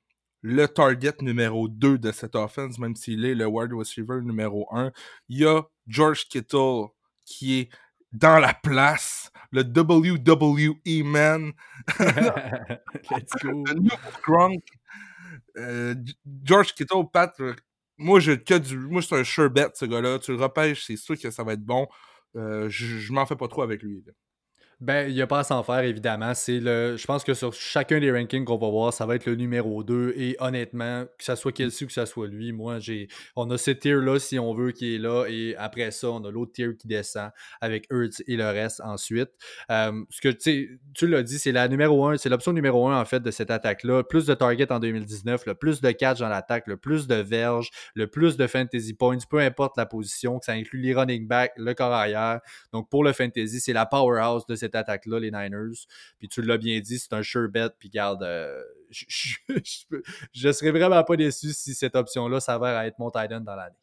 le 0.41 0.67
target 0.67 1.13
numéro 1.21 1.67
2 1.67 1.97
de 1.97 2.11
cette 2.11 2.35
offense, 2.35 2.79
même 2.79 2.95
s'il 2.95 3.25
est 3.25 3.35
le 3.35 3.47
wide 3.47 3.73
receiver 3.73 4.21
numéro 4.21 4.67
1. 4.71 4.91
Il 5.29 5.39
y 5.39 5.45
a 5.45 5.63
George 5.87 6.25
Kittle 6.27 6.85
qui 7.25 7.59
est 7.59 7.69
dans 8.13 8.39
la 8.39 8.53
place, 8.53 9.31
le 9.51 9.61
WWE 9.63 11.03
Man. 11.03 11.51
Let's 13.11 13.33
go. 13.43 13.63
le 13.65 14.57
euh, 15.57 15.95
George 16.43 16.73
Kittle, 16.73 17.03
Pat, 17.11 17.33
moi, 17.97 18.19
je, 18.19 18.33
que 18.33 18.57
du, 18.57 18.77
moi, 18.77 19.01
c'est 19.01 19.15
un 19.19 19.23
sure 19.23 19.49
bet, 19.49 19.69
ce 19.73 19.85
gars-là. 19.85 20.19
Tu 20.19 20.31
le 20.31 20.37
repêches, 20.41 20.85
c'est 20.85 20.97
sûr 20.97 21.19
que 21.19 21.31
ça 21.31 21.43
va 21.43 21.53
être 21.53 21.65
bon. 21.65 21.87
Euh, 22.35 22.69
je, 22.69 22.85
je 22.99 23.13
m'en 23.13 23.25
fais 23.25 23.35
pas 23.35 23.47
trop 23.47 23.63
avec 23.63 23.81
lui. 23.81 24.03
Ben, 24.79 25.09
il 25.09 25.15
n'y 25.15 25.23
a 25.23 25.27
pas 25.27 25.39
à 25.39 25.43
s'en 25.43 25.63
faire, 25.63 25.79
évidemment. 25.79 26.35
C'est 26.35 26.59
le. 26.59 26.97
Je 26.97 27.07
pense 27.07 27.23
que 27.23 27.33
sur 27.33 27.51
chacun 27.51 27.99
des 27.99 28.11
rankings 28.11 28.45
qu'on 28.45 28.59
va 28.59 28.69
voir, 28.69 28.93
ça 28.93 29.07
va 29.07 29.15
être 29.15 29.25
le 29.25 29.33
numéro 29.33 29.83
2. 29.83 30.13
Et 30.15 30.35
honnêtement, 30.39 31.05
que 31.17 31.23
ce 31.23 31.33
soit 31.33 31.51
Kelsey 31.51 31.85
ou 31.85 31.87
que 31.87 31.93
ce 31.93 32.05
soit 32.05 32.27
lui, 32.27 32.51
moi, 32.51 32.77
j'ai. 32.77 33.07
On 33.35 33.49
a 33.49 33.57
ce 33.57 33.71
tier-là, 33.71 34.19
si 34.19 34.37
on 34.37 34.53
veut, 34.53 34.71
qui 34.71 34.93
est 34.93 34.97
là. 34.99 35.25
Et 35.27 35.55
après 35.57 35.89
ça, 35.89 36.11
on 36.11 36.23
a 36.25 36.29
l'autre 36.29 36.51
tier 36.51 36.75
qui 36.77 36.87
descend 36.87 37.31
avec 37.59 37.87
Hurts 37.89 38.21
et 38.27 38.37
le 38.37 38.45
reste 38.45 38.79
ensuite. 38.81 39.31
Euh, 39.71 40.03
ce 40.11 40.21
que 40.21 40.29
tu 40.29 41.07
l'as 41.07 41.23
dit, 41.23 41.39
c'est 41.39 41.51
la 41.51 41.67
numéro 41.67 42.05
1, 42.05 42.17
c'est 42.17 42.29
l'option 42.29 42.53
numéro 42.53 42.87
1 42.87 43.01
en 43.01 43.05
fait 43.05 43.21
de 43.21 43.31
cette 43.31 43.49
attaque-là. 43.49 44.03
Plus 44.03 44.27
de 44.27 44.35
target 44.35 44.71
en 44.71 44.77
2019, 44.77 45.47
le 45.47 45.55
plus 45.55 45.81
de 45.81 45.89
catch 45.89 46.19
dans 46.19 46.29
l'attaque, 46.29 46.67
le 46.67 46.77
plus 46.77 47.07
de 47.07 47.15
verges, 47.15 47.71
le 47.95 48.05
plus 48.05 48.37
de 48.37 48.45
fantasy 48.45 48.93
points, 48.93 49.17
peu 49.27 49.39
importe 49.39 49.75
la 49.75 49.87
position, 49.87 50.37
que 50.37 50.45
ça 50.45 50.51
inclut 50.51 50.81
les 50.81 50.93
running 50.93 51.27
back, 51.27 51.53
le 51.57 51.73
corps 51.73 51.91
arrière. 51.91 52.41
Donc 52.73 52.91
pour 52.91 53.03
le 53.03 53.11
fantasy, 53.11 53.59
c'est 53.59 53.73
la 53.73 53.87
powerhouse 53.87 54.45
de 54.45 54.53
cette 54.53 54.66
attaque-là, 54.75 55.19
les 55.19 55.31
Niners. 55.31 55.85
Puis 56.19 56.27
tu 56.27 56.41
l'as 56.41 56.57
bien 56.57 56.79
dit, 56.79 56.99
c'est 56.99 57.13
un 57.13 57.23
sure 57.23 57.49
bet. 57.49 57.69
Puis 57.79 57.89
garde, 57.89 58.23
euh, 58.23 58.61
je, 58.91 60.51
serais 60.51 60.71
vraiment 60.71 61.03
pas 61.03 61.15
déçu 61.15 61.53
si 61.53 61.73
cette 61.73 61.95
option-là 61.95 62.39
s'avère 62.39 62.79
être 62.81 62.99
mon 62.99 63.11
tight 63.11 63.31
dans 63.31 63.55
l'année. 63.55 63.75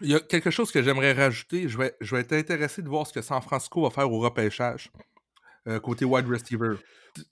Il 0.00 0.08
y 0.08 0.14
a 0.14 0.20
quelque 0.20 0.50
chose 0.50 0.72
que 0.72 0.82
j'aimerais 0.82 1.12
rajouter. 1.12 1.68
Je 1.68 1.78
vais, 1.78 1.94
je 2.00 2.14
vais 2.14 2.22
être 2.22 2.32
intéressé 2.32 2.82
de 2.82 2.88
voir 2.88 3.06
ce 3.06 3.12
que 3.12 3.22
San 3.22 3.40
Francisco 3.42 3.82
va 3.82 3.90
faire 3.90 4.10
au 4.10 4.18
repêchage. 4.18 4.90
Euh, 5.68 5.78
côté 5.78 6.04
wide 6.04 6.26
receiver. 6.26 6.76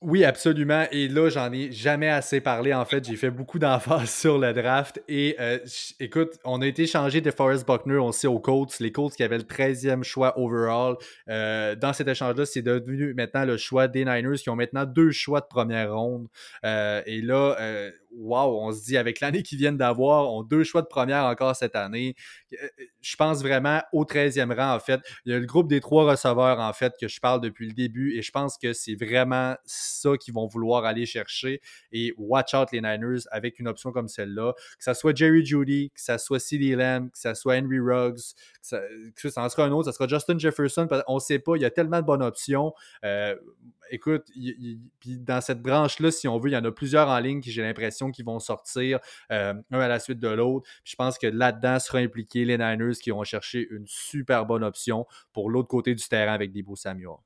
Oui, 0.03 0.25
absolument. 0.25 0.85
Et 0.93 1.09
là, 1.09 1.31
j'en 1.31 1.51
ai 1.53 1.73
jamais 1.73 2.09
assez 2.09 2.41
parlé. 2.41 2.75
En 2.75 2.85
fait, 2.85 3.05
j'ai 3.05 3.17
fait 3.17 3.31
beaucoup 3.31 3.59
d'emphase 3.61 4.11
sur 4.11 4.39
le 4.39 4.53
draft. 4.53 5.03
Et 5.09 5.37
euh, 5.41 5.59
écoute, 5.99 6.39
on 6.45 6.61
a 6.61 6.67
été 6.67 6.87
changé 6.87 7.21
de 7.21 7.31
Forrest 7.31 7.67
Buckner, 7.67 7.99
on 7.99 8.13
sait, 8.13 8.27
aux 8.27 8.39
Colts. 8.39 8.79
Les 8.81 8.93
Colts 8.93 9.15
qui 9.15 9.23
avaient 9.23 9.39
le 9.39 9.45
13e 9.45 10.03
choix 10.03 10.39
overall. 10.39 10.97
Euh, 11.29 11.75
dans 11.77 11.95
cet 11.95 12.09
échange-là, 12.09 12.45
c'est 12.45 12.63
devenu 12.63 13.15
maintenant 13.15 13.45
le 13.45 13.57
choix 13.57 13.89
des 13.89 14.05
Niners 14.05 14.37
qui 14.37 14.51
ont 14.51 14.57
maintenant 14.57 14.85
deux 14.85 15.13
choix 15.13 15.41
de 15.41 15.47
première 15.47 15.95
ronde. 15.95 16.29
et 16.63 17.23
là, 17.23 17.57
wow, 18.13 18.61
on 18.61 18.73
se 18.73 18.85
dit 18.85 18.97
avec 18.97 19.21
l'année 19.21 19.43
qu'ils 19.43 19.59
viennent 19.59 19.77
d'avoir, 19.77 20.33
ont 20.33 20.43
deux 20.43 20.65
choix 20.65 20.83
de 20.83 20.87
première 20.87 21.25
encore 21.25 21.55
cette 21.57 21.77
année. 21.77 22.15
Euh, 22.53 22.69
je 23.01 23.17
pense 23.17 23.43
vraiment 23.43 23.83
au 23.93 24.05
13e 24.05 24.55
rang, 24.55 24.75
en 24.75 24.81
fait. 24.81 25.01
Il 25.25 25.33
y 25.33 25.35
a 25.35 25.39
le 25.39 25.47
groupe 25.47 25.69
des 25.69 25.81
trois 25.81 26.11
receveurs, 26.11 26.61
en 26.61 26.73
fait, 26.73 26.95
que 27.01 27.09
je 27.09 27.21
parle 27.21 27.41
depuis 27.41 27.67
le 27.67 27.73
début, 27.73 28.17
et 28.17 28.23
je 28.23 28.31
pense 28.31 28.59
que 28.59 28.73
c'est 28.73 28.95
vraiment 28.95 29.57
ça 29.65 30.17
qu'ils 30.17 30.35
vont 30.35 30.47
vouloir 30.47 30.85
aller 30.85 31.07
chercher. 31.07 31.61
Et 31.93 32.13
watch 32.17 32.55
out 32.55 32.69
les 32.73 32.81
Niners 32.81 33.21
avec 33.31 33.59
une 33.59 33.69
option 33.69 33.93
comme 33.93 34.09
celle-là. 34.09 34.53
Que 34.79 34.85
ça 34.85 34.95
soit 34.95 35.17
Jerry 35.17 35.45
Judy, 35.45 35.91
que 35.95 36.01
ça 36.01 36.19
soit 36.19 36.39
CeeDee 36.39 36.75
Lamb, 36.75 37.11
que 37.11 37.19
ça 37.19 37.35
soit 37.35 37.59
Henry 37.59 37.81
Ruggs, 37.81 38.35
que 39.17 39.29
ça, 39.31 39.43
en 39.43 39.49
sera 39.49 39.65
un 39.65 39.73
autre, 39.73 39.91
ça 39.91 39.93
sera 39.93 40.09
Justin 40.09 40.39
Jefferson. 40.39 40.87
On 41.07 41.17
ne 41.17 41.21
sait 41.21 41.39
pas, 41.39 41.57
il 41.57 41.63
y 41.63 41.65
a 41.65 41.71
tellement 41.71 42.01
de 42.01 42.07
bonnes 42.07 42.23
options. 42.23 42.73
Euh, 43.05 43.35
écoute, 43.91 44.27
puis 45.01 45.19
dans 45.19 45.41
cette 45.41 45.63
branche-là, 45.63 46.11
si 46.11 46.29
on 46.29 46.39
veut, 46.39 46.51
il 46.51 46.55
y 46.55 46.57
en 46.57 46.65
a 46.65 46.73
plusieurs 46.73 47.09
en 47.09 47.19
ligne 47.19 47.41
qui 47.41 47.51
j'ai 47.51 47.63
l'impression 47.63 48.11
qu'ils 48.11 48.25
vont 48.25 48.39
sortir 48.39 48.99
euh, 49.31 49.55
un 49.71 49.81
à 49.81 49.89
la 49.89 49.99
suite 49.99 50.19
de 50.19 50.29
l'autre. 50.29 50.69
Je 50.85 50.97
pense 50.97 51.19
que 51.19 51.27
là-dedans 51.27 51.79
sera 51.79 51.99
impliqué 51.99 52.45
les 52.45 52.59
Niners 52.59 52.97
qui 53.01 53.11
vont 53.11 53.25
chercher 53.25 53.67
une 53.71 53.87
super 53.87 54.47
bonne 54.47 54.65
option 54.65 55.07
pour 55.33 55.51
l'autre 55.51 55.69
côté 55.69 55.95
du 55.95 56.09
terrain 56.09 56.33
avec 56.33 56.53
Debo 56.53 56.77
Samuel. 56.77 57.17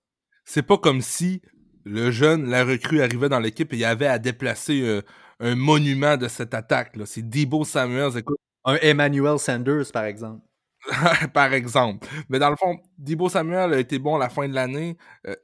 C'est 0.44 0.62
pas 0.62 0.78
comme 0.78 1.00
si 1.00 1.40
le 1.84 2.10
jeune, 2.10 2.48
la 2.48 2.64
recrue 2.64 3.02
arrivait 3.02 3.28
dans 3.28 3.40
l'équipe 3.40 3.72
et 3.72 3.76
il 3.76 3.80
y 3.80 3.84
avait 3.84 4.06
à 4.06 4.18
déplacer 4.18 4.82
euh, 4.82 5.02
un 5.40 5.54
monument 5.54 6.16
de 6.16 6.28
cette 6.28 6.54
attaque. 6.54 6.96
C'est 7.04 7.28
Debo 7.28 7.64
Samuels. 7.64 8.18
Écoute, 8.18 8.38
un 8.64 8.76
Emmanuel 8.76 9.38
Sanders, 9.38 9.90
par 9.92 10.04
exemple. 10.04 10.40
par 11.32 11.52
exemple. 11.52 12.06
Mais 12.28 12.38
dans 12.38 12.50
le 12.50 12.56
fond, 12.56 12.78
Debo 12.98 13.28
Samuel 13.28 13.74
a 13.74 13.78
été 13.78 13.98
bon 13.98 14.16
à 14.16 14.18
la 14.18 14.28
fin 14.28 14.48
de 14.48 14.54
l'année. 14.54 14.96
Euh, 15.26 15.34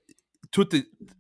tout 0.51 0.69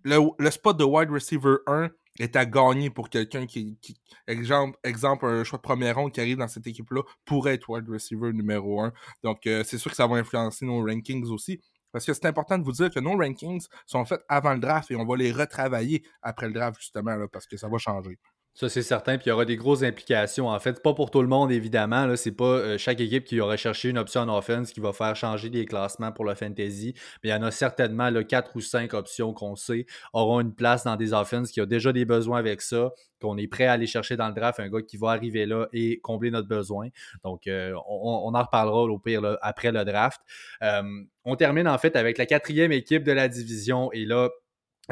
le, 0.04 0.50
spot 0.50 0.76
de 0.76 0.84
wide 0.84 1.10
receiver 1.10 1.56
1 1.66 1.90
est 2.18 2.36
à 2.36 2.44
gagner 2.44 2.90
pour 2.90 3.08
quelqu'un 3.08 3.46
qui, 3.46 3.78
exemple, 4.26 4.78
exemple, 4.84 5.26
un 5.26 5.44
choix 5.44 5.58
de 5.58 5.62
premier 5.62 5.92
rond 5.92 6.10
qui 6.10 6.20
arrive 6.20 6.38
dans 6.38 6.48
cette 6.48 6.66
équipe-là 6.66 7.02
pourrait 7.24 7.54
être 7.54 7.70
wide 7.70 7.88
receiver 7.88 8.32
numéro 8.32 8.80
1. 8.82 8.92
Donc, 9.22 9.46
euh, 9.46 9.62
c'est 9.64 9.78
sûr 9.78 9.90
que 9.90 9.96
ça 9.96 10.06
va 10.06 10.16
influencer 10.16 10.66
nos 10.66 10.84
rankings 10.84 11.28
aussi. 11.30 11.60
Parce 11.92 12.04
que 12.04 12.12
c'est 12.12 12.26
important 12.26 12.56
de 12.56 12.64
vous 12.64 12.72
dire 12.72 12.90
que 12.90 13.00
nos 13.00 13.16
rankings 13.16 13.66
sont 13.86 14.04
faits 14.04 14.20
avant 14.28 14.54
le 14.54 14.60
draft 14.60 14.90
et 14.90 14.96
on 14.96 15.04
va 15.04 15.16
les 15.16 15.32
retravailler 15.32 16.04
après 16.22 16.46
le 16.46 16.52
draft, 16.52 16.78
justement, 16.78 17.16
parce 17.32 17.46
que 17.46 17.56
ça 17.56 17.68
va 17.68 17.78
changer. 17.78 18.18
Ça, 18.54 18.68
c'est 18.68 18.82
certain. 18.82 19.16
Puis 19.16 19.26
il 19.26 19.28
y 19.30 19.32
aura 19.32 19.44
des 19.44 19.56
grosses 19.56 19.82
implications. 19.82 20.48
En 20.48 20.58
fait, 20.58 20.82
pas 20.82 20.92
pour 20.92 21.10
tout 21.10 21.22
le 21.22 21.28
monde, 21.28 21.52
évidemment. 21.52 22.14
C'est 22.16 22.32
pas 22.32 22.44
euh, 22.44 22.78
chaque 22.78 23.00
équipe 23.00 23.24
qui 23.24 23.40
aura 23.40 23.56
cherché 23.56 23.88
une 23.88 23.96
option 23.96 24.22
en 24.22 24.36
offense 24.36 24.72
qui 24.72 24.80
va 24.80 24.92
faire 24.92 25.14
changer 25.14 25.48
les 25.50 25.64
classements 25.64 26.10
pour 26.12 26.24
le 26.24 26.34
fantasy. 26.34 26.94
Mais 27.22 27.30
il 27.30 27.32
y 27.32 27.34
en 27.34 27.42
a 27.42 27.52
certainement 27.52 28.10
là, 28.10 28.24
quatre 28.24 28.56
ou 28.56 28.60
cinq 28.60 28.92
options 28.92 29.32
qu'on 29.32 29.54
sait 29.54 29.86
auront 30.12 30.40
une 30.40 30.54
place 30.54 30.84
dans 30.84 30.96
des 30.96 31.12
offenses 31.12 31.52
qui 31.52 31.60
ont 31.60 31.66
déjà 31.66 31.92
des 31.92 32.04
besoins 32.04 32.38
avec 32.38 32.60
ça, 32.60 32.90
qu'on 33.20 33.38
est 33.38 33.46
prêt 33.46 33.66
à 33.66 33.72
aller 33.72 33.86
chercher 33.86 34.16
dans 34.16 34.28
le 34.28 34.34
draft, 34.34 34.58
un 34.58 34.68
gars 34.68 34.82
qui 34.82 34.96
va 34.96 35.10
arriver 35.10 35.46
là 35.46 35.68
et 35.72 36.00
combler 36.00 36.30
notre 36.30 36.48
besoin. 36.48 36.88
Donc, 37.24 37.46
euh, 37.46 37.72
on, 37.88 38.34
en 38.34 38.42
reparlera 38.42 38.82
au 38.82 38.98
pire 38.98 39.38
après 39.42 39.70
le 39.70 39.84
draft. 39.84 40.20
Euh, 40.62 40.82
on 41.24 41.36
termine 41.36 41.68
en 41.68 41.78
fait 41.78 41.94
avec 41.96 42.18
la 42.18 42.26
quatrième 42.26 42.72
équipe 42.72 43.04
de 43.04 43.12
la 43.12 43.28
division. 43.28 43.92
Et 43.92 44.04
là, 44.04 44.28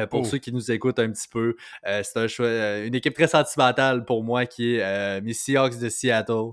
pour 0.07 0.21
oh. 0.21 0.25
ceux 0.25 0.39
qui 0.39 0.53
nous 0.53 0.71
écoutent 0.71 0.99
un 0.99 1.11
petit 1.11 1.29
peu, 1.29 1.57
euh, 1.87 2.03
c'est 2.03 2.19
un 2.19 2.29
choix, 2.29 2.47
euh, 2.47 2.87
une 2.87 2.95
équipe 2.95 3.15
très 3.15 3.29
sentimentale 3.29 4.05
pour 4.05 4.25
moi 4.25 4.47
qui 4.47 4.77
est 4.77 5.21
mes 5.21 5.33
Seahawks 5.33 5.79
de 5.79 5.89
Seattle. 5.89 6.53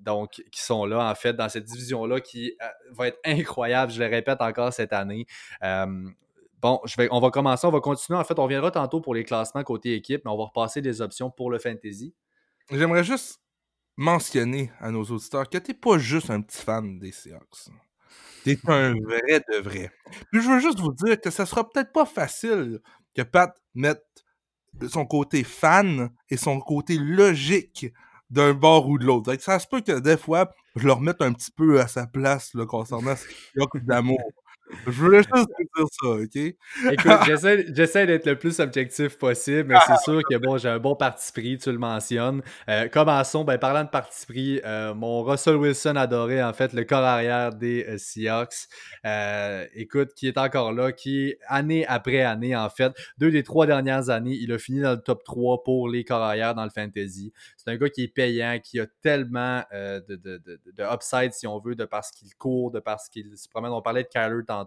donc, 0.00 0.42
qui 0.50 0.62
sont 0.62 0.86
là, 0.86 1.10
en 1.10 1.14
fait, 1.14 1.34
dans 1.34 1.48
cette 1.48 1.64
division-là 1.64 2.20
qui 2.20 2.56
va 2.90 3.08
être 3.08 3.18
incroyable, 3.24 3.92
je 3.92 4.00
le 4.02 4.06
répète 4.06 4.40
encore 4.40 4.72
cette 4.72 4.92
année. 4.92 5.26
bon, 5.62 6.80
je 6.84 6.96
vais, 6.96 7.08
on 7.10 7.20
va 7.20 7.30
commencer, 7.30 7.66
on 7.66 7.70
va 7.70 7.80
continuer. 7.80 8.18
En 8.18 8.24
fait, 8.24 8.38
on 8.38 8.44
reviendra 8.44 8.70
tantôt 8.70 9.00
pour 9.00 9.14
les 9.14 9.24
classements 9.24 9.62
côté 9.64 9.94
équipe, 9.94 10.22
mais 10.24 10.30
on 10.30 10.38
va 10.38 10.44
repasser 10.44 10.80
des 10.80 11.00
options 11.00 11.30
pour 11.30 11.50
le 11.50 11.58
fantasy. 11.58 12.14
J'aimerais 12.70 13.04
juste 13.04 13.40
mentionner 13.96 14.70
à 14.78 14.90
nos 14.90 15.02
auditeurs 15.02 15.48
que 15.48 15.58
tu 15.58 15.72
n'es 15.72 15.76
pas 15.76 15.98
juste 15.98 16.30
un 16.30 16.40
petit 16.40 16.62
fan 16.62 16.98
des 16.98 17.12
Seahawks. 17.12 17.68
T'es 18.44 18.58
un 18.66 18.94
vrai 18.94 19.40
de 19.50 19.56
vrai. 19.60 19.90
Puis 20.32 20.42
je 20.42 20.48
veux 20.48 20.60
juste 20.60 20.80
vous 20.80 20.92
dire 20.92 21.20
que 21.20 21.30
ça 21.30 21.46
sera 21.46 21.68
peut-être 21.68 21.92
pas 21.92 22.06
facile 22.06 22.80
que 23.14 23.22
Pat 23.22 23.54
mette 23.74 24.04
son 24.88 25.06
côté 25.06 25.44
fan 25.44 26.10
et 26.28 26.36
son 26.36 26.60
côté 26.60 26.96
logique 26.98 27.86
d'un 28.30 28.54
bord 28.54 28.88
ou 28.88 28.98
de 28.98 29.04
l'autre. 29.04 29.34
Ça 29.40 29.58
se 29.58 29.66
peut 29.66 29.80
que 29.80 29.98
des 29.98 30.16
fois, 30.16 30.50
je 30.76 30.86
le 30.86 30.92
remette 30.92 31.20
un 31.22 31.32
petit 31.32 31.50
peu 31.50 31.80
à 31.80 31.88
sa 31.88 32.06
place 32.06 32.52
concernant 32.68 33.16
ce 33.16 33.78
d'amour. 33.78 34.20
Je 34.86 34.90
voulais 34.90 35.22
juste 35.22 35.48
dire 35.76 35.86
ça, 35.90 36.08
OK? 36.08 36.36
Écoute, 36.92 37.66
j'essaie 37.74 38.06
d'être 38.06 38.26
le 38.26 38.38
plus 38.38 38.60
objectif 38.60 39.18
possible, 39.18 39.68
mais 39.68 39.76
c'est 39.86 39.98
sûr 39.98 40.20
que 40.28 40.36
bon, 40.36 40.58
j'ai 40.58 40.68
un 40.68 40.78
bon 40.78 40.94
parti 40.94 41.32
pris, 41.32 41.58
tu 41.58 41.72
le 41.72 41.78
mentionnes. 41.78 42.42
Euh, 42.68 42.88
commençons, 42.88 43.44
ben, 43.44 43.58
parlant 43.58 43.84
de 43.84 43.88
parti 43.88 44.26
pris, 44.26 44.60
euh, 44.64 44.94
mon 44.94 45.22
Russell 45.22 45.56
Wilson 45.56 45.96
adoré, 45.96 46.42
en 46.42 46.52
fait, 46.52 46.72
le 46.72 46.84
corps 46.84 47.04
arrière 47.04 47.54
des 47.54 47.84
euh, 47.88 47.98
Seahawks. 47.98 48.68
écoute, 49.74 50.14
qui 50.14 50.28
est 50.28 50.38
encore 50.38 50.72
là, 50.72 50.92
qui, 50.92 51.34
année 51.46 51.86
après 51.86 52.22
année, 52.22 52.56
en 52.56 52.68
fait, 52.68 52.92
deux 53.18 53.30
des 53.30 53.42
trois 53.42 53.66
dernières 53.66 54.10
années, 54.10 54.36
il 54.40 54.52
a 54.52 54.58
fini 54.58 54.80
dans 54.80 54.92
le 54.92 55.00
top 55.00 55.24
3 55.24 55.62
pour 55.62 55.88
les 55.88 56.04
corps 56.04 56.22
arrière 56.22 56.54
dans 56.54 56.64
le 56.64 56.70
fantasy. 56.70 57.32
C'est 57.56 57.70
un 57.70 57.76
gars 57.76 57.88
qui 57.88 58.04
est 58.04 58.08
payant, 58.08 58.58
qui 58.62 58.80
a 58.80 58.86
tellement 59.02 59.62
de, 59.72 60.16
de, 60.16 60.40
de, 60.44 60.94
upside, 60.94 61.32
si 61.32 61.46
on 61.46 61.58
veut, 61.58 61.74
de 61.74 61.84
parce 61.84 62.10
qu'il 62.10 62.34
court, 62.34 62.70
de 62.70 62.80
parce 62.80 63.08
qu'il 63.08 63.36
se 63.36 63.48
promène. 63.48 63.72
On 63.72 63.82
parlait 63.82 64.02
de 64.02 64.08
Kyler 64.08 64.44
tantôt. 64.46 64.57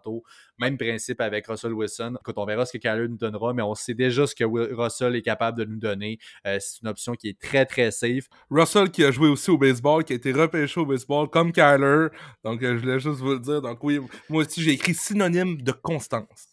Même 0.59 0.77
principe 0.77 1.21
avec 1.21 1.47
Russell 1.47 1.73
Wilson. 1.73 2.15
Écoute, 2.19 2.35
on 2.37 2.45
verra 2.45 2.65
ce 2.65 2.73
que 2.73 2.77
Kyler 2.77 3.07
nous 3.07 3.17
donnera, 3.17 3.53
mais 3.53 3.61
on 3.61 3.75
sait 3.75 3.93
déjà 3.93 4.27
ce 4.27 4.35
que 4.35 4.43
Russell 4.43 5.15
est 5.15 5.21
capable 5.21 5.57
de 5.59 5.65
nous 5.65 5.79
donner. 5.79 6.19
Euh, 6.45 6.57
c'est 6.59 6.81
une 6.81 6.89
option 6.89 7.13
qui 7.15 7.29
est 7.29 7.39
très, 7.39 7.65
très 7.65 7.91
safe. 7.91 8.27
Russell 8.49 8.91
qui 8.91 9.03
a 9.03 9.11
joué 9.11 9.29
aussi 9.29 9.49
au 9.49 9.57
baseball, 9.57 10.03
qui 10.03 10.13
a 10.13 10.15
été 10.15 10.31
repêché 10.31 10.79
au 10.79 10.85
baseball 10.85 11.29
comme 11.29 11.51
Kyler. 11.51 12.07
Donc, 12.43 12.61
euh, 12.63 12.75
je 12.75 12.81
voulais 12.81 12.99
juste 12.99 13.19
vous 13.19 13.33
le 13.33 13.39
dire. 13.39 13.61
Donc, 13.61 13.83
oui, 13.83 13.99
moi 14.29 14.43
aussi, 14.43 14.61
j'ai 14.61 14.71
écrit 14.71 14.93
synonyme 14.93 15.61
de 15.61 15.71
constance. 15.71 16.50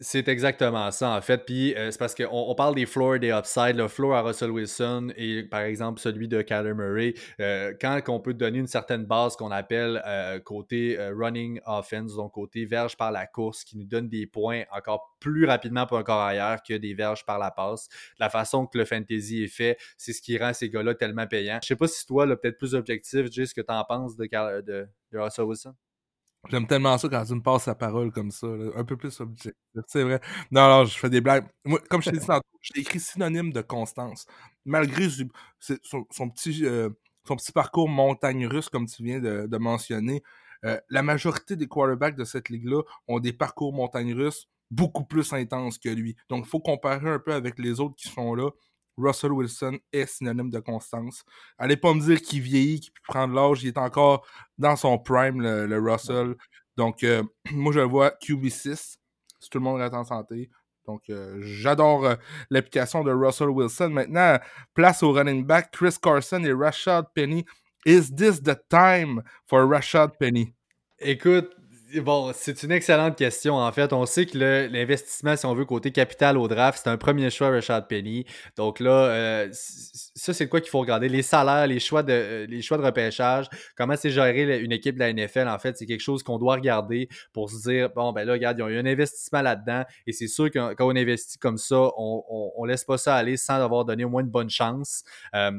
C'est 0.00 0.28
exactement 0.28 0.92
ça, 0.92 1.10
en 1.10 1.20
fait. 1.20 1.44
Puis 1.44 1.74
euh, 1.74 1.90
c'est 1.90 1.98
parce 1.98 2.14
qu'on 2.14 2.28
on 2.30 2.54
parle 2.54 2.76
des 2.76 2.86
floors 2.86 3.16
et 3.16 3.18
des 3.18 3.30
upsides. 3.30 3.74
Le 3.74 3.88
floor 3.88 4.14
à 4.14 4.22
Russell 4.22 4.52
Wilson 4.52 5.12
et 5.16 5.42
par 5.42 5.62
exemple 5.62 5.98
celui 6.00 6.28
de 6.28 6.40
Kyler 6.40 6.72
Murray. 6.72 7.14
Euh, 7.40 7.74
quand 7.80 8.00
on 8.06 8.20
peut 8.20 8.32
donner 8.32 8.58
une 8.58 8.68
certaine 8.68 9.06
base 9.06 9.34
qu'on 9.34 9.50
appelle 9.50 10.00
euh, 10.06 10.38
côté 10.38 10.96
running 11.16 11.60
offense, 11.66 12.14
donc 12.14 12.34
côté 12.34 12.64
verge 12.64 12.96
par 12.96 13.10
la 13.10 13.26
course, 13.26 13.64
qui 13.64 13.76
nous 13.76 13.86
donne 13.86 14.08
des 14.08 14.28
points 14.28 14.62
encore 14.70 15.16
plus 15.18 15.46
rapidement 15.46 15.84
pour 15.84 15.98
un 15.98 16.04
corps 16.04 16.62
que 16.62 16.74
des 16.74 16.94
verges 16.94 17.26
par 17.26 17.40
la 17.40 17.50
passe. 17.50 17.88
La 18.20 18.30
façon 18.30 18.66
que 18.66 18.78
le 18.78 18.84
fantasy 18.84 19.42
est 19.42 19.48
fait, 19.48 19.78
c'est 19.96 20.12
ce 20.12 20.22
qui 20.22 20.38
rend 20.38 20.52
ces 20.52 20.70
gars-là 20.70 20.94
tellement 20.94 21.26
payants. 21.26 21.58
Je 21.60 21.66
sais 21.66 21.76
pas 21.76 21.88
si 21.88 22.06
toi, 22.06 22.24
peut-être 22.24 22.58
plus 22.58 22.76
objectif, 22.76 23.32
juste 23.32 23.46
ce 23.46 23.54
que 23.54 23.66
tu 23.66 23.72
en 23.72 23.82
penses 23.82 24.16
de, 24.16 24.28
de 24.62 25.18
Russell 25.18 25.46
Wilson. 25.46 25.74
J'aime 26.50 26.66
tellement 26.66 26.96
ça 26.96 27.08
quand 27.08 27.24
tu 27.24 27.34
me 27.34 27.42
passes 27.42 27.66
la 27.66 27.74
parole 27.74 28.12
comme 28.12 28.30
ça, 28.30 28.46
un 28.76 28.84
peu 28.84 28.96
plus 28.96 29.20
objectif. 29.20 29.52
C'est 29.86 30.02
vrai. 30.02 30.20
Non, 30.50 30.68
non, 30.68 30.84
je 30.84 30.96
fais 30.96 31.10
des 31.10 31.20
blagues. 31.20 31.46
Moi, 31.64 31.80
comme 31.90 32.00
je 32.00 32.10
t'ai 32.10 32.18
dit 32.18 32.26
tantôt, 32.26 32.46
j'ai 32.60 32.80
écrit 32.80 33.00
synonyme 33.00 33.52
de 33.52 33.60
constance. 33.60 34.26
Malgré 34.64 35.08
son, 35.10 36.30
petit, 36.30 36.64
euh, 36.64 36.90
son 37.26 37.36
petit 37.36 37.52
parcours 37.52 37.88
montagne 37.88 38.46
russe, 38.46 38.68
comme 38.68 38.86
tu 38.86 39.02
viens 39.02 39.20
de, 39.20 39.58
mentionner, 39.58 40.22
euh, 40.64 40.80
la 40.88 41.02
majorité 41.02 41.56
des 41.56 41.66
quarterbacks 41.66 42.16
de 42.16 42.24
cette 42.24 42.48
ligue-là 42.48 42.82
ont 43.08 43.20
des 43.20 43.32
parcours 43.32 43.72
montagne 43.72 44.14
russe 44.14 44.48
beaucoup 44.70 45.04
plus 45.04 45.32
intenses 45.32 45.78
que 45.78 45.88
lui. 45.88 46.16
Donc, 46.28 46.44
il 46.46 46.48
faut 46.48 46.60
comparer 46.60 47.08
un 47.08 47.18
peu 47.18 47.32
avec 47.32 47.58
les 47.58 47.80
autres 47.80 47.96
qui 47.96 48.08
sont 48.08 48.34
là. 48.34 48.50
Russell 48.98 49.32
Wilson 49.32 49.78
est 49.92 50.06
synonyme 50.06 50.50
de 50.50 50.60
constance. 50.60 51.24
Allez 51.58 51.76
pas 51.76 51.94
me 51.94 52.00
dire 52.00 52.20
qu'il 52.20 52.42
vieillit, 52.42 52.80
qu'il 52.80 52.92
peut 52.92 53.00
prendre 53.08 53.34
l'âge, 53.34 53.62
il 53.62 53.68
est 53.68 53.78
encore 53.78 54.26
dans 54.58 54.76
son 54.76 54.98
prime, 54.98 55.40
le, 55.40 55.78
Russell. 55.78 56.34
Donc, 56.76 57.02
euh, 57.04 57.22
moi, 57.52 57.72
je 57.72 57.80
le 57.80 57.86
vois 57.86 58.10
QB6, 58.22 58.96
si 59.40 59.50
tout 59.50 59.58
le 59.58 59.64
monde 59.64 59.80
reste 59.80 59.94
en 59.94 60.04
santé. 60.04 60.50
Donc, 60.86 61.10
euh, 61.10 61.38
j'adore 61.42 62.06
euh, 62.06 62.14
l'application 62.50 63.04
de 63.04 63.12
Russell 63.12 63.50
Wilson. 63.50 63.90
Maintenant, 63.90 64.38
place 64.74 65.02
au 65.02 65.12
running 65.12 65.44
back, 65.44 65.70
Chris 65.70 65.96
Carson 66.00 66.42
et 66.44 66.52
Rashad 66.52 67.06
Penny. 67.14 67.44
Is 67.84 68.10
this 68.14 68.42
the 68.42 68.56
time 68.68 69.22
for 69.46 69.66
Rashad 69.66 70.12
Penny? 70.18 70.54
Écoute, 70.98 71.54
Bon, 71.96 72.32
c'est 72.34 72.62
une 72.64 72.72
excellente 72.72 73.16
question. 73.16 73.56
En 73.56 73.72
fait, 73.72 73.94
on 73.94 74.04
sait 74.04 74.26
que 74.26 74.36
l'investissement, 74.36 75.36
si 75.36 75.46
on 75.46 75.54
veut, 75.54 75.64
côté 75.64 75.90
capital 75.90 76.36
au 76.36 76.46
draft, 76.46 76.82
c'est 76.84 76.90
un 76.90 76.98
premier 76.98 77.30
choix, 77.30 77.48
Richard 77.48 77.86
Penny. 77.86 78.26
Donc 78.56 78.78
là, 78.78 78.90
euh, 78.90 79.48
ça, 79.52 80.34
c'est 80.34 80.48
quoi 80.48 80.60
qu'il 80.60 80.68
faut 80.68 80.80
regarder? 80.80 81.08
Les 81.08 81.22
salaires, 81.22 81.66
les 81.66 81.80
choix 81.80 82.02
de, 82.02 82.12
euh, 82.12 82.46
les 82.46 82.60
choix 82.60 82.76
de 82.76 82.82
repêchage, 82.82 83.48
comment 83.74 83.96
c'est 83.96 84.10
géré 84.10 84.60
une 84.60 84.72
équipe 84.72 84.96
de 84.96 85.00
la 85.00 85.14
NFL, 85.14 85.48
en 85.48 85.58
fait, 85.58 85.78
c'est 85.78 85.86
quelque 85.86 86.02
chose 86.02 86.22
qu'on 86.22 86.38
doit 86.38 86.56
regarder 86.56 87.08
pour 87.32 87.48
se 87.48 87.66
dire, 87.66 87.88
bon, 87.94 88.12
ben 88.12 88.24
là, 88.24 88.34
regarde, 88.34 88.58
il 88.58 88.60
y 88.60 88.64
a 88.64 88.70
eu 88.70 88.78
un 88.78 88.86
investissement 88.86 89.40
là-dedans. 89.40 89.84
Et 90.06 90.12
c'est 90.12 90.28
sûr 90.28 90.50
que 90.50 90.74
quand 90.74 90.86
on 90.86 90.96
investit 90.96 91.38
comme 91.38 91.56
ça, 91.56 91.90
on, 91.96 92.52
on, 92.54 92.64
laisse 92.66 92.84
pas 92.84 92.98
ça 92.98 93.14
aller 93.16 93.38
sans 93.38 93.54
avoir 93.54 93.86
donné 93.86 94.04
au 94.04 94.10
moins 94.10 94.22
une 94.22 94.28
bonne 94.28 94.50
chance. 94.50 95.04
Euh, 95.34 95.52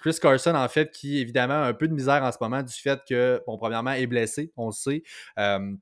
Chris 0.00 0.16
Carson, 0.20 0.54
en 0.54 0.68
fait, 0.68 0.90
qui 0.90 1.18
évidemment 1.18 1.54
a 1.62 1.66
un 1.68 1.74
peu 1.74 1.86
de 1.86 1.94
misère 1.94 2.22
en 2.22 2.32
ce 2.32 2.38
moment 2.40 2.62
du 2.62 2.72
fait 2.72 3.00
que, 3.08 3.42
bon, 3.46 3.56
premièrement, 3.58 3.92
est 3.92 4.06
blessé, 4.06 4.52
on 4.56 4.66
le 4.66 4.72
sait. 4.72 5.02
Euh, 5.38 5.72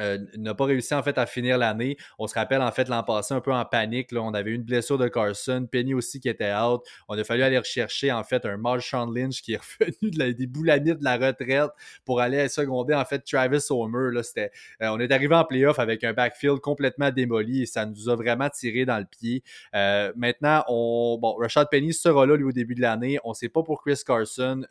euh, 0.00 0.18
n'a 0.36 0.54
pas 0.54 0.64
réussi 0.64 0.94
en 0.94 1.02
fait 1.02 1.18
à 1.18 1.26
finir 1.26 1.58
l'année. 1.58 1.96
On 2.18 2.26
se 2.26 2.34
rappelle 2.34 2.62
en 2.62 2.70
fait 2.70 2.88
l'an 2.88 3.02
passé 3.02 3.34
un 3.34 3.40
peu 3.40 3.52
en 3.52 3.64
panique. 3.64 4.12
Là. 4.12 4.22
On 4.22 4.32
avait 4.32 4.52
une 4.52 4.62
blessure 4.62 4.98
de 4.98 5.08
Carson, 5.08 5.66
Penny 5.70 5.94
aussi 5.94 6.20
qui 6.20 6.28
était 6.28 6.52
out. 6.54 6.82
On 7.08 7.18
a 7.18 7.24
fallu 7.24 7.42
aller 7.42 7.58
rechercher 7.58 8.10
en 8.10 8.24
fait 8.24 8.46
un 8.46 8.56
Marshawn 8.56 9.14
Lynch 9.14 9.42
qui 9.42 9.54
est 9.54 9.60
revenu 9.80 10.10
de 10.10 10.18
la, 10.18 10.32
des 10.32 10.46
boulamites 10.46 10.98
de 10.98 11.04
la 11.04 11.16
retraite 11.16 11.70
pour 12.04 12.20
aller 12.20 12.48
seconder 12.48 12.94
en 12.94 13.04
fait 13.04 13.20
Travis 13.20 13.64
Homer. 13.68 14.12
Là, 14.12 14.22
c'était, 14.22 14.50
euh, 14.80 14.88
on 14.88 15.00
est 15.00 15.12
arrivé 15.12 15.34
en 15.34 15.44
playoff 15.44 15.78
avec 15.78 16.04
un 16.04 16.12
backfield 16.14 16.60
complètement 16.60 17.10
démoli 17.10 17.62
et 17.62 17.66
ça 17.66 17.84
nous 17.84 18.08
a 18.08 18.16
vraiment 18.16 18.48
tiré 18.48 18.86
dans 18.86 18.98
le 18.98 19.04
pied. 19.04 19.42
Euh, 19.74 20.12
maintenant, 20.16 20.64
on, 20.68 21.18
bon, 21.20 21.34
Rashad 21.34 21.68
Penny 21.70 21.92
sera 21.92 22.24
là 22.24 22.36
lui 22.36 22.44
au 22.44 22.52
début 22.52 22.74
de 22.74 22.80
l'année. 22.80 23.18
On 23.24 23.30
ne 23.30 23.34
sait 23.34 23.48
pas 23.48 23.62
pour 23.62 23.82
Chris 23.82 24.00
Carson. 24.06 24.62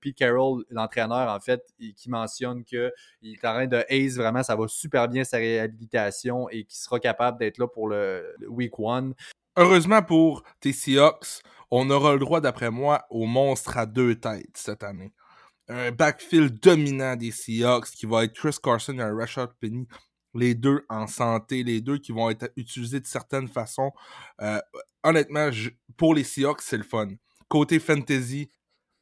Pete 0.00 0.16
Carroll, 0.16 0.64
l'entraîneur 0.70 1.32
en 1.32 1.40
fait, 1.40 1.62
qui 1.96 2.10
mentionne 2.10 2.64
qu'il 2.64 2.90
est 3.22 3.44
en 3.44 3.54
train 3.54 3.66
de 3.66 3.84
haze 3.88 4.16
vraiment, 4.16 4.42
ça 4.42 4.56
va 4.56 4.63
super 4.68 5.08
bien 5.08 5.24
sa 5.24 5.38
réhabilitation 5.38 6.48
et 6.50 6.64
qui 6.64 6.78
sera 6.78 7.00
capable 7.00 7.38
d'être 7.38 7.58
là 7.58 7.66
pour 7.66 7.88
le, 7.88 8.36
week 8.48 8.78
one. 8.78 9.14
Heureusement 9.56 10.02
pour 10.02 10.42
tes 10.60 10.72
Seahawks, 10.72 11.42
on 11.70 11.90
aura 11.90 12.12
le 12.12 12.18
droit, 12.18 12.40
d'après 12.40 12.70
moi, 12.70 13.04
au 13.10 13.26
monstre 13.26 13.78
à 13.78 13.86
deux 13.86 14.14
têtes 14.16 14.56
cette 14.56 14.82
année. 14.82 15.12
Un 15.68 15.92
backfield 15.92 16.60
dominant 16.60 17.16
des 17.16 17.30
Seahawks 17.30 17.90
qui 17.90 18.06
va 18.06 18.24
être 18.24 18.34
Chris 18.34 18.56
Carson 18.62 18.98
et 18.98 19.02
un 19.02 19.16
Rashad 19.16 19.50
Penny. 19.60 19.86
les 20.34 20.54
deux 20.54 20.84
en 20.88 21.06
santé, 21.06 21.62
les 21.62 21.80
deux 21.80 21.98
qui 21.98 22.12
vont 22.12 22.28
être 22.28 22.50
utilisés 22.56 23.00
de 23.00 23.06
certaines 23.06 23.48
façons. 23.48 23.92
Euh, 24.42 24.60
honnêtement, 25.04 25.50
pour 25.96 26.14
les 26.14 26.24
Seahawks, 26.24 26.62
c'est 26.62 26.76
le 26.76 26.82
fun. 26.82 27.08
Côté 27.48 27.78
fantasy, 27.78 28.50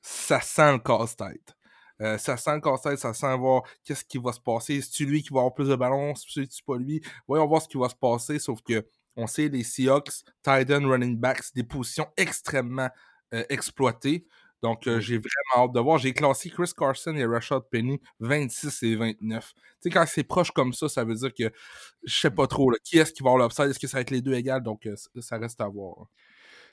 ça 0.03 0.41
sent 0.41 0.73
le 0.73 0.79
casse-tête. 0.79 1.55
Euh, 2.03 2.19
ça 2.19 2.37
sent 2.37 2.55
le 2.57 2.61
casse-tête, 2.61 2.99
ça 2.99 3.15
sent 3.15 3.37
voir 3.39 3.63
qu'est-ce 3.85 4.05
qui 4.05 4.19
va 4.19 4.33
se 4.33 4.41
passer. 4.41 4.81
C'est-tu 4.83 5.07
lui 5.07 5.23
qui 5.23 5.31
va 5.31 5.41
avoir 5.41 5.55
plus 5.55 5.69
de 5.69 5.77
ballons? 5.77 6.15
C'est-tu 6.15 6.63
pas 6.65 6.77
lui? 6.77 7.01
Voyons 7.29 7.47
voir 7.47 7.63
ce 7.63 7.69
qui 7.69 7.79
va 7.79 7.89
se 7.89 7.95
passer, 7.95 8.39
sauf 8.39 8.61
que 8.63 8.87
on 9.17 9.27
sait 9.27 9.49
les 9.49 9.63
Seahawks, 9.63 10.25
tight 10.43 10.69
running 10.71 11.19
backs, 11.19 11.55
des 11.55 11.65
positions 11.65 12.07
extrêmement 12.17 12.89
euh, 13.35 13.45
exploitées. 13.51 14.27
Donc, 14.63 14.87
euh, 14.87 15.01
j'ai 15.01 15.19
vraiment 15.19 15.67
hâte 15.67 15.73
de 15.75 15.81
voir. 15.81 15.99
J'ai 15.99 16.13
classé 16.13 16.49
Chris 16.49 16.71
Carson 16.77 17.15
et 17.17 17.27
Rashad 17.27 17.63
Penny 17.71 18.01
26 18.21 18.83
et 18.85 18.95
29. 18.97 19.53
Tu 19.55 19.61
sais, 19.81 19.91
quand 19.91 20.05
c'est 20.07 20.23
proche 20.23 20.53
comme 20.53 20.73
ça, 20.73 20.89
ça 20.89 21.05
veut 21.05 21.15
dire 21.17 21.35
que 21.35 21.51
je 22.05 22.15
sais 22.21 22.31
pas 22.31 22.47
trop. 22.47 22.71
qui 22.85 22.99
est-ce 22.99 23.13
qui 23.13 23.23
va 23.25 23.31
avoir 23.31 23.45
l'upside? 23.45 23.71
Est-ce 23.71 23.79
que 23.81 23.89
ça 23.89 23.97
va 23.99 24.03
être 24.03 24.11
les 24.11 24.23
deux 24.23 24.35
égales? 24.35 24.63
Donc, 24.63 24.87
euh, 24.87 24.95
ça 25.21 25.37
reste 25.37 25.61
à 25.61 25.67
voir. 25.69 25.97
Hein. 26.03 26.07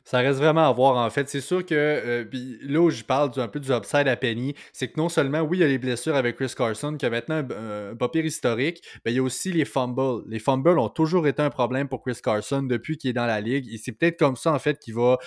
Ça 0.04 0.20
reste 0.20 0.40
vraiment 0.40 0.68
à 0.68 0.72
voir, 0.72 0.98
en 0.98 1.10
fait. 1.10 1.30
C'est 1.30 1.42
sûr 1.42 1.66
que 1.66 1.76
euh, 1.76 2.26
là 2.64 2.82
où 2.82 2.90
je 2.90 3.04
parle 3.04 3.32
un 3.38 3.48
peu 3.48 3.60
du 3.60 3.72
upside 3.72 4.08
à 4.08 4.16
Penny, 4.16 4.56
c'est 4.74 4.88
que 4.88 5.00
non 5.00 5.08
seulement, 5.08 5.42
oui, 5.42 5.58
il 5.58 5.62
y 5.62 5.64
a 5.64 5.68
les 5.68 5.78
blessures 5.78 6.16
avec 6.16 6.38
Chris 6.38 6.54
Carson, 6.58 6.98
qui 6.98 7.06
a 7.06 7.10
maintenant 7.10 7.44
un, 7.56 7.96
papier 7.96 8.26
historique, 8.26 8.82
mais 9.06 9.12
il 9.12 9.16
y 9.16 9.20
a 9.20 9.24
aussi 9.24 9.52
les 9.52 9.66
fumbles. 9.66 10.24
Les 10.28 10.40
fumbles 10.40 10.80
ont 10.80 10.90
toujours 10.90 11.28
été 11.28 11.42
un 11.42 11.52
problème 11.52 11.88
pour 11.88 12.02
Chris 12.02 12.18
Carson 12.24 12.64
depuis 12.64 12.98
qu'il 12.98 13.12
est 13.12 13.14
dans 13.14 13.28
la 13.28 13.40
ligue. 13.40 13.72
Et 13.72 13.78
c'est 13.78 13.92
peut-être 13.92 14.18
comme 14.18 14.36
ça, 14.36 14.52
en 14.52 14.60
fait, 14.60 14.80
qu'il 14.80 14.96
va 14.96 15.18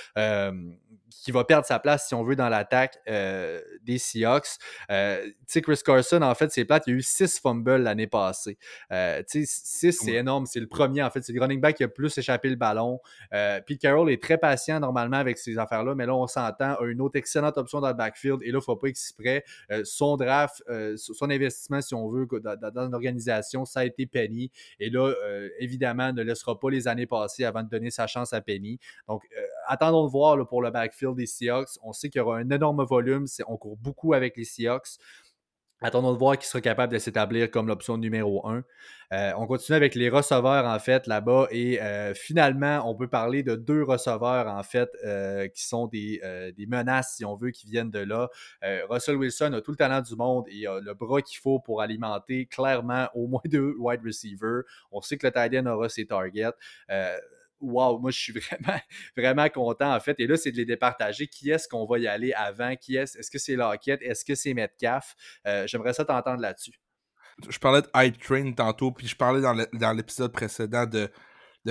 qui 1.23 1.31
va 1.31 1.45
perdre 1.45 1.67
sa 1.67 1.79
place, 1.79 2.09
si 2.09 2.15
on 2.15 2.23
veut, 2.25 2.37
dans 2.37 2.49
l'attaque 2.49 2.99
euh, 3.09 3.61
des 3.83 3.99
Seahawks. 3.99 4.59
Euh, 4.91 5.25
tu 5.25 5.35
sais, 5.47 5.63
Chris 5.63 5.81
Carson, 5.85 6.23
en 6.23 6.35
fait, 6.35 6.51
c'est 6.53 6.65
plate. 6.65 6.85
Il 6.87 6.91
y 6.91 6.93
a 6.95 6.99
eu 6.99 7.03
six 7.03 7.39
fumbles 7.41 7.83
l'année 7.83 8.07
passée. 8.07 8.59
Euh, 8.91 9.23
tu 9.29 9.45
sais, 9.45 9.63
six, 9.93 9.93
c'est 9.93 10.15
énorme. 10.15 10.47
C'est 10.47 10.61
le 10.61 10.67
premier, 10.67 11.03
en 11.03 11.11
fait. 11.11 11.23
C'est 11.23 11.33
le 11.33 11.41
running 11.41 11.61
back 11.61 11.77
qui 11.77 11.85
a 11.85 11.89
plus 11.89 12.17
échappé 12.17 12.49
le 12.49 12.57
ballon. 12.57 13.01
Pete 13.31 13.81
Carroll 13.81 14.11
est 14.11 14.23
très 14.23 14.39
patient, 14.39 14.81
normalement, 14.81 15.17
avec 15.17 15.39
ces 15.39 15.59
affaires-là, 15.59 15.95
mais 15.95 16.07
là, 16.07 16.15
on 16.15 16.27
s'entend, 16.27 16.75
a 16.75 16.85
une 16.87 17.01
autre 17.01 17.17
excellente 17.17 17.57
option 17.59 17.81
dans 17.81 17.89
le 17.89 17.95
backfield. 17.95 18.43
Et 18.43 18.47
là, 18.47 18.53
il 18.53 18.55
ne 18.55 18.61
faut 18.61 18.77
pas 18.77 18.89
exprès. 18.89 19.45
son 19.85 20.17
draft, 20.17 20.63
son 20.97 21.31
investissement, 21.31 21.81
si 21.81 21.95
on 21.95 22.09
veut, 22.09 22.27
dans, 22.41 22.71
dans, 22.71 22.87
une 22.87 22.95
organisation, 22.95 23.65
ça 23.65 23.81
a 23.81 23.85
été 23.85 24.07
Penny. 24.07 24.51
Et 24.79 24.91
là, 24.91 25.13
évidemment, 25.59 26.13
ne 26.13 26.23
laissera 26.23 26.59
pas 26.59 26.71
les 26.71 26.89
années 26.89 27.07
passer 27.07 27.45
avant 27.45 27.63
de 27.63 27.69
donner 27.69 27.91
sa 27.91 28.07
chance 28.07 28.33
à 28.33 28.41
Penny. 28.41 28.79
Donc, 29.09 29.23
attendons 29.67 30.05
de 30.07 30.11
voir 30.11 30.47
pour 30.47 30.63
le 30.63 30.71
backfield 30.71 31.02
des 31.11 31.27
Seahawks. 31.27 31.79
On 31.83 31.93
sait 31.93 32.09
qu'il 32.09 32.21
y 32.21 32.23
aura 32.23 32.39
un 32.39 32.51
énorme 32.51 32.85
volume. 32.85 33.27
On 33.49 33.57
court 33.57 33.77
beaucoup 33.77 34.15
avec 34.15 34.37
les 34.37 34.45
Seahawks. 34.45 34.99
Attendons 35.85 36.13
de 36.13 36.19
voir 36.19 36.39
qui 36.39 36.47
sera 36.47 36.61
capable 36.61 36.93
de 36.93 36.99
s'établir 36.99 37.51
comme 37.51 37.67
l'option 37.67 37.99
numéro 37.99 38.47
1. 38.47 38.63
Euh, 39.13 39.33
on 39.37 39.49
continue 39.49 39.75
avec 39.75 39.97
les 39.97 40.09
receveurs, 40.09 40.65
en 40.65 40.79
fait, 40.79 41.09
là-bas. 41.09 41.49
Et 41.51 41.83
euh, 41.83 42.15
finalement, 42.15 42.89
on 42.89 42.95
peut 42.95 43.09
parler 43.09 43.43
de 43.43 43.57
deux 43.57 43.83
receveurs, 43.83 44.47
en 44.47 44.63
fait, 44.63 44.89
euh, 45.05 45.49
qui 45.49 45.65
sont 45.67 45.89
des, 45.89 46.21
menaces, 46.69 47.17
si 47.17 47.25
on 47.25 47.35
veut, 47.35 47.51
qui 47.51 47.67
viennent 47.67 47.91
de 47.91 47.99
là. 47.99 48.29
Russell 48.89 49.17
Wilson 49.17 49.53
a 49.55 49.61
tout 49.61 49.73
le 49.73 49.77
talent 49.77 50.03
du 50.03 50.15
monde 50.15 50.45
et 50.49 50.69
a 50.69 50.79
le 50.79 50.95
bras 50.95 51.21
qu'il 51.21 51.39
faut 51.39 51.59
pour 51.59 51.83
alimenter 51.83 52.47
clairement 52.47 53.09
au 53.15 53.27
moins 53.27 53.43
deux 53.45 53.75
wide 53.77 54.03
receivers. 54.07 54.63
On 54.93 55.01
sait 55.01 55.19
que 55.19 55.27
le 55.27 55.33
tight 55.33 55.53
end 55.61 55.67
aura 55.67 55.89
ses 55.89 56.07
targets 56.07 56.53
wow, 57.63 57.99
moi 57.99 58.11
je 58.11 58.19
suis 58.19 58.33
vraiment, 58.39 58.81
vraiment 59.17 59.49
content 59.49 59.95
en 59.95 60.01
fait. 60.01 60.19
Et 60.19 60.27
là, 60.27 60.37
c'est 60.37 60.53
de 60.53 60.57
les 60.57 60.67
départager. 60.67 61.27
Qui 61.27 61.51
est-ce 61.51 61.69
qu'on 61.69 61.87
va 61.87 61.99
y 61.99 62.07
aller 62.07 62.33
avant? 62.33 62.77
Qui 62.77 62.97
est-ce? 62.97 63.19
Est-ce 63.19 63.31
que 63.31 63.39
c'est 63.39 63.57
Lockett? 63.57 64.03
Est-ce 64.03 64.25
que 64.25 64.35
c'est 64.35 64.53
Metcalf? 64.53 65.15
Euh, 65.47 65.67
j'aimerais 65.67 65.95
ça 65.95 66.05
t'entendre 66.05 66.41
là-dessus. 66.41 66.75
Je 67.49 67.59
parlais 67.59 67.83
de 67.83 67.89
Hype 67.95 68.19
Train 68.19 68.53
tantôt, 68.53 68.93
puis 68.93 69.07
je 69.07 69.17
parlais 69.17 69.41
dans 69.41 69.93
l'épisode 69.93 70.33
précédent 70.33 70.85
de, 70.87 71.09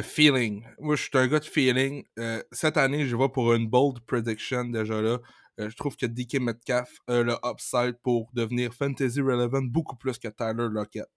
feeling. 0.01 0.65
Moi, 0.79 0.95
je 0.95 1.03
suis 1.03 1.11
un 1.13 1.27
gars 1.27 1.39
de 1.39 1.45
feeling. 1.45 2.03
Euh, 2.17 2.41
cette 2.51 2.77
année, 2.77 3.05
je 3.05 3.15
vais 3.15 3.29
pour 3.29 3.53
une 3.53 3.67
bold 3.67 3.99
prediction 4.07 4.65
déjà 4.65 5.01
là. 5.01 5.19
Euh, 5.59 5.69
je 5.69 5.75
trouve 5.75 5.95
que 5.97 6.05
DK 6.05 6.39
Metcalf 6.39 6.89
a 7.07 7.21
le 7.21 7.35
upside 7.45 7.97
pour 8.01 8.31
devenir 8.33 8.73
fantasy 8.73 9.21
relevant 9.21 9.61
beaucoup 9.61 9.97
plus 9.97 10.17
que 10.17 10.29
Tyler 10.29 10.67
Lockett. 10.71 11.09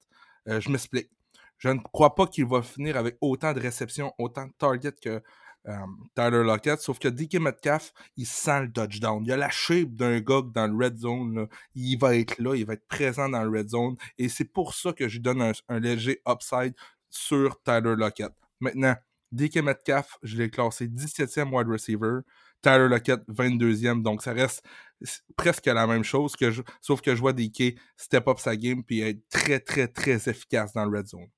je 0.47 0.68
m'explique. 0.68 1.13
Je 1.59 1.68
ne 1.68 1.78
crois 1.78 2.14
pas 2.14 2.26
qu'il 2.26 2.46
va 2.46 2.62
finir 2.62 2.96
avec 2.96 3.16
autant 3.20 3.52
de 3.52 3.61
réceptions, 3.61 4.12
autant 4.18 4.46
de 4.46 4.52
targets 4.59 4.92
que 5.00 5.22
euh, 5.66 5.76
Tyler 6.14 6.44
Lockett. 6.44 6.80
Sauf 6.80 6.98
que 6.98 7.09
DK 7.09 7.40
Metcalf, 7.40 7.92
il 8.16 8.26
sent 8.26 8.62
le 8.62 8.72
touchdown. 8.72 9.22
Il 9.24 9.32
a 9.32 9.36
la 9.36 9.50
shape 9.50 9.94
d'un 9.94 10.20
gars 10.20 10.42
dans 10.55 10.66
le 10.66 10.84
red 10.84 10.98
zone. 10.98 11.48
Il 11.74 11.96
va 11.96 12.16
être 12.16 12.38
là, 12.38 12.55
il 12.55 12.66
va 12.66 12.74
être 12.74 12.86
présent 12.86 13.28
dans 13.28 13.42
le 13.42 13.59
red 13.59 13.68
zone. 13.70 13.96
Et 14.18 14.28
c'est 14.28 14.44
pour 14.44 14.74
ça 14.74 14.92
que 14.92 15.09
je 15.09 15.20
donne 15.20 15.40
un, 15.40 15.80
léger 15.80 16.20
upside 16.28 16.74
sur 17.09 17.62
Tyler 17.62 17.94
Lockett. 17.96 18.32
Maintenant, 18.61 18.94
DK 19.32 19.57
Metcalf, 19.62 20.18
je 20.22 20.36
l'ai 20.36 20.50
classé 20.50 20.86
17e 20.86 21.50
wide 21.50 21.68
receiver. 21.68 22.20
Tyler 22.61 22.88
Lockett, 22.88 23.20
22e. 23.28 24.02
Donc, 24.02 24.22
ça 24.22 24.32
reste 24.32 24.62
presque 25.36 25.66
la 25.66 25.86
même 25.86 26.05
chose, 26.05 26.34
sauf 26.80 27.00
que 27.00 27.14
je 27.14 27.20
vois 27.20 27.32
DK 27.32 27.78
step 27.96 28.26
up 28.28 28.38
sa 28.38 28.57
game 28.57 28.82
puis 28.82 29.00
être 29.00 29.28
très, 29.28 29.61
très, 29.61 29.88
très 29.88 30.28
efficace 30.28 30.72
dans 30.72 30.84
le 30.86 30.98
red 30.98 31.07
zone. 31.07 31.28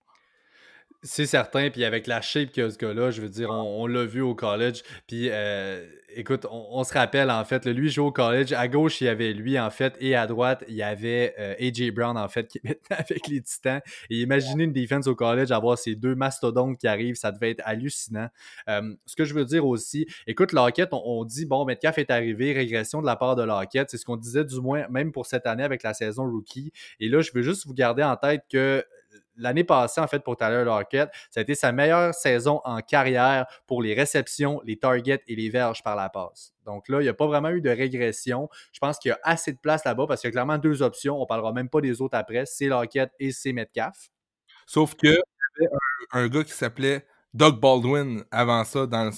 C'est 1.02 1.26
certain, 1.26 1.70
puis 1.70 1.84
avec 1.84 2.06
la 2.06 2.20
shape 2.20 2.52
que 2.52 2.68
ce 2.68 2.78
gars-là, 2.78 3.10
je 3.10 3.20
veux 3.22 3.28
dire, 3.28 3.50
on, 3.50 3.86
l'a 3.86 4.04
vu 4.04 4.22
au 4.22 4.34
college. 4.34 4.82
Puis 5.06 5.28
euh, 5.30 5.86
écoute, 6.16 6.46
on, 6.50 6.82
se 6.84 6.92
rappelle 6.92 7.30
en 7.30 7.44
fait, 7.44 7.66
lui 7.66 7.90
joue 7.90 8.06
au 8.06 8.12
college. 8.12 8.52
À 8.52 8.66
gauche, 8.66 9.00
il 9.00 9.04
y 9.04 9.08
avait 9.08 9.32
lui 9.32 9.58
en 9.58 9.70
fait, 9.70 9.94
et 10.00 10.16
à 10.16 10.26
droite, 10.26 10.64
il 10.68 10.74
y 10.74 10.82
avait 10.82 11.34
euh, 11.38 11.54
AJ 11.60 11.92
Brown 11.92 12.16
en 12.16 12.28
fait, 12.28 12.48
qui 12.48 12.58
est 12.64 12.68
maintenant 12.68 12.96
avec 12.98 13.28
les 13.28 13.40
Titans. 13.42 13.80
Et 14.10 14.20
imaginez 14.20 14.64
une 14.64 14.72
défense 14.72 15.06
au 15.06 15.14
college, 15.14 15.50
avoir 15.50 15.78
ces 15.78 15.94
deux 15.94 16.14
mastodontes 16.14 16.78
qui 16.78 16.88
arrivent, 16.88 17.16
ça 17.16 17.30
devait 17.30 17.50
être 17.50 17.62
hallucinant. 17.64 18.28
Euh, 18.68 18.94
ce 19.04 19.14
que 19.16 19.24
je 19.24 19.34
veux 19.34 19.44
dire 19.44 19.66
aussi, 19.66 20.06
écoute, 20.26 20.52
Lockett, 20.52 20.88
on, 20.92 21.02
on, 21.04 21.24
dit, 21.24 21.46
bon, 21.46 21.64
Metcalf 21.64 21.98
est 21.98 22.10
arrivé, 22.10 22.52
régression 22.52 23.00
de 23.00 23.06
la 23.06 23.16
part 23.16 23.36
de 23.36 23.42
Lockett. 23.42 23.90
C'est 23.90 23.98
ce 23.98 24.04
qu'on 24.04 24.16
disait 24.16 24.44
du 24.44 24.60
moins, 24.60 24.86
même 24.88 25.12
pour 25.12 25.26
cette 25.26 25.46
année 25.46 25.64
avec 25.64 25.82
la 25.82 25.94
saison 25.94 26.24
rookie. 26.24 26.72
Et 27.00 27.08
là, 27.08 27.20
je 27.20 27.30
veux 27.34 27.42
juste 27.42 27.66
vous 27.66 27.74
garder 27.74 28.02
en 28.02 28.16
tête 28.16 28.42
que 28.50 28.84
l'année 29.36 29.64
passée, 29.64 30.00
en 30.00 30.06
fait, 30.06 30.20
pour 30.20 30.36
Tyler 30.36 30.64
Lockett, 30.64 31.10
ça 31.30 31.40
a 31.40 31.42
été 31.42 31.54
sa 31.54 31.72
meilleure 31.72 32.14
saison 32.14 32.60
en 32.64 32.80
carrière 32.80 33.46
pour 33.66 33.82
les 33.82 33.94
réceptions, 33.94 34.60
les 34.64 34.78
targets 34.78 35.22
et 35.26 35.36
les 35.36 35.50
verges 35.50 35.82
par 35.82 35.96
la 35.96 36.08
passe. 36.08 36.52
Donc 36.64 36.88
là, 36.88 37.00
il 37.00 37.04
n'y 37.04 37.08
a 37.08 37.14
pas 37.14 37.26
vraiment 37.26 37.50
eu 37.50 37.60
de 37.60 37.70
régression. 37.70 38.48
Je 38.72 38.78
pense 38.78 38.98
qu'il 38.98 39.10
y 39.10 39.12
a 39.12 39.20
assez 39.22 39.52
de 39.52 39.58
place 39.58 39.84
là-bas 39.84 40.06
parce 40.06 40.20
qu'il 40.20 40.28
y 40.28 40.30
a 40.30 40.32
clairement 40.32 40.58
deux 40.58 40.82
options. 40.82 41.16
On 41.16 41.22
ne 41.22 41.26
parlera 41.26 41.52
même 41.52 41.68
pas 41.68 41.80
des 41.80 42.00
autres 42.00 42.16
après. 42.16 42.44
C'est 42.46 42.66
Lockett 42.66 43.10
et 43.18 43.32
c'est 43.32 43.52
Metcalf. 43.52 44.10
Sauf 44.66 44.94
que 44.94 45.08
avait 45.08 45.68
un, 46.12 46.28
gars 46.28 46.44
qui 46.44 46.52
s'appelait 46.52 47.06
Doug 47.32 47.60
Baldwin 47.60 48.24
avant 48.30 48.64
ça 48.64 48.86
dans, 48.86 49.10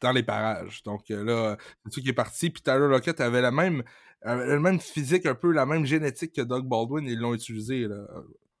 dans 0.00 0.12
les 0.12 0.22
parages. 0.22 0.82
Donc 0.84 1.10
euh, 1.10 1.24
là, 1.24 1.56
c'est 1.84 1.94
celui 1.94 2.02
qui 2.04 2.08
est 2.10 2.14
parti. 2.14 2.50
Puis 2.50 2.62
Tyler 2.62 2.88
Lockett 2.88 3.20
avait 3.20 3.42
la 3.42 3.50
même, 3.50 3.82
le 4.24 4.60
même 4.60 4.78
physique, 4.78 5.26
un 5.26 5.34
peu 5.34 5.50
la 5.52 5.66
même 5.66 5.84
génétique 5.84 6.34
que 6.34 6.42
Doug 6.42 6.66
Baldwin. 6.66 7.04
Ils 7.06 7.18
l'ont 7.18 7.34
utilisé. 7.34 7.88
Là. 7.88 8.06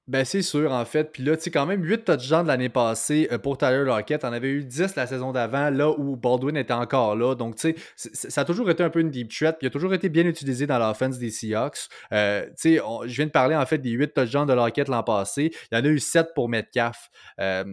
Ben, 0.08 0.24
c'est 0.24 0.42
sûr, 0.42 0.70
en 0.70 0.84
fait. 0.84 1.10
Puis 1.10 1.24
là, 1.24 1.36
tu 1.36 1.42
sais, 1.42 1.50
quand 1.50 1.66
même, 1.66 1.82
8 1.82 2.04
touchdowns 2.04 2.44
de 2.44 2.48
l'année 2.48 2.68
passée 2.68 3.28
euh, 3.32 3.38
pour 3.38 3.58
Tyler 3.58 3.82
Lockett. 3.84 4.24
On 4.24 4.32
avait 4.32 4.50
eu 4.50 4.62
10 4.62 4.94
la 4.94 5.04
saison 5.04 5.32
d'avant, 5.32 5.68
là 5.70 5.90
où 5.90 6.14
Baldwin 6.14 6.56
était 6.56 6.72
encore 6.72 7.16
là. 7.16 7.34
Donc, 7.34 7.56
tu 7.56 7.74
sais, 7.96 8.10
ça 8.12 8.42
a 8.42 8.44
toujours 8.44 8.70
été 8.70 8.84
un 8.84 8.90
peu 8.90 9.00
une 9.00 9.10
deep 9.10 9.32
threat. 9.34 9.58
Puis 9.58 9.66
il 9.66 9.68
a 9.68 9.70
toujours 9.70 9.94
été 9.94 10.08
bien 10.08 10.24
utilisé 10.24 10.64
dans 10.68 10.78
l'offense 10.78 11.18
des 11.18 11.30
Seahawks. 11.30 11.88
Euh, 12.12 12.44
tu 12.50 12.76
sais, 12.76 12.80
je 13.06 13.16
viens 13.16 13.26
de 13.26 13.32
parler, 13.32 13.56
en 13.56 13.66
fait, 13.66 13.78
des 13.78 13.90
8 13.90 14.14
touchdowns 14.14 14.46
de 14.46 14.52
Lockett 14.52 14.86
l'an 14.86 15.02
passé. 15.02 15.50
Il 15.72 15.76
y 15.76 15.80
en 15.80 15.84
a 15.84 15.88
eu 15.88 15.98
7 15.98 16.28
pour 16.36 16.48
Metcalf. 16.48 17.10
Euh, 17.40 17.64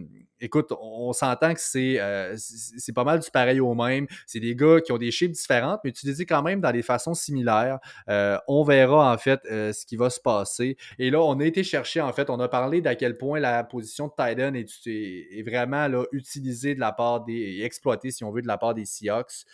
écoute, 0.44 0.72
on, 0.80 1.12
s'entend 1.12 1.54
que 1.54 1.98
euh, 1.98 2.34
c'est 2.36 2.92
pas 2.92 3.04
mal 3.04 3.20
du 3.20 3.30
pareil 3.30 3.60
au 3.60 3.74
même. 3.74 4.06
C'est 4.26 4.40
des 4.40 4.54
gars 4.54 4.80
qui 4.80 4.92
ont 4.92 4.98
des 4.98 5.10
chiffres 5.10 5.32
différentes, 5.32 5.80
mais 5.84 5.90
utilisés 5.90 6.26
quand 6.26 6.42
même 6.42 6.60
dans 6.60 6.72
des 6.72 6.82
façons 6.82 7.14
similaires. 7.14 7.78
Euh, 8.08 8.38
on 8.46 8.62
verra 8.62 9.12
en 9.12 9.18
fait 9.18 9.40
euh, 9.50 9.72
ce 9.72 9.86
qui 9.86 9.96
va 9.96 10.10
se 10.10 10.20
passer. 10.20 10.76
Et 10.98 11.10
là, 11.10 11.22
on 11.22 11.40
a 11.40 11.44
été 11.44 11.64
chercher 11.64 12.00
en 12.00 12.12
fait, 12.12 12.30
on 12.30 12.40
a 12.40 12.48
parlé 12.48 12.80
d'à 12.80 12.94
quel 12.94 13.16
point 13.16 13.40
la 13.40 13.64
position 13.64 14.06
de 14.06 14.12
Titan 14.12 14.54
est, 14.54 14.68
est, 14.86 15.42
vraiment 15.42 15.88
là, 15.88 16.04
utilisée 16.12 16.74
de 16.74 16.80
la 16.80 16.92
part 16.92 17.24
des, 17.24 17.62
exploitée 17.62 18.10
si 18.10 18.24
on 18.24 18.30
veut, 18.30 18.42
de 18.42 18.46
la 18.46 18.58
part 18.58 18.74
des 18.74 18.84
Seahawks 18.84 19.44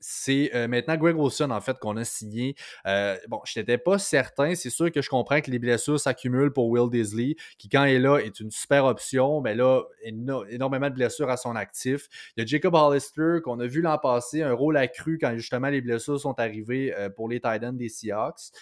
c'est 0.00 0.50
euh, 0.54 0.68
maintenant 0.68 0.96
Greg 0.96 1.16
Wilson, 1.16 1.50
en 1.50 1.60
fait, 1.60 1.78
qu'on 1.78 1.96
a 1.96 2.04
signé. 2.04 2.54
Euh, 2.86 3.16
bon, 3.28 3.40
je 3.44 3.58
n'étais 3.58 3.78
pas 3.78 3.98
certain. 3.98 4.54
C'est 4.54 4.70
sûr 4.70 4.90
que 4.90 5.02
je 5.02 5.08
comprends 5.08 5.40
que 5.40 5.50
les 5.50 5.58
blessures 5.58 5.98
s'accumulent 5.98 6.52
pour 6.52 6.68
Will 6.68 6.90
Disley, 6.90 7.36
qui, 7.58 7.68
quand 7.68 7.84
il 7.84 7.94
est 7.94 7.98
là, 7.98 8.18
est 8.18 8.40
une 8.40 8.50
super 8.50 8.84
option. 8.84 9.40
Mais 9.40 9.54
là, 9.54 9.82
énormément 10.02 10.88
de 10.88 10.94
blessures 10.94 11.30
à 11.30 11.36
son 11.36 11.56
actif. 11.56 12.08
Il 12.36 12.40
y 12.40 12.42
a 12.42 12.46
Jacob 12.46 12.74
Hollister, 12.74 13.38
qu'on 13.42 13.60
a 13.60 13.66
vu 13.66 13.80
l'an 13.80 13.98
passé, 13.98 14.42
un 14.42 14.52
rôle 14.52 14.76
accru 14.76 15.18
quand 15.18 15.36
justement 15.36 15.68
les 15.68 15.80
blessures 15.80 16.20
sont 16.20 16.38
arrivées 16.38 16.94
euh, 16.94 17.10
pour 17.10 17.28
les 17.28 17.40
Titans 17.40 17.76
des 17.76 17.88
Seahawks 17.88 18.52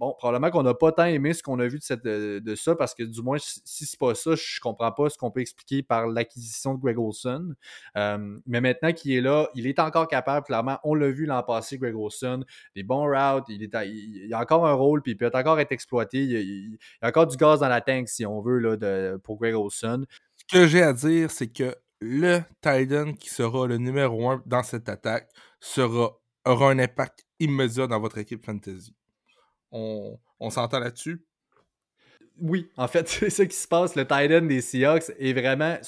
bon, 0.00 0.14
probablement 0.16 0.50
qu'on 0.50 0.62
n'a 0.62 0.72
pas 0.72 0.92
tant 0.92 1.04
aimé 1.04 1.34
ce 1.34 1.42
qu'on 1.42 1.58
a 1.60 1.68
vu 1.68 1.78
de, 1.78 1.82
cette, 1.82 2.02
de, 2.02 2.54
ça, 2.54 2.74
parce 2.74 2.94
que 2.94 3.02
du 3.02 3.20
moins, 3.20 3.36
si 3.38 3.84
c'est 3.84 3.98
pas 3.98 4.14
ça, 4.14 4.34
je 4.34 4.60
comprends 4.60 4.90
pas 4.92 5.10
ce 5.10 5.18
qu'on 5.18 5.30
peut 5.30 5.42
expliquer 5.42 5.82
par 5.82 6.06
l'acquisition 6.06 6.74
de 6.74 6.80
Greg 6.80 6.98
Olson. 6.98 7.54
mais 7.94 8.60
maintenant 8.60 8.92
qu'il 8.92 9.12
est 9.12 9.20
là, 9.20 9.48
il 9.54 9.66
est 9.66 9.78
encore 9.78 10.08
capable, 10.08 10.46
clairement. 10.46 10.78
On 10.84 10.94
l'a 10.94 11.10
vu 11.10 11.26
l'an 11.26 11.42
passé, 11.42 11.76
Greg 11.76 11.94
Olson. 11.94 12.44
Des 12.74 12.82
bons 12.82 13.04
routes, 13.04 13.44
il, 13.48 13.62
est 13.62 13.76
il, 13.86 14.32
a 14.32 14.40
encore 14.40 14.66
un 14.66 14.72
rôle, 14.72 15.02
puis 15.02 15.12
il 15.12 15.16
peut 15.16 15.30
encore 15.34 15.60
être 15.60 15.72
exploité. 15.72 16.24
Il, 16.24 16.30
y 16.32 16.78
a 17.02 17.08
encore 17.08 17.26
du 17.26 17.36
gaz 17.36 17.60
dans 17.60 17.68
la 17.68 17.82
tank, 17.82 18.08
si 18.08 18.24
on 18.24 18.40
veut, 18.40 18.58
là, 18.58 18.76
de, 18.76 19.20
pour 19.22 19.38
Greg 19.38 19.54
Olson. 19.54 20.06
Ce 20.36 20.44
que 20.56 20.66
j'ai 20.66 20.82
à 20.82 20.94
dire, 20.94 21.30
c'est 21.30 21.52
que 21.52 21.76
le 22.00 22.40
Titan 22.62 23.12
qui 23.12 23.28
sera 23.28 23.66
le 23.66 23.76
numéro 23.76 24.30
un 24.30 24.42
dans 24.46 24.62
cette 24.62 24.88
attaque 24.88 25.28
aura 26.46 26.70
un 26.70 26.78
impact 26.78 27.26
immédiat 27.38 27.86
dans 27.86 28.00
votre 28.00 28.16
équipe 28.16 28.46
fantasy. 28.46 28.94
On, 29.72 30.18
s'entend 30.50 30.80
là-dessus? 30.80 31.24
Oui, 32.40 32.68
en 32.76 32.88
fait, 32.88 33.08
c'est 33.08 33.30
ça 33.30 33.46
qui 33.46 33.56
se 33.56 33.68
passe. 33.68 33.96
Le 33.96 34.02
Titan 34.02 34.42
des 34.42 34.60
Seahawks 34.60 35.12
est 35.18 35.32
vraiment 35.32 35.78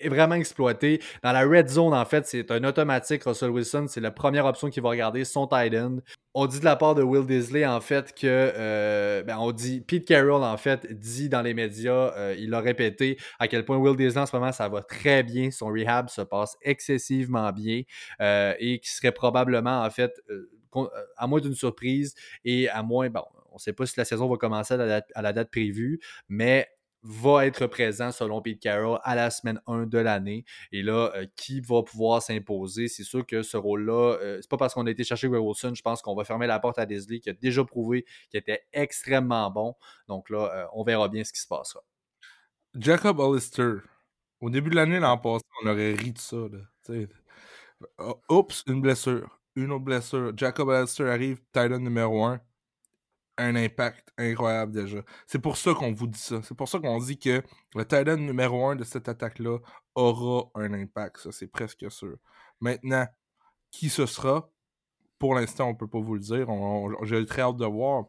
est 0.00 0.08
vraiment 0.08 0.34
exploité. 0.34 1.00
Dans 1.22 1.32
la 1.32 1.46
red 1.46 1.68
zone, 1.68 1.94
en 1.94 2.04
fait, 2.04 2.26
c'est 2.26 2.50
un 2.50 2.64
automatique. 2.64 3.24
Russell 3.24 3.50
Wilson, 3.50 3.86
c'est 3.88 4.00
la 4.00 4.10
première 4.10 4.46
option 4.46 4.70
qu'il 4.70 4.82
va 4.82 4.90
regarder, 4.90 5.24
son 5.24 5.46
tight 5.46 5.74
end. 5.74 5.98
On 6.32 6.46
dit 6.46 6.60
de 6.60 6.64
la 6.64 6.76
part 6.76 6.94
de 6.94 7.02
Will 7.02 7.26
Disley, 7.26 7.66
en 7.66 7.80
fait, 7.80 8.14
que. 8.14 8.26
Euh, 8.26 9.22
ben, 9.22 9.36
on 9.38 9.52
dit. 9.52 9.80
Pete 9.80 10.06
Carroll, 10.06 10.42
en 10.42 10.56
fait, 10.56 10.86
dit 10.98 11.28
dans 11.28 11.42
les 11.42 11.54
médias, 11.54 12.12
euh, 12.16 12.34
il 12.38 12.54
a 12.54 12.60
répété 12.60 13.18
à 13.38 13.48
quel 13.48 13.64
point 13.64 13.76
Will 13.76 13.96
Disley, 13.96 14.22
en 14.22 14.26
ce 14.26 14.36
moment, 14.36 14.52
ça 14.52 14.68
va 14.68 14.82
très 14.82 15.22
bien. 15.22 15.50
Son 15.50 15.66
rehab 15.66 16.08
se 16.08 16.22
passe 16.22 16.56
excessivement 16.62 17.50
bien 17.52 17.82
euh, 18.20 18.54
et 18.58 18.78
qui 18.78 18.90
serait 18.90 19.12
probablement, 19.12 19.82
en 19.82 19.90
fait, 19.90 20.12
à 21.16 21.26
moins 21.26 21.40
d'une 21.40 21.54
surprise 21.54 22.14
et 22.44 22.68
à 22.68 22.82
moins. 22.82 23.10
Bon, 23.10 23.24
on 23.50 23.54
ne 23.54 23.60
sait 23.60 23.72
pas 23.72 23.86
si 23.86 23.94
la 23.96 24.04
saison 24.04 24.28
va 24.28 24.36
commencer 24.36 24.74
à 24.74 25.22
la 25.22 25.32
date 25.32 25.50
prévue, 25.50 26.00
mais 26.28 26.68
va 27.02 27.46
être 27.46 27.66
présent 27.66 28.12
selon 28.12 28.42
Pete 28.42 28.60
Carroll 28.60 28.98
à 29.02 29.14
la 29.14 29.30
semaine 29.30 29.60
1 29.66 29.86
de 29.86 29.98
l'année. 29.98 30.44
Et 30.72 30.82
là, 30.82 31.10
euh, 31.14 31.26
qui 31.36 31.60
va 31.60 31.82
pouvoir 31.82 32.22
s'imposer? 32.22 32.88
C'est 32.88 33.04
sûr 33.04 33.26
que 33.26 33.42
ce 33.42 33.56
rôle-là, 33.56 34.18
euh, 34.20 34.38
c'est 34.40 34.50
pas 34.50 34.56
parce 34.56 34.74
qu'on 34.74 34.86
a 34.86 34.90
été 34.90 35.04
chercher 35.04 35.28
Greg 35.28 35.42
Wilson, 35.42 35.72
je 35.74 35.82
pense 35.82 36.02
qu'on 36.02 36.14
va 36.14 36.24
fermer 36.24 36.46
la 36.46 36.58
porte 36.58 36.78
à 36.78 36.86
Disley, 36.86 37.20
qui 37.20 37.30
a 37.30 37.32
déjà 37.32 37.64
prouvé 37.64 38.04
qu'il 38.30 38.38
était 38.38 38.64
extrêmement 38.72 39.50
bon. 39.50 39.74
Donc 40.08 40.30
là, 40.30 40.50
euh, 40.54 40.66
on 40.74 40.84
verra 40.84 41.08
bien 41.08 41.24
ce 41.24 41.32
qui 41.32 41.40
se 41.40 41.48
passera. 41.48 41.82
Jacob 42.74 43.18
Hollister, 43.18 43.76
au 44.40 44.50
début 44.50 44.70
de 44.70 44.76
l'année 44.76 45.00
l'an 45.00 45.18
passé, 45.18 45.44
on 45.62 45.68
aurait 45.68 45.94
ri 45.94 46.12
de 46.12 46.18
ça. 46.18 46.36
Oups, 48.28 48.64
une 48.66 48.80
blessure. 48.82 49.39
Une 49.60 49.72
autre. 49.72 50.32
Jacob 50.36 50.68
Hollister 50.68 51.08
arrive, 51.08 51.40
Titan 51.52 51.78
numéro 51.78 52.24
1 52.24 52.40
un 53.40 53.56
impact 53.56 54.12
incroyable 54.18 54.72
déjà. 54.72 55.02
C'est 55.26 55.38
pour 55.38 55.56
ça 55.56 55.74
qu'on 55.74 55.92
vous 55.92 56.06
dit 56.06 56.18
ça. 56.18 56.40
C'est 56.42 56.54
pour 56.54 56.68
ça 56.68 56.78
qu'on 56.78 56.98
dit 56.98 57.18
que 57.18 57.42
le 57.74 57.84
Titan 57.84 58.16
numéro 58.16 58.66
1 58.66 58.76
de 58.76 58.84
cette 58.84 59.08
attaque-là 59.08 59.58
aura 59.94 60.50
un 60.54 60.72
impact. 60.74 61.18
Ça, 61.18 61.32
c'est 61.32 61.46
presque 61.46 61.90
sûr. 61.90 62.16
Maintenant, 62.60 63.06
qui 63.70 63.88
ce 63.88 64.06
sera? 64.06 64.50
Pour 65.18 65.34
l'instant, 65.34 65.68
on 65.68 65.72
ne 65.72 65.76
peut 65.76 65.88
pas 65.88 66.00
vous 66.00 66.14
le 66.14 66.20
dire. 66.20 66.46
J'ai 67.02 67.24
très 67.26 67.42
hâte 67.42 67.56
de 67.56 67.66
voir. 67.66 68.04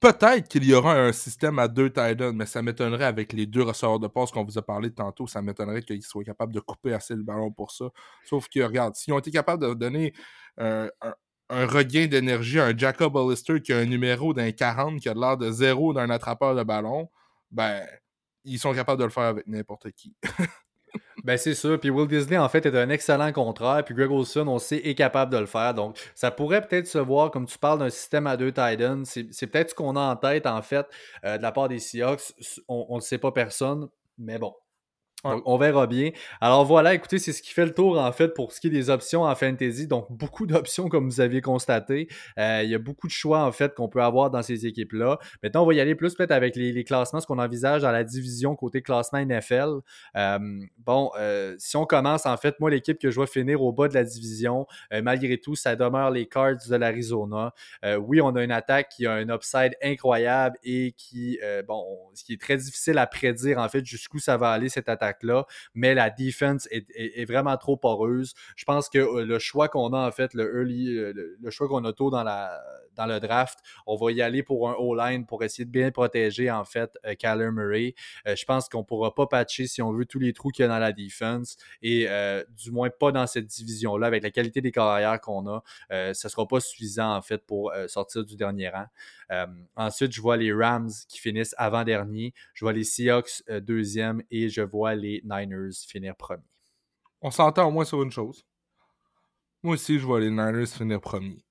Peut-être 0.00 0.48
qu'il 0.48 0.64
y 0.64 0.74
aura 0.74 0.94
un 0.94 1.12
système 1.12 1.58
à 1.58 1.68
deux 1.68 1.88
Titans, 1.90 2.34
mais 2.34 2.46
ça 2.46 2.62
m'étonnerait 2.62 3.04
avec 3.04 3.32
les 3.32 3.46
deux 3.46 3.62
receveurs 3.62 3.98
de 4.00 4.08
passe 4.08 4.30
qu'on 4.30 4.44
vous 4.44 4.58
a 4.58 4.62
parlé 4.62 4.90
tantôt. 4.92 5.26
Ça 5.26 5.42
m'étonnerait 5.42 5.82
qu'ils 5.82 6.02
soient 6.02 6.24
capables 6.24 6.54
de 6.54 6.60
couper 6.60 6.94
assez 6.94 7.14
le 7.14 7.22
ballon 7.22 7.50
pour 7.52 7.70
ça. 7.70 7.86
Sauf 8.24 8.48
que, 8.48 8.60
regarde, 8.60 8.94
s'ils 8.94 9.12
ont 9.12 9.18
été 9.18 9.30
capables 9.30 9.62
de 9.66 9.74
donner 9.74 10.14
un, 10.58 10.88
un 11.50 11.66
regain 11.66 12.06
d'énergie, 12.06 12.60
un 12.60 12.76
Jacob 12.76 13.14
Hollister 13.16 13.60
qui 13.60 13.72
a 13.72 13.78
un 13.78 13.84
numéro 13.84 14.34
d'un 14.34 14.50
40 14.52 15.00
qui 15.00 15.08
a 15.08 15.14
l'air 15.14 15.36
de 15.36 15.50
zéro 15.50 15.92
d'un 15.92 16.10
attrapeur 16.10 16.54
de 16.54 16.62
ballon, 16.62 17.10
ben, 17.50 17.86
ils 18.44 18.58
sont 18.58 18.74
capables 18.74 19.00
de 19.00 19.04
le 19.04 19.10
faire 19.10 19.24
avec 19.24 19.46
n'importe 19.46 19.90
qui. 19.92 20.14
ben, 21.24 21.36
c'est 21.36 21.54
sûr. 21.54 21.78
Puis 21.80 21.90
Will 21.90 22.08
Disney, 22.08 22.36
en 22.36 22.48
fait, 22.48 22.66
est 22.66 22.76
un 22.76 22.90
excellent 22.90 23.32
contraire. 23.32 23.82
Puis 23.84 23.94
Greg 23.94 24.10
Olson, 24.10 24.46
on 24.46 24.58
sait, 24.58 24.76
est 24.84 24.94
capable 24.94 25.32
de 25.32 25.38
le 25.38 25.46
faire. 25.46 25.74
Donc, 25.74 25.98
ça 26.14 26.30
pourrait 26.30 26.66
peut-être 26.66 26.86
se 26.86 26.98
voir, 26.98 27.30
comme 27.30 27.46
tu 27.46 27.58
parles 27.58 27.78
d'un 27.78 27.90
système 27.90 28.26
à 28.26 28.36
deux 28.36 28.52
Titans. 28.52 29.04
C'est 29.04 29.46
peut-être 29.46 29.70
ce 29.70 29.74
qu'on 29.74 29.96
a 29.96 30.00
en 30.00 30.16
tête, 30.16 30.46
en 30.46 30.62
fait, 30.62 30.86
euh, 31.24 31.38
de 31.38 31.42
la 31.42 31.52
part 31.52 31.68
des 31.68 31.78
Seahawks. 31.78 32.32
On 32.68 32.96
ne 32.96 33.00
sait 33.00 33.18
pas 33.18 33.32
personne. 33.32 33.88
Mais 34.18 34.38
bon, 34.38 34.54
on 35.24 35.56
verra 35.56 35.86
bien. 35.86 36.10
Alors 36.40 36.64
voilà, 36.64 36.94
écoutez, 36.94 37.18
c'est 37.18 37.32
ce 37.32 37.42
qui 37.42 37.52
fait 37.52 37.64
le 37.64 37.72
tour 37.72 37.98
en 37.98 38.12
fait 38.12 38.28
pour 38.28 38.52
ce 38.52 38.60
qui 38.60 38.66
est 38.66 38.70
des 38.70 38.90
options 38.90 39.22
en 39.22 39.34
fantasy. 39.34 39.86
Donc 39.86 40.06
beaucoup 40.10 40.46
d'options 40.46 40.88
comme 40.88 41.08
vous 41.08 41.20
aviez 41.20 41.40
constaté. 41.40 42.08
Euh, 42.38 42.60
il 42.62 42.70
y 42.70 42.74
a 42.74 42.78
beaucoup 42.78 43.06
de 43.06 43.12
choix 43.12 43.44
en 43.44 43.52
fait 43.52 43.74
qu'on 43.74 43.88
peut 43.88 44.02
avoir 44.02 44.30
dans 44.30 44.42
ces 44.42 44.66
équipes-là. 44.66 45.18
Maintenant, 45.42 45.62
on 45.62 45.66
va 45.66 45.74
y 45.74 45.80
aller 45.80 45.94
plus 45.94 46.14
peut-être 46.14 46.30
avec 46.30 46.56
les, 46.56 46.84
classements, 46.84 47.20
ce 47.20 47.26
qu'on 47.26 47.38
envisage 47.38 47.82
dans 47.82 47.90
la 47.90 48.04
division 48.04 48.54
côté 48.56 48.82
classement 48.82 49.24
NFL. 49.24 49.80
Euh, 50.16 50.38
bon, 50.78 51.10
euh, 51.18 51.54
si 51.58 51.76
on 51.76 51.86
commence 51.86 52.26
en 52.26 52.36
fait, 52.36 52.60
moi 52.60 52.70
l'équipe 52.70 52.98
que 52.98 53.10
je 53.10 53.16
vois 53.16 53.26
finir 53.26 53.62
au 53.62 53.72
bas 53.72 53.88
de 53.88 53.94
la 53.94 54.04
division, 54.04 54.66
malgré 55.02 55.38
tout, 55.38 55.54
ça 55.54 55.76
demeure 55.76 56.10
les 56.10 56.26
Cards 56.26 56.68
de 56.68 56.76
l'Arizona. 56.76 57.52
oui, 57.98 58.20
on 58.20 58.34
a 58.36 58.42
une 58.42 58.52
attaque 58.52 58.90
qui 58.90 59.06
a 59.06 59.12
un 59.12 59.28
upside 59.28 59.74
incroyable 59.82 60.58
et 60.62 60.92
qui, 60.96 61.38
bon, 61.66 61.84
ce 62.14 62.24
qui 62.24 62.34
est 62.34 62.40
très 62.40 62.56
difficile 62.56 62.98
à 62.98 63.06
prédire 63.06 63.58
en 63.58 63.68
fait 63.68 63.84
jusqu'où 63.84 64.18
ça 64.18 64.36
va 64.36 64.50
aller 64.50 64.68
cette 64.68 64.88
attaque 64.88 65.13
là 65.22 65.46
mais 65.74 65.94
la 65.94 66.10
defense 66.10 66.68
est, 66.70 67.24
vraiment 67.24 67.56
trop 67.56 67.76
poreuse. 67.76 68.34
Je 68.56 68.64
pense 68.64 68.88
que 68.88 68.98
euh, 68.98 69.24
le 69.24 69.38
choix 69.38 69.68
qu'on 69.68 69.92
a, 69.92 70.06
en 70.06 70.12
fait, 70.12 70.34
le 70.34 70.58
early, 70.58 70.96
euh, 70.96 71.12
le, 71.40 71.50
choix 71.50 71.68
qu'on 71.68 71.84
a 71.84 71.92
tôt 71.92 72.10
dans, 72.10 72.22
la, 72.22 72.60
dans 72.94 73.06
le 73.06 73.18
draft, 73.20 73.58
on 73.86 73.96
va 73.96 74.12
y 74.12 74.22
aller 74.22 74.42
pour 74.42 74.68
un 74.68 74.74
O-line 74.74 75.26
pour 75.26 75.42
essayer 75.42 75.64
de 75.64 75.70
bien 75.70 75.90
protéger, 75.90 76.50
en 76.50 76.64
fait, 76.64 76.90
euh, 77.06 77.50
Murray. 77.50 77.94
Euh, 78.26 78.36
je 78.36 78.44
pense 78.44 78.68
qu'on 78.68 78.80
ne 78.80 78.84
pourra 78.84 79.14
pas 79.14 79.26
patcher, 79.26 79.66
si 79.66 79.82
on 79.82 79.92
veut, 79.92 80.04
tous 80.04 80.18
les 80.18 80.32
trous 80.32 80.50
qu'il 80.50 80.64
y 80.64 80.66
a 80.66 80.68
dans 80.68 80.78
la 80.78 80.92
defense 80.92 81.56
et 81.82 82.06
du 82.56 82.70
moins 82.70 82.90
pas 82.90 83.12
dans 83.12 83.26
cette 83.26 83.46
division-là, 83.46 84.06
avec 84.06 84.22
la 84.22 84.30
qualité 84.30 84.60
des 84.60 84.70
carrières 84.70 85.20
qu'on 85.20 85.46
a. 85.48 85.62
ce 85.90 86.08
ne 86.08 86.30
sera 86.30 86.46
pas 86.46 86.60
suffisant, 86.60 87.14
en 87.14 87.22
fait, 87.22 87.44
pour 87.46 87.72
sortir 87.88 88.24
du 88.24 88.36
dernier 88.36 88.68
rang. 88.68 88.86
ensuite, 89.76 90.12
je 90.12 90.20
vois 90.20 90.36
les 90.36 90.52
Rams 90.52 90.90
qui 91.08 91.18
finissent 91.18 91.54
avant-dernier. 91.58 92.34
Je 92.54 92.64
vois 92.64 92.72
les 92.72 92.84
Seahawks 92.84 93.42
deuxième 93.62 94.22
et 94.30 94.48
je 94.48 94.62
vois 94.62 94.94
Niners 95.24 95.74
finir 95.86 96.16
premier. 96.16 96.42
On 97.20 97.30
s'entend 97.30 97.68
au 97.68 97.70
moins 97.70 97.84
sur 97.84 98.02
une 98.02 98.10
chose. 98.10 98.44
Moi 99.62 99.74
aussi, 99.74 99.98
je 99.98 100.04
vois 100.04 100.20
les 100.20 100.30
Niners 100.30 100.66
finir 100.66 101.00
premier. 101.00 101.44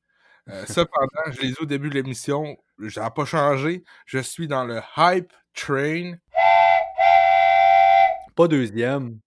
Euh, 0.49 0.65
cependant, 0.67 1.31
je 1.31 1.41
les 1.41 1.51
ai 1.51 1.59
au 1.61 1.65
début 1.65 1.89
de 1.89 1.95
l'émission. 1.95 2.57
Ça 2.89 3.01
n'a 3.01 3.11
pas 3.11 3.25
changé. 3.25 3.83
Je 4.05 4.19
suis 4.19 4.47
dans 4.47 4.65
le 4.65 4.81
hype 4.97 5.33
train. 5.53 6.15
Pas 8.35 8.47
deuxième. 8.47 9.19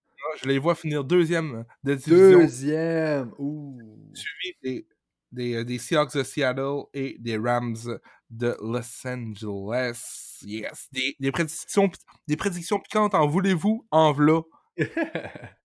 je 0.42 0.48
les 0.48 0.58
vois 0.58 0.74
finir 0.74 1.04
deuxième 1.04 1.64
de 1.84 1.94
division. 1.94 2.38
Deuxième. 2.40 3.32
Ouh. 3.38 3.78
Suivi 4.14 4.56
des, 4.62 4.86
des, 5.32 5.54
euh, 5.54 5.64
des, 5.64 5.78
Seahawks 5.78 6.16
de 6.16 6.22
Seattle 6.22 6.82
et 6.92 7.16
des 7.18 7.38
Rams 7.38 7.98
de 8.30 8.56
Los 8.60 9.06
Angeles. 9.06 10.36
Yes. 10.43 10.89
Des, 10.93 11.16
des 11.20 11.32
prédictions, 11.32 11.91
des 12.26 12.37
prédictions 12.37 12.78
piquantes. 12.78 13.14
En 13.14 13.26
voulez-vous? 13.26 13.87
En 13.91 14.12
v'là. 14.12 14.43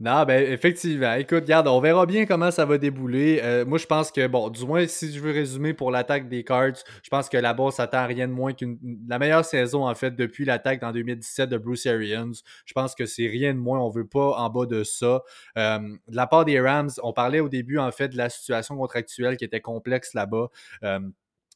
Non, 0.00 0.24
ben 0.24 0.40
effectivement. 0.52 1.14
Écoute, 1.14 1.40
regarde, 1.42 1.66
on 1.66 1.80
verra 1.80 2.06
bien 2.06 2.24
comment 2.24 2.52
ça 2.52 2.64
va 2.64 2.78
débouler. 2.78 3.40
Euh, 3.42 3.64
moi, 3.66 3.78
je 3.78 3.86
pense 3.86 4.12
que, 4.12 4.28
bon, 4.28 4.48
du 4.48 4.64
moins, 4.64 4.86
si 4.86 5.12
je 5.12 5.18
veux 5.18 5.32
résumer 5.32 5.74
pour 5.74 5.90
l'attaque 5.90 6.28
des 6.28 6.44
Cards, 6.44 6.76
je 7.02 7.08
pense 7.10 7.28
que 7.28 7.36
là-bas, 7.36 7.72
ça 7.72 7.78
s'attend 7.78 8.06
rien 8.06 8.28
de 8.28 8.32
moins 8.32 8.52
qu'une 8.52 8.78
la 9.08 9.18
meilleure 9.18 9.44
saison, 9.44 9.88
en 9.88 9.94
fait, 9.96 10.12
depuis 10.14 10.44
l'attaque 10.44 10.84
en 10.84 10.92
2017 10.92 11.50
de 11.50 11.58
Bruce 11.58 11.84
Arians. 11.86 12.30
Je 12.64 12.72
pense 12.74 12.94
que 12.94 13.06
c'est 13.06 13.26
rien 13.26 13.52
de 13.54 13.58
moins. 13.58 13.80
On 13.80 13.90
veut 13.90 14.06
pas 14.06 14.36
en 14.38 14.48
bas 14.50 14.66
de 14.66 14.84
ça. 14.84 15.22
Euh, 15.56 15.80
de 15.80 16.16
la 16.16 16.28
part 16.28 16.44
des 16.44 16.60
Rams, 16.60 16.90
on 17.02 17.12
parlait 17.12 17.40
au 17.40 17.48
début, 17.48 17.78
en 17.78 17.90
fait, 17.90 18.10
de 18.10 18.16
la 18.16 18.30
situation 18.30 18.76
contractuelle 18.76 19.36
qui 19.36 19.44
était 19.44 19.60
complexe 19.60 20.14
là-bas. 20.14 20.48
Euh, 20.84 21.00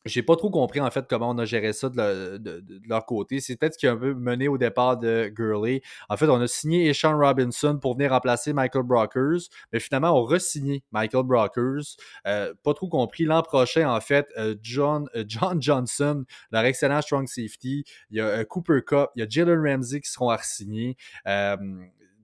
j'ai 0.04 0.22
pas 0.22 0.36
trop 0.36 0.50
compris 0.50 0.80
en 0.80 0.90
fait 0.90 1.06
comment 1.08 1.30
on 1.30 1.38
a 1.38 1.44
géré 1.44 1.72
ça 1.72 1.88
de, 1.88 2.62
leur 2.86 3.06
côté. 3.06 3.40
C'est 3.40 3.56
peut-être 3.56 3.74
ce 3.74 3.78
qui 3.78 3.86
a 3.86 3.92
un 3.92 3.96
peu 3.96 4.14
mené 4.14 4.48
au 4.48 4.58
départ 4.58 4.98
de 4.98 5.30
Gurley. 5.32 5.82
En 6.08 6.16
fait, 6.16 6.28
on 6.28 6.40
a 6.40 6.48
signé 6.48 6.92
Sean 6.92 7.16
Robinson 7.16 7.78
pour 7.80 7.94
venir 7.94 8.10
remplacer 8.10 8.52
Michael 8.52 8.82
Brockers, 8.82 9.48
mais 9.72 9.80
finalement, 9.80 10.18
on 10.18 10.24
re-signé 10.24 10.82
Michael 10.90 11.24
Brockers. 11.24 11.96
Euh, 12.26 12.52
pas 12.62 12.74
trop 12.74 12.88
compris. 12.88 13.24
L'an 13.24 13.42
prochain, 13.42 13.88
en 13.88 14.00
fait, 14.00 14.26
euh, 14.36 14.56
John, 14.62 15.08
euh, 15.14 15.24
John 15.26 15.62
Johnson, 15.62 16.24
leur 16.50 16.64
excellent 16.64 17.02
strong 17.02 17.26
safety, 17.26 17.84
il 18.10 18.18
y 18.18 18.20
a 18.20 18.44
Cooper 18.44 18.80
Cup, 18.86 19.10
il 19.16 19.20
y 19.20 19.22
a 19.22 19.28
Jalen 19.28 19.60
Ramsey 19.60 20.00
qui 20.00 20.10
seront 20.10 20.30
à 20.30 20.36
re-signer 20.36 20.96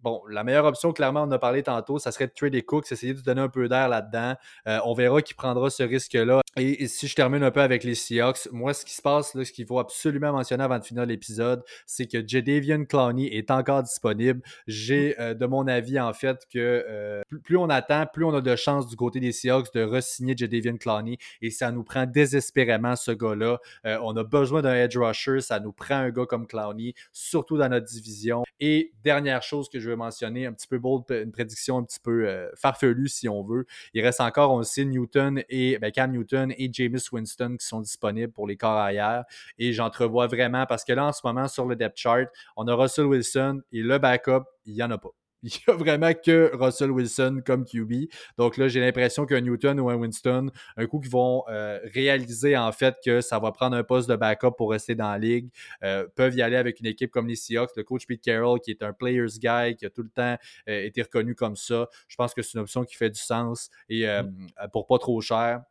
bon, 0.02 0.22
la 0.28 0.44
meilleure 0.44 0.64
option, 0.64 0.92
clairement, 0.92 1.22
on 1.22 1.30
a 1.32 1.38
parlé 1.38 1.62
tantôt, 1.62 1.98
ça 1.98 2.12
serait 2.12 2.28
de 2.28 2.32
trader 2.32 2.62
Cooks, 2.62 2.92
essayer 2.92 3.14
de 3.14 3.20
donner 3.20 3.40
un 3.40 3.48
peu 3.48 3.68
d'air 3.68 3.88
là-dedans. 3.88 4.36
on 4.84 4.94
verra 4.94 5.22
qui 5.22 5.34
prendra 5.34 5.70
ce 5.70 5.82
risque-là 5.82 6.40
et, 6.57 6.88
si 6.88 7.07
je 7.07 7.14
termine 7.14 7.42
un 7.42 7.51
peu 7.51 7.61
avec 7.61 7.84
les 7.84 7.94
Seahawks, 7.94 8.49
moi, 8.53 8.72
ce 8.72 8.84
qui 8.84 8.94
se 8.94 9.03
passe, 9.03 9.34
là, 9.34 9.44
ce 9.44 9.53
qu'il 9.53 9.66
faut 9.66 9.78
absolument 9.78 10.32
mentionner 10.32 10.64
avant 10.64 10.78
de 10.78 10.84
finir 10.84 11.05
l'épisode, 11.05 11.62
c'est 11.86 12.07
que 12.07 12.26
Jadavian 12.26 12.84
Clowney 12.84 13.26
est 13.26 13.51
encore 13.51 13.82
disponible. 13.82 14.40
J'ai, 14.66 15.18
euh, 15.20 15.34
de 15.34 15.46
mon 15.46 15.66
avis, 15.66 16.01
en 16.01 16.12
fait, 16.12 16.46
que 16.53 16.59
euh, 16.88 17.22
plus, 17.44 17.57
on 17.57 17.68
attend, 17.68 18.07
plus 18.12 18.24
on 18.24 18.34
a 18.34 18.40
de 18.40 18.57
chances 18.57 18.88
du 18.88 18.96
côté 18.96 19.20
des 19.20 19.32
Seahawks 19.32 19.72
de 19.74 19.82
re-signer 19.82 20.34
Jadavian 20.36 20.76
Clowney. 20.76 21.18
Et 21.42 21.51
ça 21.51 21.70
nous 21.70 21.84
prend 21.84 22.07
désespérément 22.07 22.96
ce 22.96 23.12
gars-là. 23.12 23.59
Euh, 23.86 23.99
on 24.03 24.16
a 24.16 24.24
besoin 24.24 24.62
d'un 24.62 24.74
edge 24.74 24.96
rusher. 24.96 25.40
Ça 25.40 25.61
nous 25.61 25.72
prend 25.72 25.96
un 25.96 26.11
gars 26.11 26.26
comme 26.26 26.46
Clowney, 26.46 26.94
surtout 27.12 27.59
dans 27.59 27.68
notre 27.68 27.86
division. 27.86 28.44
Et 28.59 28.92
dernière 29.05 29.42
chose 29.42 29.68
que 29.68 29.78
je 29.78 29.90
veux 29.90 29.96
mentionner, 29.96 30.46
un 30.46 30.53
petit 30.53 30.66
peu 30.66 30.78
bold, 30.78 31.05
une 31.11 31.30
prédiction 31.30 31.78
un 31.78 31.84
petit 31.84 32.01
peu 32.01 32.49
farfelue, 32.57 33.09
si 33.09 33.28
on 33.28 33.44
veut. 33.44 33.66
Il 33.94 34.03
reste 34.03 34.20
encore, 34.20 34.53
on 34.53 34.62
sait, 34.62 34.84
Newton 34.84 35.42
et 35.49 35.78
ben, 35.78 35.92
Cam 35.92 36.11
Newton 36.11 36.38
et 36.57 36.70
Jameis 36.72 37.09
Winston 37.12 37.57
qui 37.59 37.66
sont 37.66 37.80
disponibles 37.80 38.32
pour 38.32 38.47
les 38.47 38.57
corps 38.57 38.72
arrière. 38.72 39.24
Et 39.59 39.72
j'entrevois 39.72 40.26
vraiment 40.26 40.66
parce 40.66 40.84
que 40.84 40.93
là, 40.93 41.07
en 41.07 41.12
ce 41.12 41.20
moment, 41.24 41.49
sur 41.49 41.66
le 41.66 41.76
depth 41.76 41.97
chart, 41.97 42.28
on 42.57 42.66
a 42.68 42.74
Russell 42.74 43.07
Wilson 43.07 43.61
et 43.72 43.82
le 43.82 43.99
backup, 43.99 44.45
il 44.66 44.74
n'y 44.74 44.82
en 44.82 44.91
a 44.91 44.99
pas. 44.99 45.11
Il 45.43 45.51
n'y 45.51 45.72
a 45.72 45.76
vraiment 45.76 46.12
que 46.14 46.51
Russell 46.55 46.91
Wilson 46.91 47.43
comme 47.47 47.64
QB. 47.64 48.09
Donc 48.39 48.57
là, 48.57 48.66
j'ai 48.66 48.80
l'impression 48.80 49.24
qu'un 49.24 49.41
Newton 49.41 49.78
ou 49.78 49.89
un 49.89 49.95
Winston, 49.95 50.51
un 50.76 50.86
coup 50.86 50.99
qui 50.99 51.09
vont 51.09 51.45
euh, 51.49 51.78
réaliser 51.95 52.57
en 52.57 52.72
fait 52.72 52.97
que 53.05 53.20
ça 53.20 53.39
va 53.39 53.53
prendre 53.53 53.76
un 53.76 53.84
poste 53.84 54.09
de 54.09 54.16
backup 54.16 54.53
pour 54.57 54.72
rester 54.72 54.97
dans 54.97 55.11
la 55.11 55.18
ligue, 55.18 55.49
euh, 55.84 56.07
peuvent 56.16 56.34
y 56.34 56.43
aller 56.43 56.57
avec 56.57 56.80
une 56.80 56.86
équipe 56.86 57.12
comme 57.12 57.28
les 57.28 57.36
Seahawks. 57.36 57.70
Le 57.76 57.84
coach 57.84 58.07
Pete 58.07 58.22
Carroll, 58.22 58.61
qui 58.61 58.72
est 58.72 58.82
un 58.82 58.93
player's 58.93 59.39
guy, 59.39 59.76
qui 59.76 59.86
a 59.86 59.91
tout 59.91 60.03
le 60.03 60.11
temps 60.11 60.36
euh, 60.68 60.84
été 60.84 61.03
reconnu 61.03 61.36
comme 61.36 61.55
ça, 61.55 61.89
je 62.09 62.16
pense 62.16 62.34
que 62.34 62.43
c'est 62.43 62.55
une 62.55 62.61
option 62.61 62.84
qui 62.84 62.97
fait 62.97 63.11
du 63.11 63.20
sens 63.20 63.70
et 63.89 64.07
mm. 64.07 64.70
pour 64.72 64.86
pas 64.86 64.99
trop 64.99 65.20
cher 65.20 65.62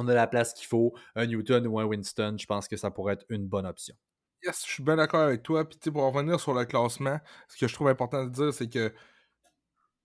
on 0.00 0.08
a 0.08 0.14
la 0.14 0.26
place 0.26 0.52
qu'il 0.54 0.66
faut. 0.66 0.94
Un 1.14 1.26
Newton 1.26 1.66
ou 1.66 1.78
un 1.78 1.84
Winston, 1.84 2.36
je 2.38 2.46
pense 2.46 2.68
que 2.68 2.76
ça 2.76 2.90
pourrait 2.90 3.14
être 3.14 3.26
une 3.28 3.46
bonne 3.46 3.66
option. 3.66 3.94
Yes, 4.42 4.64
je 4.66 4.72
suis 4.72 4.82
bien 4.82 4.96
d'accord 4.96 5.20
avec 5.20 5.42
toi. 5.42 5.68
Puis 5.68 5.90
pour 5.90 6.02
revenir 6.02 6.40
sur 6.40 6.54
le 6.54 6.64
classement, 6.64 7.20
ce 7.48 7.58
que 7.58 7.68
je 7.68 7.74
trouve 7.74 7.88
important 7.88 8.24
de 8.24 8.30
dire, 8.30 8.54
c'est 8.54 8.68
que 8.68 8.92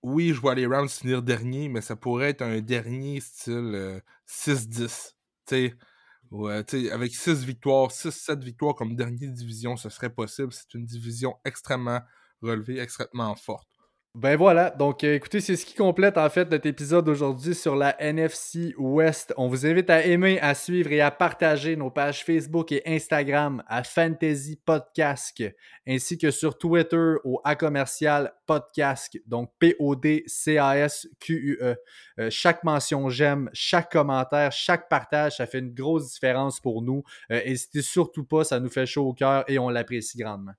oui, 0.04 0.34
je 0.34 0.40
vois 0.40 0.54
les 0.56 0.68
Rams 0.68 0.90
finir 0.90 1.24
dernier, 1.24 1.68
mais 1.68 1.82
ça 1.82 1.96
pourrait 1.96 2.30
être 2.30 2.44
un 2.44 2.62
dernier 2.62 3.20
style 3.22 4.02
6-10. 4.28 5.16
Euh, 5.54 5.70
ouais, 6.32 6.92
avec 6.92 7.16
6 7.16 7.44
victoires, 7.44 7.92
6-7 7.92 8.44
victoires 8.44 8.76
comme 8.76 8.96
dernière 8.96 9.32
division, 9.32 9.78
ce 9.78 9.90
serait 9.90 10.12
possible. 10.12 10.54
C'est 10.54 10.74
une 10.76 10.86
division 10.86 11.38
extrêmement 11.44 12.02
relevée, 12.42 12.80
extrêmement 12.80 13.36
forte. 13.36 13.70
Ben 14.16 14.38
voilà, 14.38 14.70
donc 14.70 15.04
euh, 15.04 15.16
écoutez, 15.16 15.42
c'est 15.42 15.58
ce 15.58 15.66
qui 15.66 15.74
complète 15.74 16.18
en 16.18 16.30
fait 16.30 16.50
notre 16.50 16.68
épisode 16.68 17.04
d'aujourd'hui 17.04 17.54
sur 17.54 17.76
la 17.76 18.02
NFC 18.02 18.74
West. 18.78 19.34
On 19.36 19.50
vous 19.50 19.66
invite 19.66 19.90
à 19.90 20.06
aimer, 20.06 20.40
à 20.40 20.56
suivre 20.56 20.90
et 20.94 21.02
à 21.02 21.12
partager 21.12 21.76
nos 21.76 21.92
pages 21.92 22.24
Facebook 22.24 22.72
et 22.72 22.82
Instagram 22.86 23.62
à 23.68 23.84
Fantasy 23.84 24.56
Podcast, 24.56 25.44
ainsi 25.86 26.18
que 26.18 26.32
sur 26.32 26.58
Twitter 26.58 27.16
au 27.26 27.42
A 27.44 27.58
commercial 27.58 28.32
podcast, 28.46 29.20
donc 29.26 29.52
P-O-D-C-A-S-Q-U-E. 29.60 30.16
Euh, 32.20 32.30
chaque 32.30 32.64
mention 32.64 33.10
j'aime, 33.10 33.50
chaque 33.52 33.92
commentaire, 33.92 34.54
chaque 34.54 34.88
partage, 34.88 35.36
ça 35.36 35.46
fait 35.46 35.60
une 35.60 35.74
grosse 35.74 36.14
différence 36.14 36.62
pour 36.62 36.82
nous. 36.82 37.04
Euh, 37.34 37.44
n'hésitez 37.44 37.82
surtout 37.82 38.24
pas, 38.24 38.46
ça 38.46 38.62
nous 38.62 38.70
fait 38.70 38.86
chaud 38.86 39.10
au 39.10 39.14
cœur 39.14 39.44
et 39.50 39.60
on 39.60 39.68
l'apprécie 39.68 40.18
grandement. 40.18 40.54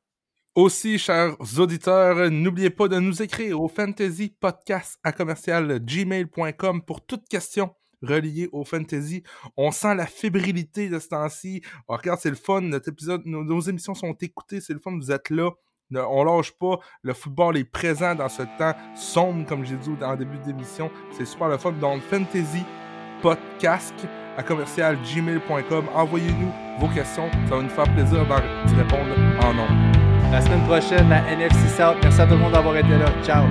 Aussi, 0.56 0.98
chers 0.98 1.36
auditeurs, 1.58 2.30
n'oubliez 2.30 2.70
pas 2.70 2.88
de 2.88 2.98
nous 2.98 3.20
écrire 3.20 3.60
au 3.60 3.68
fantasy 3.68 4.34
podcast 4.40 4.98
à 5.04 5.12
commercial 5.12 5.80
gmail.com 5.80 6.80
pour 6.80 7.04
toute 7.04 7.28
question 7.28 7.74
reliée 8.00 8.48
au 8.52 8.64
fantasy. 8.64 9.22
On 9.58 9.70
sent 9.70 9.94
la 9.94 10.06
fébrilité 10.06 10.88
de 10.88 10.98
ce 10.98 11.08
temps-ci. 11.08 11.60
Oh, 11.88 11.96
regarde, 11.98 12.20
c'est 12.22 12.30
le 12.30 12.36
fun. 12.36 12.62
Notre 12.62 12.88
épisode, 12.88 13.20
nos, 13.26 13.60
émissions 13.60 13.94
sont 13.94 14.14
écoutées. 14.14 14.62
C'est 14.62 14.72
le 14.72 14.78
fun. 14.78 14.96
Vous 14.96 15.12
êtes 15.12 15.28
là. 15.28 15.50
On 15.92 16.24
lâche 16.24 16.52
pas. 16.52 16.78
Le 17.02 17.12
football 17.12 17.58
est 17.58 17.64
présent 17.64 18.14
dans 18.14 18.30
ce 18.30 18.44
temps 18.56 18.72
sombre, 18.94 19.44
comme 19.44 19.62
j'ai 19.62 19.76
dit 19.76 19.90
en 20.02 20.16
début 20.16 20.38
d'émission. 20.38 20.90
C'est 21.10 21.26
super 21.26 21.48
le 21.48 21.58
fun. 21.58 21.72
Donc, 21.72 22.00
fantasy 22.04 22.64
podcast 23.20 23.94
à 24.38 24.42
commercial 24.42 24.96
gmail.com. 25.02 25.84
Envoyez-nous 25.94 26.52
vos 26.80 26.88
questions. 26.94 27.30
Ça 27.46 27.56
va 27.56 27.62
nous 27.62 27.68
faire 27.68 27.92
plaisir 27.92 28.24
d'y 28.24 28.74
répondre 28.74 29.14
en 29.44 29.52
nom. 29.52 29.95
La 30.36 30.42
semaine 30.42 30.64
prochaine, 30.64 31.08
la 31.08 31.22
NFC 31.32 31.66
South. 31.66 31.96
Merci 32.02 32.20
à 32.20 32.26
tout 32.26 32.34
le 32.34 32.40
monde 32.40 32.52
d'avoir 32.52 32.76
été 32.76 32.90
là. 32.90 33.06
Ciao. 33.24 33.46